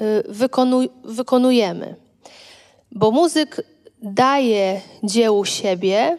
y, 0.00 0.24
wykonuj, 0.28 0.90
wykonujemy. 1.04 1.96
Bo 2.92 3.10
muzyk 3.10 3.62
daje 4.02 4.80
dziełu 5.02 5.44
siebie, 5.44 6.18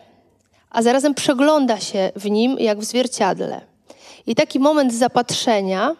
a 0.69 0.81
zarazem 0.81 1.13
przegląda 1.13 1.79
się 1.79 2.11
w 2.15 2.29
nim 2.29 2.59
jak 2.59 2.79
w 2.79 2.83
zwierciadle. 2.83 3.61
I 4.27 4.35
taki 4.35 4.59
moment 4.59 4.93
zapatrzenia 4.93 5.95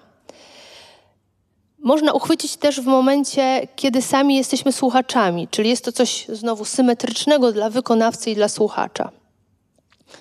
można 1.83 2.13
uchwycić 2.13 2.57
też 2.57 2.81
w 2.81 2.85
momencie, 2.85 3.67
kiedy 3.75 4.01
sami 4.01 4.35
jesteśmy 4.35 4.71
słuchaczami, 4.71 5.47
czyli 5.47 5.69
jest 5.69 5.85
to 5.85 5.91
coś 5.91 6.25
znowu 6.29 6.65
symetrycznego 6.65 7.51
dla 7.51 7.69
wykonawcy 7.69 8.31
i 8.31 8.35
dla 8.35 8.49
słuchacza. 8.49 9.11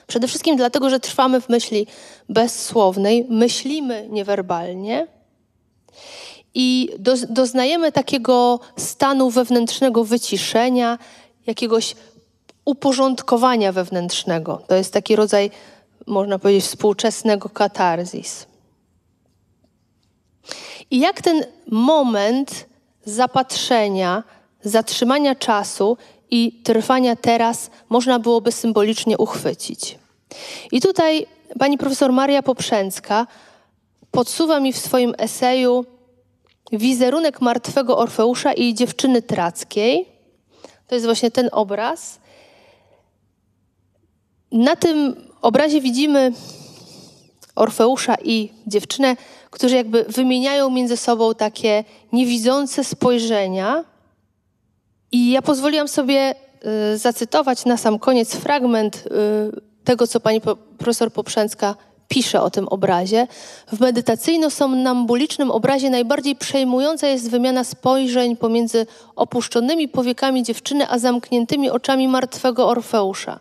Przede 0.07 0.29
wszystkim 0.29 0.57
dlatego, 0.57 0.91
że 0.91 1.01
trwamy 1.01 1.41
w 1.41 1.49
myśli 1.49 1.87
bezsłownej, 2.29 3.27
myślimy 3.29 4.07
niewerbalnie 4.11 5.07
i 6.55 6.89
do, 6.99 7.15
doznajemy 7.29 7.93
takiego 7.93 8.61
stanu 8.77 9.31
wewnętrznego 9.31 10.05
wyciszenia, 10.05 10.99
jakiegoś 11.47 11.95
uporządkowania 12.65 13.73
wewnętrznego. 13.73 14.63
To 14.67 14.75
jest 14.75 14.93
taki 14.93 15.17
rodzaj, 15.17 15.51
można 16.07 16.39
powiedzieć, 16.39 16.65
współczesnego 16.65 17.49
katarzis. 17.49 18.50
I 20.91 20.99
jak 20.99 21.23
ten 21.23 21.45
moment 21.67 22.67
zapatrzenia, 23.05 24.23
zatrzymania 24.63 25.35
czasu 25.35 25.97
i 26.31 26.61
trwania 26.65 27.17
teraz 27.17 27.71
można 27.89 28.19
byłoby 28.19 28.53
symbolicznie 28.53 29.19
uchwycić. 29.19 29.99
I 30.73 30.81
tutaj 30.81 31.27
pani 31.59 31.79
profesor 31.79 32.13
Maria 32.13 32.43
Poprzęcka 32.43 33.27
podsuwa 34.11 34.61
mi 34.61 34.73
w 34.73 34.79
swoim 34.79 35.15
eseju 35.19 35.85
wizerunek 36.73 37.41
martwego 37.41 37.99
Orfeusza 37.99 38.53
i 38.53 38.75
dziewczyny 38.75 39.23
trackiej. 39.23 40.09
To 40.87 40.95
jest 40.95 41.07
właśnie 41.07 41.31
ten 41.31 41.49
obraz. 41.53 42.21
Na 44.53 44.77
tym 44.77 45.29
obrazie 45.43 45.81
widzimy 45.81 46.33
Orfeusza 47.57 48.15
i 48.25 48.53
dziewczynę, 48.67 49.17
którzy 49.51 49.77
jakby 49.77 50.05
wymieniają 50.09 50.71
między 50.71 50.97
sobą 50.97 51.35
takie 51.35 51.85
niewidzące 52.13 52.85
spojrzenia. 52.85 53.85
I 55.13 55.31
ja 55.31 55.43
pozwoliłam 55.43 55.89
sobie 55.89 56.35
y, 56.95 56.99
zacytować 56.99 57.65
na 57.65 57.77
sam 57.77 57.99
koniec 57.99 58.35
fragment 58.35 58.97
y, 58.97 59.61
tego, 59.85 60.07
co 60.07 60.21
pani 60.21 60.41
profesor 60.79 61.13
Poprzęcka 61.13 61.75
pisze 62.09 62.43
o 62.43 62.51
tym 62.51 62.69
obrazie. 62.69 63.27
W 63.73 63.81
medytacyjno-somnambulicznym 63.81 65.51
obrazie 65.51 65.91
najbardziej 65.91 66.37
przejmująca 66.37 67.07
jest 67.07 67.31
wymiana 67.31 67.65
spojrzeń 67.65 68.37
pomiędzy 68.37 68.87
opuszczonymi 69.17 69.89
powiekami 69.89 70.43
dziewczyny, 70.43 70.89
a 70.89 70.99
zamkniętymi 70.99 71.71
oczami 71.71 72.09
martwego 72.09 72.69
Orfeusza. 72.69 73.41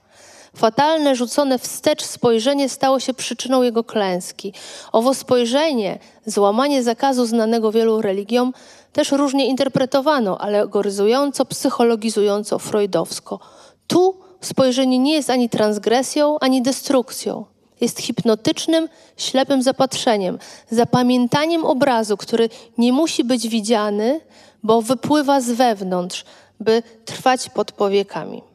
Fatalne, 0.60 1.16
rzucone 1.16 1.60
wstecz 1.60 2.04
spojrzenie 2.04 2.70
stało 2.70 3.00
się 3.00 3.14
przyczyną 3.14 3.64
jego 3.64 3.84
klęski. 3.84 4.54
Owo 4.92 5.14
spojrzenie, 5.14 6.00
złamanie 6.26 6.84
zakazu 6.84 7.26
znanego 7.26 7.72
wielu 7.72 8.02
religiom, 8.02 8.54
też 8.94 9.12
różnie 9.12 9.48
interpretowano, 9.48 10.42
alegoryzująco, 10.42 11.46
psychologizująco, 11.46 12.60
freudowsko. 12.60 13.40
Tu 13.88 14.18
spojrzenie 14.42 15.00
nie 15.00 15.14
jest 15.14 15.30
ani 15.30 15.50
transgresją, 15.50 16.40
ani 16.40 16.62
destrukcją. 16.62 17.46
Jest 17.82 18.00
hipnotycznym, 18.00 18.90
ślepym 19.18 19.64
zapatrzeniem, 19.64 20.40
zapamiętaniem 20.70 21.66
obrazu, 21.66 22.18
który 22.18 22.50
nie 22.78 22.94
musi 22.94 23.24
być 23.24 23.48
widziany, 23.48 24.22
bo 24.64 24.82
wypływa 24.82 25.42
z 25.42 25.52
wewnątrz, 25.52 26.26
by 26.60 26.84
trwać 27.06 27.50
pod 27.50 27.72
powiekami. 27.72 28.49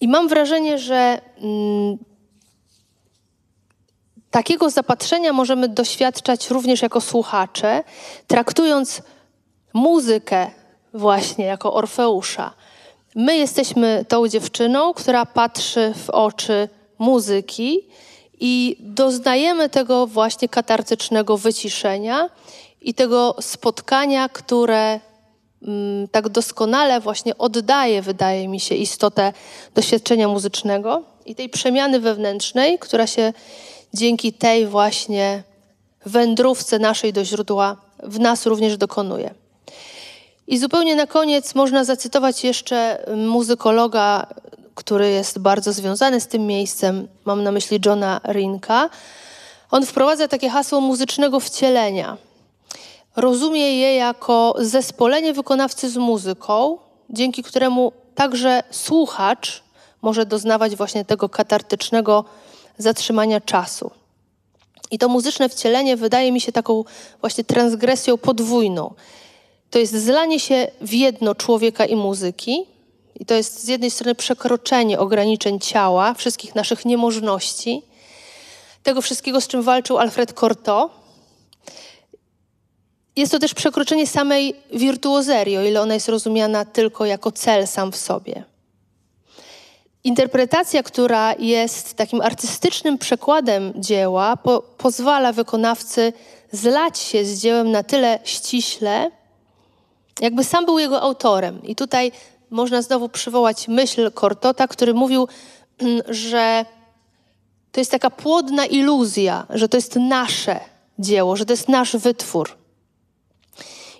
I 0.00 0.08
mam 0.08 0.28
wrażenie, 0.28 0.78
że 0.78 1.20
mm, 1.42 1.98
takiego 4.30 4.70
zapatrzenia 4.70 5.32
możemy 5.32 5.68
doświadczać 5.68 6.50
również 6.50 6.82
jako 6.82 7.00
słuchacze, 7.00 7.84
traktując 8.26 9.02
muzykę 9.72 10.50
właśnie 10.94 11.44
jako 11.44 11.74
Orfeusza. 11.74 12.52
My 13.14 13.36
jesteśmy 13.36 14.04
tą 14.08 14.28
dziewczyną, 14.28 14.94
która 14.94 15.26
patrzy 15.26 15.92
w 16.06 16.10
oczy 16.10 16.68
muzyki 16.98 17.88
i 18.40 18.76
doznajemy 18.80 19.68
tego 19.68 20.06
właśnie 20.06 20.48
katartycznego 20.48 21.36
wyciszenia 21.36 22.30
i 22.80 22.94
tego 22.94 23.36
spotkania, 23.40 24.28
które 24.28 25.00
tak 26.12 26.28
doskonale 26.28 27.00
właśnie 27.00 27.38
oddaje, 27.38 28.02
wydaje 28.02 28.48
mi 28.48 28.60
się, 28.60 28.74
istotę 28.74 29.32
doświadczenia 29.74 30.28
muzycznego 30.28 31.02
i 31.26 31.34
tej 31.34 31.48
przemiany 31.48 32.00
wewnętrznej, 32.00 32.78
która 32.78 33.06
się 33.06 33.32
dzięki 33.94 34.32
tej 34.32 34.66
właśnie 34.66 35.42
wędrówce 36.06 36.78
naszej 36.78 37.12
do 37.12 37.24
źródła 37.24 37.76
w 38.02 38.20
nas 38.20 38.46
również 38.46 38.76
dokonuje. 38.76 39.34
I 40.46 40.58
zupełnie 40.58 40.96
na 40.96 41.06
koniec 41.06 41.54
można 41.54 41.84
zacytować 41.84 42.44
jeszcze 42.44 43.06
muzykologa, 43.16 44.26
który 44.74 45.10
jest 45.10 45.38
bardzo 45.38 45.72
związany 45.72 46.20
z 46.20 46.26
tym 46.26 46.46
miejscem. 46.46 47.08
Mam 47.24 47.42
na 47.42 47.52
myśli 47.52 47.80
Johna 47.86 48.20
Rinka. 48.32 48.90
On 49.70 49.86
wprowadza 49.86 50.28
takie 50.28 50.48
hasło 50.48 50.80
muzycznego 50.80 51.40
wcielenia. 51.40 52.16
Rozumie 53.16 53.80
je 53.80 53.94
jako 53.94 54.54
zespolenie 54.58 55.32
wykonawcy 55.32 55.90
z 55.90 55.96
muzyką, 55.96 56.78
dzięki 57.10 57.42
któremu 57.42 57.92
także 58.14 58.62
słuchacz 58.70 59.62
może 60.02 60.26
doznawać 60.26 60.76
właśnie 60.76 61.04
tego 61.04 61.28
katartycznego 61.28 62.24
zatrzymania 62.78 63.40
czasu. 63.40 63.90
I 64.90 64.98
to 64.98 65.08
muzyczne 65.08 65.48
wcielenie 65.48 65.96
wydaje 65.96 66.32
mi 66.32 66.40
się 66.40 66.52
taką 66.52 66.84
właśnie 67.20 67.44
transgresją 67.44 68.18
podwójną. 68.18 68.94
To 69.70 69.78
jest 69.78 70.04
zlanie 70.04 70.40
się 70.40 70.68
w 70.80 70.92
jedno 70.92 71.34
człowieka 71.34 71.84
i 71.84 71.96
muzyki, 71.96 72.66
i 73.20 73.26
to 73.26 73.34
jest 73.34 73.64
z 73.64 73.68
jednej 73.68 73.90
strony 73.90 74.14
przekroczenie 74.14 74.98
ograniczeń 74.98 75.60
ciała, 75.60 76.14
wszystkich 76.14 76.54
naszych 76.54 76.84
niemożności, 76.84 77.82
tego 78.82 79.02
wszystkiego, 79.02 79.40
z 79.40 79.48
czym 79.48 79.62
walczył 79.62 79.98
Alfred 79.98 80.32
Cortot. 80.32 80.99
Jest 83.16 83.32
to 83.32 83.38
też 83.38 83.54
przekroczenie 83.54 84.06
samej 84.06 84.54
wirtuozerii, 84.72 85.58
o 85.58 85.62
ile 85.62 85.80
ona 85.80 85.94
jest 85.94 86.08
rozumiana 86.08 86.64
tylko 86.64 87.04
jako 87.04 87.32
cel 87.32 87.66
sam 87.66 87.92
w 87.92 87.96
sobie. 87.96 88.44
Interpretacja, 90.04 90.82
która 90.82 91.34
jest 91.38 91.94
takim 91.94 92.20
artystycznym 92.20 92.98
przekładem 92.98 93.72
dzieła, 93.76 94.36
po, 94.36 94.62
pozwala 94.62 95.32
wykonawcy 95.32 96.12
zlać 96.52 96.98
się 96.98 97.24
z 97.24 97.40
dziełem 97.40 97.70
na 97.70 97.82
tyle 97.82 98.18
ściśle, 98.24 99.10
jakby 100.20 100.44
sam 100.44 100.64
był 100.64 100.78
jego 100.78 101.00
autorem. 101.02 101.62
I 101.62 101.76
tutaj 101.76 102.12
można 102.50 102.82
znowu 102.82 103.08
przywołać 103.08 103.68
myśl 103.68 104.10
Kortota, 104.12 104.68
który 104.68 104.94
mówił, 104.94 105.28
mm, 105.78 106.02
że 106.08 106.64
to 107.72 107.80
jest 107.80 107.90
taka 107.90 108.10
płodna 108.10 108.66
iluzja, 108.66 109.46
że 109.50 109.68
to 109.68 109.76
jest 109.76 109.96
nasze 109.96 110.60
dzieło, 110.98 111.36
że 111.36 111.46
to 111.46 111.52
jest 111.52 111.68
nasz 111.68 111.96
wytwór. 111.96 112.59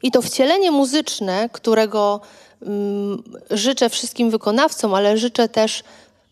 I 0.03 0.11
to 0.11 0.23
wcielenie 0.23 0.71
muzyczne, 0.71 1.49
którego 1.53 2.21
mm, 2.63 3.23
życzę 3.51 3.89
wszystkim 3.89 4.31
wykonawcom, 4.31 4.95
ale 4.95 5.19
życzę 5.19 5.49
też 5.49 5.83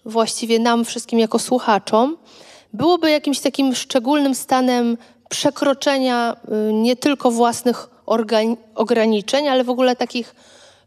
właściwie 0.05 0.59
nam 0.59 0.85
wszystkim 0.85 1.19
jako 1.19 1.39
słuchaczom, 1.39 2.17
byłoby 2.73 3.11
jakimś 3.11 3.41
takim 3.41 3.75
szczególnym 3.75 4.35
stanem 4.35 4.97
przekroczenia 5.29 6.37
y, 6.69 6.73
nie 6.73 6.97
tylko 6.97 7.31
własnych 7.31 7.91
ograniczeń, 8.75 9.49
ale 9.49 9.65
w 9.65 9.71
ogóle 9.71 9.97
takich 9.97 10.35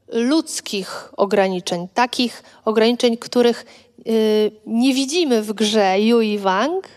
ludzkich 0.08 1.14
ograniczeń, 1.18 1.88
takich 1.94 2.44
ograniczeń, 2.66 3.18
których 3.18 3.66
y, 4.08 4.52
nie 4.66 4.94
widzimy 4.94 5.42
w 5.42 5.54
grze 5.54 6.00
Yui 6.00 6.38
Wang 6.38 6.88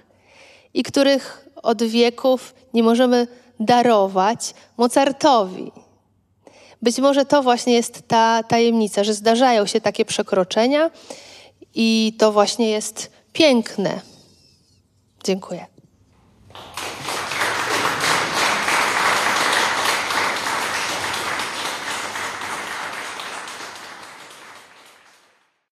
i 0.75 0.83
których 0.83 1.47
od 1.63 1.83
wieków 1.83 2.55
nie 2.75 2.83
możemy 2.83 3.27
darować 3.61 4.55
Mozartowi. 4.77 5.73
Być 6.83 6.99
może 6.99 7.25
to 7.25 7.43
właśnie 7.43 7.73
jest 7.73 8.09
ta 8.09 8.43
tajemnica, 8.43 9.05
że 9.05 9.15
zdarzają 9.15 9.67
się 9.67 9.81
takie 9.81 10.05
przekroczenia 10.05 10.91
i 11.75 12.17
to 12.19 12.33
właśnie 12.33 12.71
jest 12.71 13.11
piękne. 13.33 14.01
Dziękuję. 15.25 15.67